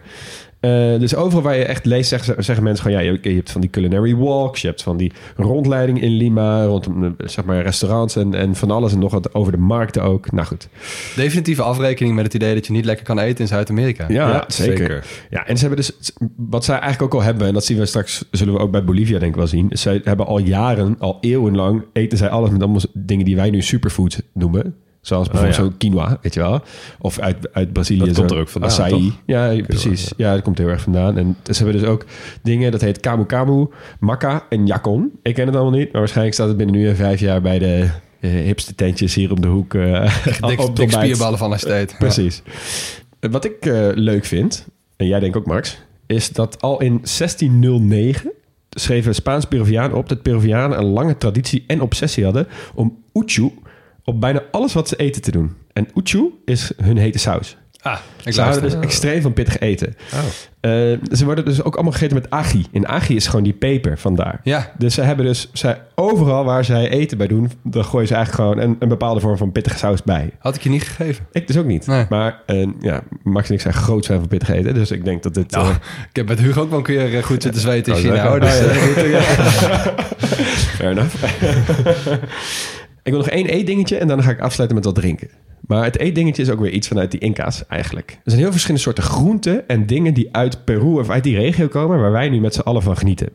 [0.63, 3.05] Eh, dus overal waar je echt leest, zeggen, zeggen mensen gewoon...
[3.05, 4.61] ja, je, je hebt van die culinary walks...
[4.61, 6.65] je hebt van die rondleiding in Lima...
[6.65, 10.33] rondom zeg maar restaurants en, en van alles en nog wat over de markten ook.
[10.33, 10.69] Nou goed.
[11.17, 14.05] Definitieve afrekening met het idee dat je niet lekker kan eten in Zuid-Amerika.
[14.09, 14.77] Ja, Ja, zeker.
[14.77, 15.07] zeker.
[15.31, 16.11] Ja, en ze hebben dus...
[16.37, 17.47] wat zij eigenlijk ook al hebben...
[17.47, 18.25] en dat zien we straks...
[18.31, 19.69] zullen we ook bij Bolivia denk ik wel zien...
[19.71, 21.85] zij hebben al jaren, al eeuwenlang...
[21.93, 24.75] eten zij alles met allemaal dingen die wij nu superfood noemen...
[25.03, 25.71] Zoals bijvoorbeeld Oh, ja.
[25.71, 26.61] zo quinoa, weet je wel.
[26.99, 27.99] Of uit, uit Brazilië.
[28.07, 28.91] Dat komt er ook vandaan, Acai.
[28.91, 29.03] toch?
[29.27, 30.13] Ja, precies.
[30.17, 31.17] Ja, dat komt heel erg vandaan.
[31.19, 32.05] En ze hebben dus ook
[32.43, 33.67] dingen, dat heet kamu kamu,
[34.01, 35.11] makka en jakon.
[35.23, 37.59] Ik ken het allemaal niet, maar waarschijnlijk staat het binnen nu en vijf jaar bij
[37.59, 37.89] de
[38.21, 39.75] eh, hipste tentjes hier om de hoek.
[39.75, 40.17] eh
[40.49, 41.95] Dik, op de dik spierballen van estate.
[41.99, 42.43] Precies.
[43.21, 44.67] Wat ik eh, leuk vind,
[44.97, 48.33] en jij denkt ook Max, is dat al in 1609
[48.71, 53.51] schreef een Spaans Peruviaan op dat Peruvianen een lange traditie en obsessie hadden om uchu
[54.05, 55.57] op bijna alles wat ze eten te doen.
[55.73, 57.57] En uchu is hun hete saus.
[57.83, 59.95] Ah, ik Ze houden dus extreem van pittig eten.
[60.61, 60.71] Eh,
[61.13, 62.67] ze worden dus ook allemaal gegeten met agi.
[62.73, 64.41] En agi is gewoon die peper vandaar.
[64.43, 64.73] Ja.
[64.79, 68.49] Dus ze hebben dus zij, overal waar zij eten bij doen, dan gooien ze eigenlijk
[68.49, 70.31] gewoon een, een bepaalde vorm van pittige saus bij.
[70.39, 71.27] Had ik je niet gegeven.
[71.33, 71.87] Ik dus ook niet.
[71.87, 72.07] Nee.
[72.09, 74.75] Maar eh, ja, Max en ik zijn groot fan van pittig eten.
[74.75, 75.51] Dus ik denk dat dit...
[75.51, 75.75] Nou, eh,
[76.11, 78.39] ik heb met Hugo ook wel een keer goed zitten zweten in Zou China.
[78.39, 79.87] Dus, Oh,
[80.77, 81.15] fair enough.
[83.03, 85.29] ik wil nog één eetdingetje en dan ga ik afsluiten met wat drinken.
[85.67, 88.11] Maar het eetdingetje is ook weer iets vanuit die Inca's eigenlijk.
[88.11, 91.69] Er zijn heel verschillende soorten groenten en dingen die uit Peru of uit die regio
[91.69, 92.01] komen...
[92.01, 93.29] waar wij nu met z'n allen van genieten.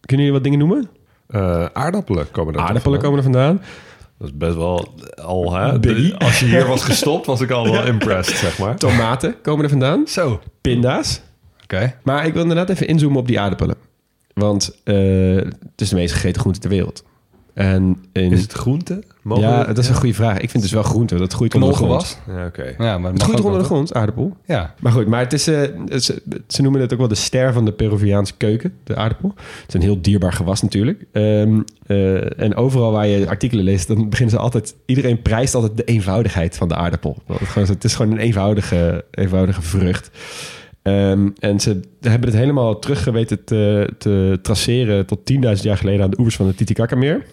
[0.00, 0.88] Kunnen jullie wat dingen noemen?
[1.28, 3.62] Eh, aardappelen komen er Aardappelen komen er vandaan.
[4.18, 5.80] Dat is best wel al, hè?
[5.80, 8.76] De- als je hier was gestopt, was ik al wel impressed, zeg maar.
[8.76, 10.06] Tomaten komen er vandaan.
[10.06, 10.40] Zo, oké.
[10.60, 11.20] Pinda's.
[12.02, 13.76] Maar ik wil inderdaad even inzoomen op die aardappelen.
[14.34, 14.96] Want eh,
[15.36, 17.04] het is de meest gegeten groente ter wereld.
[17.56, 19.02] En in, Is het groente?
[19.22, 20.32] Mogen ja, we- dat is een goede vraag.
[20.32, 21.16] Ik vind het dus wel groente.
[21.16, 22.20] Dat groeit onder de grond.
[22.26, 22.74] Ja, oké.
[22.78, 24.36] Ja, maar Het groeit onder de grond, aardappel.
[24.46, 24.74] Ja.
[24.80, 25.62] Maar goed, maar het is, eh,
[25.98, 29.32] ze, ze noemen het ook wel de ster van de Peruviaanse keuken, de aardappel.
[29.36, 31.04] Het is een heel dierbaar gewas natuurlijk.
[31.12, 34.74] Ehm, eh, en overal waar je artikelen leest, dan beginnen ze altijd...
[34.86, 37.16] Iedereen prijst altijd de eenvoudigheid van de aardappel.
[37.26, 40.10] Want het, gewoon, het is gewoon een eenvoudige, eenvoudige vrucht.
[40.82, 46.02] Ehm, en ze hebben het helemaal terug weten te, te traceren tot 10.000 jaar geleden
[46.04, 47.24] aan de oevers van het Titicaca-meer.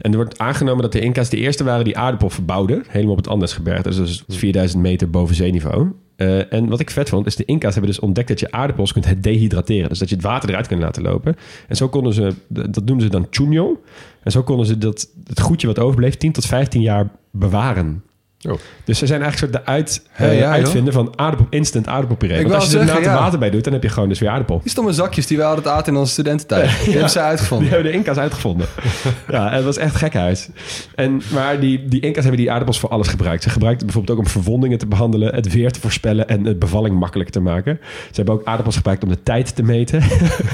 [0.00, 2.84] En er wordt aangenomen dat de Inca's de eerste waren die aardappel verbouwden.
[2.88, 3.88] Helemaal op het Andesgebergte.
[3.88, 5.92] Dus dat is 4000 meter boven zeeniveau.
[6.16, 8.92] Eh, en wat ik vet vond, is de Inca's hebben dus ontdekt dat je aardappels
[8.92, 9.88] kunt dehydrateren.
[9.88, 11.36] Dus dat je het water eruit kunt laten lopen.
[11.68, 13.80] En zo konden ze, dat noemden ze dan chuño.
[14.22, 18.02] En zo konden ze dat, het goedje wat overbleef 10 tot 15 jaar bewaren.
[18.48, 18.58] Oh.
[18.84, 22.42] Dus ze zijn eigenlijk soort de uit, eh, ja, uitvinden van aardappel, instant aardappelpuree.
[22.42, 23.14] Want als je er ja.
[23.14, 24.60] water bij doet, dan heb je gewoon dus weer aardappel.
[24.62, 26.70] Die stomme zakjes die we altijd aten in onze studententijd.
[26.84, 27.68] Die hebben ze Die uitgevonden.
[27.68, 28.66] hebben de Inca's uitgevonden.
[29.28, 30.48] ja, het was echt gekhuis.
[30.94, 33.42] En, maar die, die Inca's hebben die aardappels voor alles gebruikt.
[33.42, 36.98] Ze gebruikten bijvoorbeeld ook om verwondingen te behandelen, het weer te voorspellen en het bevalling
[36.98, 37.78] makkelijker te maken.
[37.82, 40.02] Ze hebben ook aardappels gebruikt om de tijd te meten.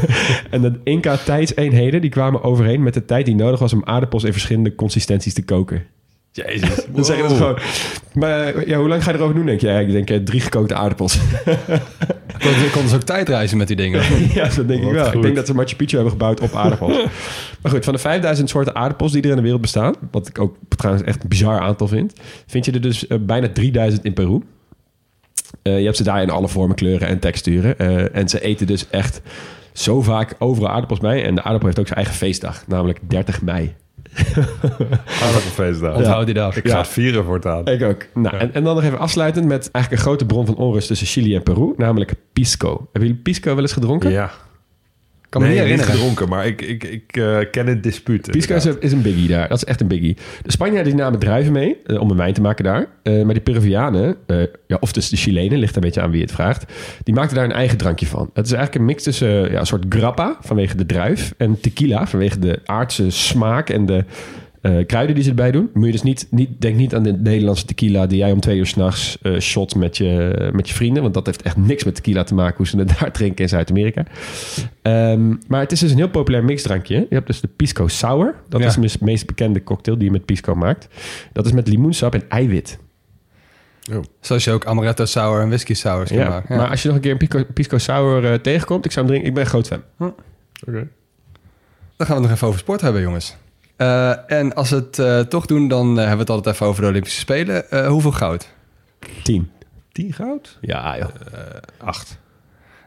[0.50, 4.24] en de Inca tijdseenheden die kwamen overeen met de tijd die nodig was om aardappels
[4.24, 5.86] in verschillende consistenties te koken.
[6.32, 6.86] Jezus.
[6.94, 7.58] Dan zeggen ze gewoon.
[8.12, 9.66] Maar ja, hoe lang ga je erover doen, denk je?
[9.66, 11.18] Ja, ik denk eh, drie gekookte aardappels.
[12.42, 14.02] Konden, konden ze ook tijdreizen met die dingen.
[14.34, 15.12] ja, dat denk ik wel.
[15.12, 16.96] Ik denk dat ze Machu Picchu hebben gebouwd op aardappels.
[17.62, 19.94] maar goed, van de 5000 soorten aardappels die er in de wereld bestaan...
[20.10, 22.12] wat ik ook trouwens echt een bizar aantal vind...
[22.46, 24.40] vind je er dus eh, bijna 3000 in Peru.
[25.62, 27.78] Eh, je hebt ze daar in alle vormen, kleuren en texturen.
[27.78, 29.20] Eh, en ze eten dus echt
[29.72, 31.24] zo vaak overal aardappels bij.
[31.24, 33.74] En de aardappel heeft ook zijn eigen feestdag, namelijk 30 mei.
[35.22, 35.96] Aardappelfeestdag.
[35.96, 36.56] Onthoud die dag.
[36.56, 37.66] Ik ga het vieren voortaan.
[37.66, 38.06] Ik ook.
[38.14, 41.06] Nou, en, en dan nog even afsluitend met eigenlijk een grote bron van onrust tussen
[41.06, 42.68] Chili en Peru, namelijk pisco.
[42.68, 44.10] Hebben jullie pisco wel eens gedronken?
[44.10, 44.30] Ja.
[45.32, 45.94] Kan me nee, niet herinneren.
[45.94, 48.30] gedronken, maar ik, ik, ik eh, ken het dispuut.
[48.30, 49.48] Pisco is een, is een biggie daar.
[49.48, 50.16] Dat is echt een biggie.
[50.42, 52.86] De Spanjaarden die namen druiven mee eh, om een wijn te maken daar.
[53.02, 54.16] Eh, maar die Peruvianen,
[54.66, 56.72] ja, of dus de Chilenen, ligt een beetje aan wie het vraagt.
[57.02, 58.30] Die maakten daar een eigen drankje van.
[58.34, 62.06] Het is eigenlijk een mix tussen ja, een soort grappa vanwege de druif en tequila
[62.06, 64.04] vanwege de aardse smaak en de
[64.62, 65.70] eh, kruiden die ze erbij doen.
[65.74, 68.58] Moet je dus niet, niet, denk niet aan de Nederlandse tequila die jij om twee
[68.58, 71.02] uur s'nachts eh shot met je, met je vrienden.
[71.02, 73.48] Want dat heeft echt niks met tequila te maken hoe ze het daar drinken in
[73.48, 74.04] Zuid-Amerika.
[74.82, 76.94] Ehm, maar het is dus een heel populair mixdrankje.
[76.96, 78.34] Je hebt dus de Pisco Sour.
[78.48, 78.66] Dat Ja.
[78.66, 80.88] is de meest bekende cocktail die je met pisco maakt.
[81.32, 82.78] Dat is met limoensap en eiwit.
[84.20, 86.28] Zoals je ook amaretto sour en whisky sours kan Ja.
[86.28, 86.56] maken.
[86.56, 89.14] Maar als je nog een keer een Pisco, pisco Sour eh, tegenkomt, ik zou hem
[89.14, 89.28] drinken.
[89.28, 89.82] Ik ben een groot fan.
[90.68, 90.88] Oké.
[91.96, 93.36] Dan gaan we het nog even over sport hebben, jongens.
[93.82, 96.66] Eh, en als we het eh, toch doen, dan eh, hebben we het altijd even
[96.66, 97.70] over de Olympische Spelen.
[97.70, 98.48] Eh, hoeveel goud?
[99.22, 99.50] 10.
[99.92, 100.58] 10 goud?
[100.60, 101.08] Ja, joh.
[101.84, 102.18] Acht.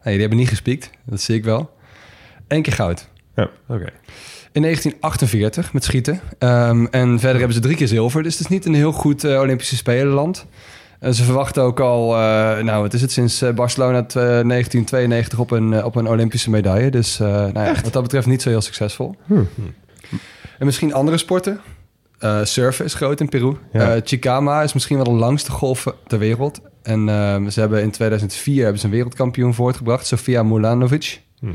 [0.03, 0.89] Nee, die hebben niet gespiekt.
[1.05, 1.72] Dat zie ik wel.
[2.47, 3.07] Eén keer goud.
[3.35, 3.49] Ja.
[3.67, 3.89] Oké.
[4.51, 6.19] In 1948 met schieten.
[6.39, 8.23] Ehm, en verder hebben ze drie keer zilver.
[8.23, 10.45] Dus het is niet een heel goed Olympische Spelenland.
[10.99, 12.19] En ze verwachten ook al, eh,
[12.63, 16.91] nou, het is het sinds Barcelona t- eh, 1992 op een, op een Olympische medaille.
[16.91, 19.15] Dus eh, nou ja, wat dat betreft niet zo heel succesvol.
[20.60, 21.60] En misschien andere sporten.
[22.19, 23.56] Eh, surfen is groot in Peru.
[23.73, 23.94] Ja.
[23.95, 26.60] Eh, Chicama is misschien wel de langste golf ter wereld.
[26.84, 31.22] En ehm, ze hebben in 2004 hebben ze een wereldkampioen voortgebracht, Sofia Mulanovic.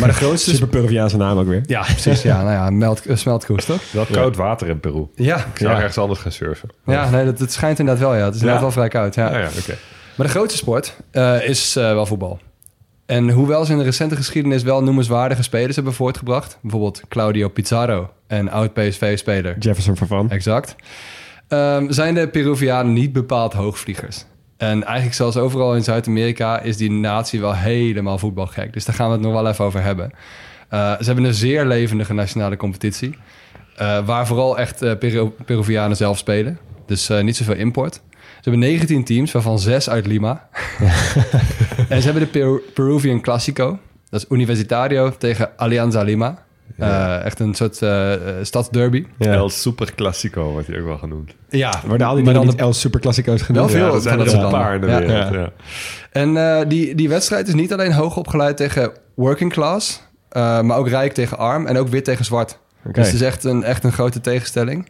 [0.00, 0.50] Maar de grootste...
[0.50, 1.62] Super Peruviaanse naam ook weer.
[1.66, 2.22] Ja, precies.
[2.22, 3.92] Ja, nou ja, melt, eh, smeltkoers, toch?
[3.92, 5.06] Wel koud water in Peru.
[5.14, 5.36] Ja.
[5.36, 5.76] Ik zou Ja.
[5.78, 6.68] ergens anders gaan surfen.
[6.86, 8.24] Ja, nee, dat, dat schijnt inderdaad wel, ja.
[8.24, 8.62] Het is inderdaad Ja.
[8.62, 9.30] wel vrij koud, ja.
[9.30, 9.74] Ja, ja, oké.
[10.14, 12.38] Maar de grootste sport eh, is eh, wel voetbal.
[13.06, 16.58] En hoewel ze in de recente geschiedenis wel noemenswaardige spelers hebben voortgebracht...
[16.62, 20.30] bijvoorbeeld Claudio Pizarro, een oud-PSV-speler, Jefferson Farfan.
[20.30, 20.76] exact...
[21.48, 24.24] ehm, zijn de Peruvianen niet bepaald hoogvliegers.
[24.56, 28.72] En eigenlijk zoals overal in Zuid-Amerika is die natie wel helemaal voetbalgek.
[28.72, 30.10] Dus daar gaan we het nog wel even over hebben.
[30.68, 33.18] Eh, ze hebben een zeer levendige nationale competitie...
[33.76, 36.58] eh, waar vooral echt eh, Peru- Peruvianen zelf spelen.
[36.86, 38.00] Dus niet zoveel import.
[38.40, 40.48] Ze hebben 19 teams, waarvan 6 uit Lima.
[41.88, 43.78] en ze hebben de Peru- Peruvian Classico.
[44.10, 46.44] Dat is Universitario tegen Alianza Lima.
[46.78, 49.06] Eh, echt een soort eh, eh, stadsderby.
[49.18, 49.32] Ja.
[49.32, 51.34] El Super Classico wordt hij ook wel genoemd.
[51.48, 53.70] Ja, Worden al die maar dan El Super Classico's genoemd?
[53.70, 53.86] Wel veel.
[53.86, 55.06] Ja, dat zijn er een paar in de landen.
[55.08, 55.32] wereld.
[55.34, 55.40] Ja.
[55.40, 55.52] Ja.
[56.10, 60.88] En eh, die, die wedstrijd is niet alleen hoog opgeleid tegen working class, maar ook
[60.88, 62.58] rijk tegen arm en ook wit tegen zwart.
[62.92, 64.88] Dus het is echt een, echt een grote tegenstelling.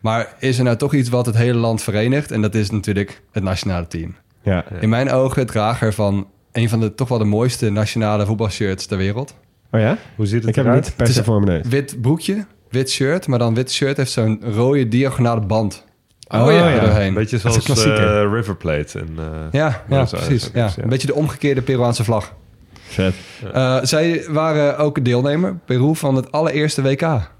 [0.00, 2.30] Maar is er nou toch iets wat het hele land verenigt?
[2.30, 4.14] En dat is natuurlijk het nationale team.
[4.42, 4.64] Ja.
[4.80, 8.96] In mijn ogen drager van een van de toch wel de mooiste nationale voetbalshirts ter
[8.98, 9.34] wereld.
[9.70, 9.96] Oh ja?
[10.16, 10.84] Hoe ziet het Ik heb eruit?
[10.84, 11.68] niet per se is- voor mijn neus.
[11.72, 15.84] Wit broekje, wit shirt, maar dan wit shirt heeft zo'n rode diagonale band.
[16.28, 16.80] Oh ja.
[16.80, 17.08] doorheen.
[17.08, 18.98] Een beetje zoals eh, River Plate.
[18.98, 20.50] En, eh, Ja, ja precies.
[20.54, 20.64] Ja.
[20.76, 20.82] ja.
[20.82, 22.34] Een beetje de omgekeerde Peruaanse vlag.
[22.80, 23.14] Vet.
[23.52, 27.30] Eh, zij waren ook deelnemer, Peru, van het allereerste WK.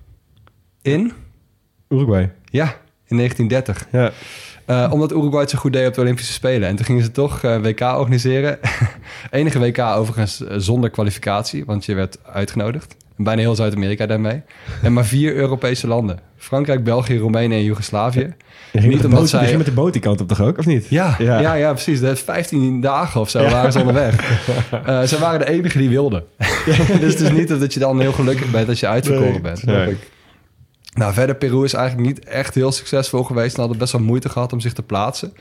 [0.83, 1.13] In?
[1.95, 2.31] Uruguay.
[2.45, 2.75] Ja,
[3.07, 3.87] in 1930.
[3.93, 4.11] Ja.
[4.65, 6.69] Eh, omdat Uruguay het zo goed deed op de Olympische Spelen.
[6.69, 8.59] En toen gingen ze toch eh, WK organiseren.
[9.31, 12.97] Enige WK overigens eh, zonder kwalificatie, want je werd uitgenodigd.
[13.19, 14.43] En bijna heel Zuid-Amerika daarmee.
[14.83, 16.19] En maar vier Europese landen.
[16.37, 18.35] Frankrijk, België, Roemenië en Joegoslavië.
[18.73, 20.41] Niet met de omdat boot, zij- je ging met de boot die kant op toch
[20.41, 20.87] ook, of niet?
[20.89, 21.41] Ja, ja.
[21.41, 21.55] Ja.
[21.55, 22.01] ja, precies.
[22.01, 24.15] Is 15 dagen of zo waren ze onderweg.
[24.87, 26.25] Eh ze waren de enige die wilden.
[27.01, 29.63] dus het is niet dat je dan heel gelukkig bent als je uitverkoren bent.
[30.93, 33.55] Nou, verder Peru is eigenlijk niet echt heel succesvol geweest...
[33.55, 35.33] en hadden best wel moeite gehad om zich te plaatsen.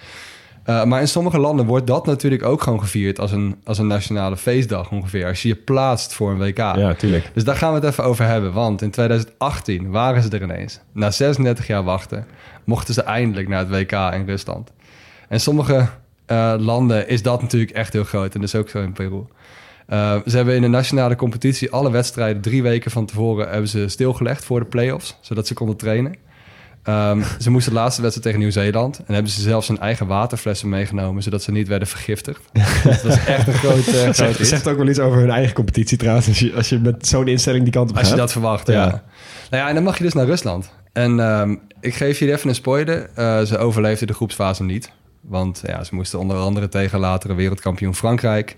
[0.64, 3.20] Eh, maar in sommige landen wordt dat natuurlijk ook gewoon gevierd...
[3.20, 5.28] als een, als een nationale feestdag ongeveer.
[5.28, 6.58] Als je je plaatst voor een WK.
[6.58, 7.32] Ja, tuurlijk.
[7.34, 8.54] Dus daar gaan we het even over hebben.
[8.54, 10.80] Want in 2018 waren ze er ineens.
[10.94, 12.26] Na 36 jaar wachten
[12.64, 14.72] mochten ze eindelijk naar het WK in Rusland.
[15.30, 15.88] En sommige
[16.26, 18.34] eh, landen is dat natuurlijk echt heel groot.
[18.34, 19.24] En dat is ook zo in Peru.
[19.90, 23.88] Eh, ze hebben in de nationale competitie alle wedstrijden drie weken van tevoren hebben ze
[23.88, 26.16] stilgelegd voor de play-offs, zodat ze konden trainen.
[26.84, 30.70] Ehm, ze moesten de laatste wedstrijd tegen Nieuw-Zeeland en hebben ze zelfs hun eigen waterflessen
[30.70, 32.42] meegenomen, zodat ze niet werden vergiftigd.
[32.84, 33.84] Dat was echt een groot,
[34.16, 36.28] groot Zegt, ook wel iets over hun eigen competitie trouwens.
[36.28, 38.20] Als je, als je met zo'n instelling die kant op Als je gaat.
[38.20, 38.74] dat verwacht, ja.
[38.74, 39.04] Ja.
[39.50, 40.72] Nou ja, en dan mag je dus naar Rusland.
[40.94, 43.10] En ehm, ik geef je even een spoiler.
[43.16, 44.92] Eh, ze overleefden de groepsfase niet.
[45.22, 48.56] Want ja, ze moesten onder andere tegen latere wereldkampioen Frankrijk.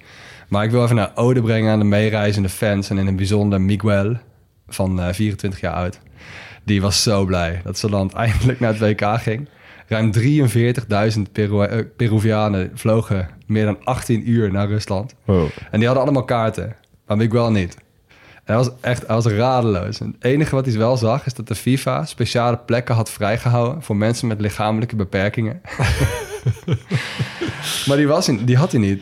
[0.51, 2.89] Maar ik wil even naar ode brengen aan de meereizende fans...
[2.89, 4.17] en in het bijzonder Miguel
[4.67, 5.99] van eh, 24 jaar oud.
[6.63, 9.49] Die was zo blij dat zijn land eindelijk naar het WK ging.
[9.87, 15.15] Ruim 43.000 Peru eh, Peruvianen vlogen meer dan 18 uur naar Rusland.
[15.25, 15.49] Wow.
[15.71, 16.75] En die hadden allemaal kaarten,
[17.07, 17.77] maar Miguel niet.
[18.33, 19.99] En hij was echt hij was radeloos.
[19.99, 23.81] En het enige wat hij wel zag is dat de FIFA speciale plekken had vrijgehouden
[23.81, 25.61] voor mensen met lichamelijke beperkingen.
[27.87, 29.01] maar die, was hij, die had hij niet.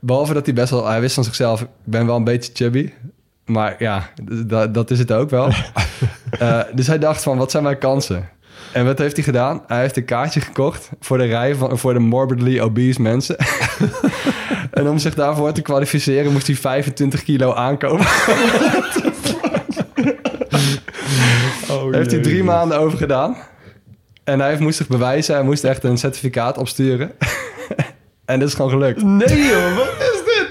[0.00, 2.92] Behalve dat hij best wel, hij wist van zichzelf, ik ben wel een beetje chubby.
[3.44, 4.10] Maar ja,
[4.70, 5.48] dat is het ook wel.
[6.30, 8.28] Eh, dus hij dacht van, wat zijn mijn kansen?
[8.72, 9.62] En wat heeft hij gedaan?
[9.66, 13.36] Hij heeft een kaartje gekocht voor de rij van, voor de morbidly obese mensen.
[14.70, 18.06] en om zich daarvoor te kwalificeren moest hij 25 kilo aankomen.
[21.90, 23.36] Daar heeft hij drie maanden over gedaan.
[24.24, 25.34] En hij moest zich bewijzen.
[25.34, 27.12] Hij moest echt een certificaat opsturen.
[28.30, 29.02] En dat is gewoon gelukt.
[29.02, 30.48] Nee joh, wat is dit?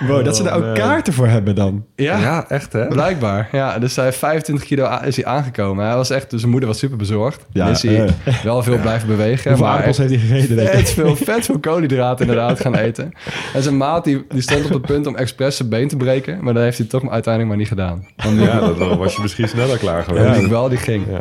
[0.08, 1.84] wow, dat ze daar ook kaarten voor hebben dan.
[1.96, 2.86] Ja, Ja, echt hè?
[2.86, 3.48] blijkbaar.
[3.52, 5.86] Ja, dus hij heeft 25 kilo is hij aangekomen.
[5.86, 7.46] Hij was echt, dus zijn moeder was super bezorgd.
[7.52, 8.12] Ja, is hij eh.
[8.42, 9.50] wel veel blijven bewegen.
[9.50, 10.56] Hoeveel maar heeft hij gegeten?
[10.56, 10.86] denk ik?
[10.86, 13.12] veel, vet veel koolhydraten inderdaad gaan eten.
[13.54, 16.38] En zijn maat die, die stond op het punt om expres zijn been te breken.
[16.44, 18.06] Maar dat heeft hij toch uiteindelijk maar niet gedaan.
[18.16, 20.26] Want Ja, dat was je misschien sneller klaar geweest.
[20.26, 21.04] ja, die wel, die ging.
[21.10, 21.20] Ja.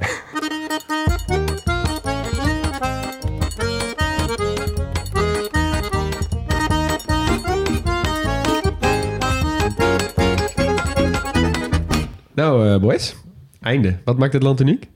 [12.33, 13.15] Nou, eh, boys.
[13.61, 13.97] Einde.
[14.05, 14.87] Wat maakt het land uniek?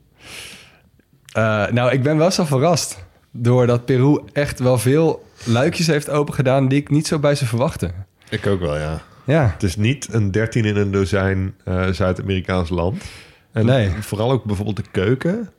[1.32, 3.04] Eh, nou, ik ben wel zo verrast.
[3.30, 7.90] Doordat Peru echt wel veel luikjes heeft opengedaan die ik niet zo bij ze verwachtte.
[8.30, 9.02] Ik ook wel, ja.
[9.24, 13.04] Ja, Het is niet een 13 in een dozijn eh, Zuid-Amerikaans land.
[13.52, 13.90] En Nee.
[14.00, 15.50] vooral ook bijvoorbeeld de keuken.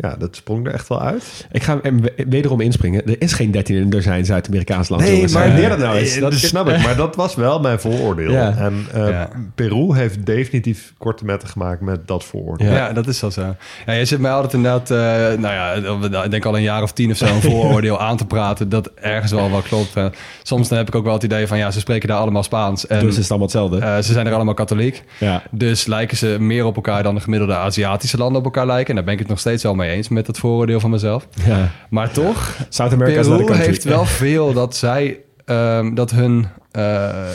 [0.00, 1.46] Ja, dat sprong er echt wel uit.
[1.52, 3.06] Ik ga hem we- wederom inspringen.
[3.06, 5.08] Er is geen 13 in een dozijn Zuid-Amerikaans land.
[5.08, 5.32] jongens.
[5.32, 6.14] maar Wanneer dat nou is.
[6.14, 6.82] Eh, Dat is- snap ik.
[6.82, 8.30] Maar dat was wel mijn vooroordeel.
[8.30, 8.54] Ja.
[8.56, 9.28] En eh, Ja.
[9.54, 12.72] Peru heeft definitief korte metten gemaakt met dat vooroordeel.
[12.72, 12.92] Ja.
[12.92, 13.54] dat is wel zo.
[13.86, 14.96] Ja, je zit mij altijd inderdaad, eh,
[15.40, 18.26] nou ja, ik denk al een jaar of tien of zo een vooroordeel aan te
[18.26, 19.96] praten dat ergens wel wel klopt.
[19.96, 20.06] Eh,
[20.42, 22.86] soms dan heb ik ook wel het idee van ja, ze spreken daar allemaal Spaans
[22.86, 23.78] en Dus is het allemaal hetzelfde.
[23.78, 25.02] eh, ze zijn er allemaal katholiek.
[25.18, 25.42] ja.
[25.50, 28.88] Dus lijken ze meer op elkaar dan de gemiddelde Aziatische landen op elkaar lijken.
[28.88, 31.28] En daar ben ik het nog steeds wel mee eens met dat vooroordeel van mezelf.
[31.46, 31.70] ja.
[31.90, 37.30] Maar toch, Zuid-Amerika Peru heeft wel veel dat zij, ehm, dat hun eh,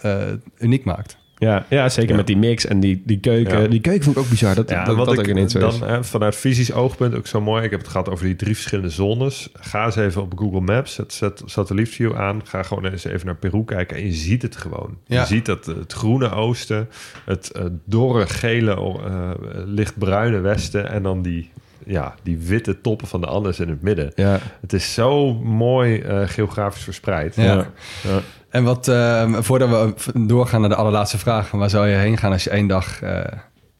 [0.00, 0.20] eh,
[0.58, 1.20] uniek maakt.
[1.42, 2.16] Ja, ja zeker Ja.
[2.16, 3.60] met die mix en die, die keuken.
[3.62, 3.68] Ja.
[3.68, 4.54] Die keuken vond ik ook bizar.
[4.54, 7.64] Dat, Ja, dat, wat dat ik ook dan eh, vanuit fysisch oogpunt ook zo mooi.
[7.64, 9.48] Ik heb het gehad over die drie verschillende zones.
[9.52, 12.40] Ga eens even op Google Maps, het zet satellietview aan.
[12.46, 14.96] Ga gewoon eens even naar Peru kijken en je ziet het gewoon.
[15.06, 15.20] Ja.
[15.20, 16.88] Je ziet dat het groene oosten,
[17.24, 19.30] het eh, dorre gele, eh,
[19.64, 21.50] lichtbruine westen en dan die,
[21.86, 24.12] ja, die witte toppen van de Andes in het midden.
[24.14, 24.38] Ja.
[24.60, 27.34] Het is zo mooi eh, geografisch verspreid.
[27.36, 27.66] Ja.
[28.02, 28.20] Ja.
[28.50, 29.68] En wat, ehm, voordat
[30.04, 33.02] we doorgaan naar de allerlaatste vraag, waar zou je heen gaan als je één dag
[33.02, 33.20] eh,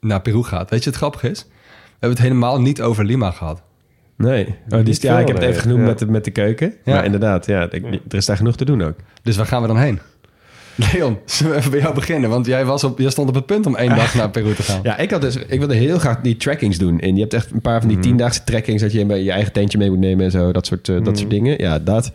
[0.01, 0.71] naar Peru gaat?
[0.71, 1.49] Weet je, het grappige is, we
[1.91, 3.63] hebben het helemaal niet over Lima gehad.
[4.17, 4.47] Nee.
[4.47, 5.87] Oh, die, Niet ja, ik heb het even genoemd Ja.
[5.87, 6.75] met, de, met de keuken.
[6.85, 6.95] Ja.
[6.95, 8.95] Maar inderdaad, ja, ik- er is daar genoeg te doen ook.
[9.23, 10.01] Dus waar gaan we dan heen?
[10.75, 12.31] Leon, zullen we even bij jou beginnen?
[12.31, 14.63] Want jij, was op, jij stond op het punt om één dag naar Peru te
[14.63, 14.81] gaan.
[14.83, 17.01] Ja, ik, had dus, ik wilde heel graag die trackings doen.
[17.01, 18.83] En je hebt echt een paar van die tiendaagse trackings...
[18.83, 20.53] dat je je je eigen tentje mee moet nemen en zo.
[20.53, 21.61] Dat soort, eh, dat soort dingen.
[21.61, 22.13] Ja, dat.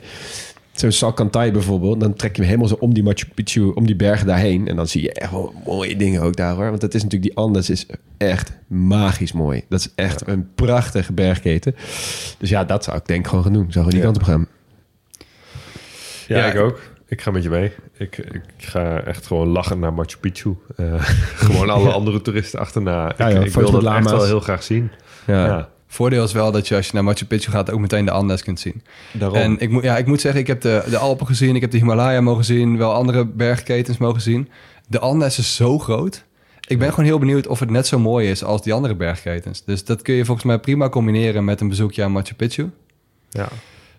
[0.72, 2.00] Zo'n Salcantay bijvoorbeeld.
[2.00, 3.72] Dan trek je hem helemaal zo om die Machu Picchu...
[3.74, 4.68] om die bergen daarheen.
[4.68, 6.70] En dan zie je echt wel mooie dingen ook daar, hoor.
[6.70, 7.32] Want het is natuurlijk...
[7.36, 7.86] die Andes is
[8.18, 9.64] echt magisch mooi.
[9.70, 11.76] Dat is echt een prachtige bergketen.
[12.38, 13.72] Dus ja, dat zou ik denk gewoon gaan doen.
[13.72, 14.06] Zou gewoon die Ja.
[14.06, 14.48] kant op gaan.
[16.28, 16.96] Ja, Ja, ik ook.
[17.08, 17.72] Ik ga met je mee.
[17.98, 20.56] Ik, ik ga echt gewoon lachen naar Machu Picchu.
[20.76, 21.04] Eh,
[21.46, 23.14] gewoon alle andere toeristen achterna.
[23.18, 24.92] Ja, ik joh, ik wil dat echt wel heel graag zien.
[25.28, 25.46] Ja.
[25.46, 28.12] Ja, Voordeel is wel dat je als je naar Machu Picchu gaat ook meteen de
[28.12, 28.84] Andes kunt zien.
[29.14, 29.38] daarom.
[29.38, 31.72] En ik moet, ja, ik moet zeggen, ik heb de, de Alpen gezien, ik heb
[31.72, 34.50] de Himalaya mogen zien, wel andere bergketens mogen zien.
[34.88, 36.26] De Andes is zo groot.
[36.68, 39.64] Ik ben gewoon heel benieuwd of het net zo mooi is als die andere bergketens.
[39.64, 42.70] Dus dat kun je volgens mij prima combineren met een bezoekje aan Machu Picchu.
[43.30, 43.48] ja.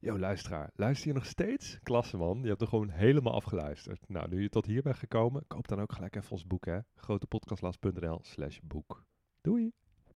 [0.00, 0.70] Yo, luisteraar.
[0.74, 1.78] Luister je nog steeds?
[1.82, 2.42] Klasse, man.
[2.42, 4.08] Je hebt er gewoon helemaal afgeluisterd.
[4.08, 6.78] Nou, nu je tot hier bent gekomen, koop dan ook gelijk even ons boek, hè.
[6.94, 9.04] grotepodcastlas.nl slash boek.
[9.40, 9.72] Doei!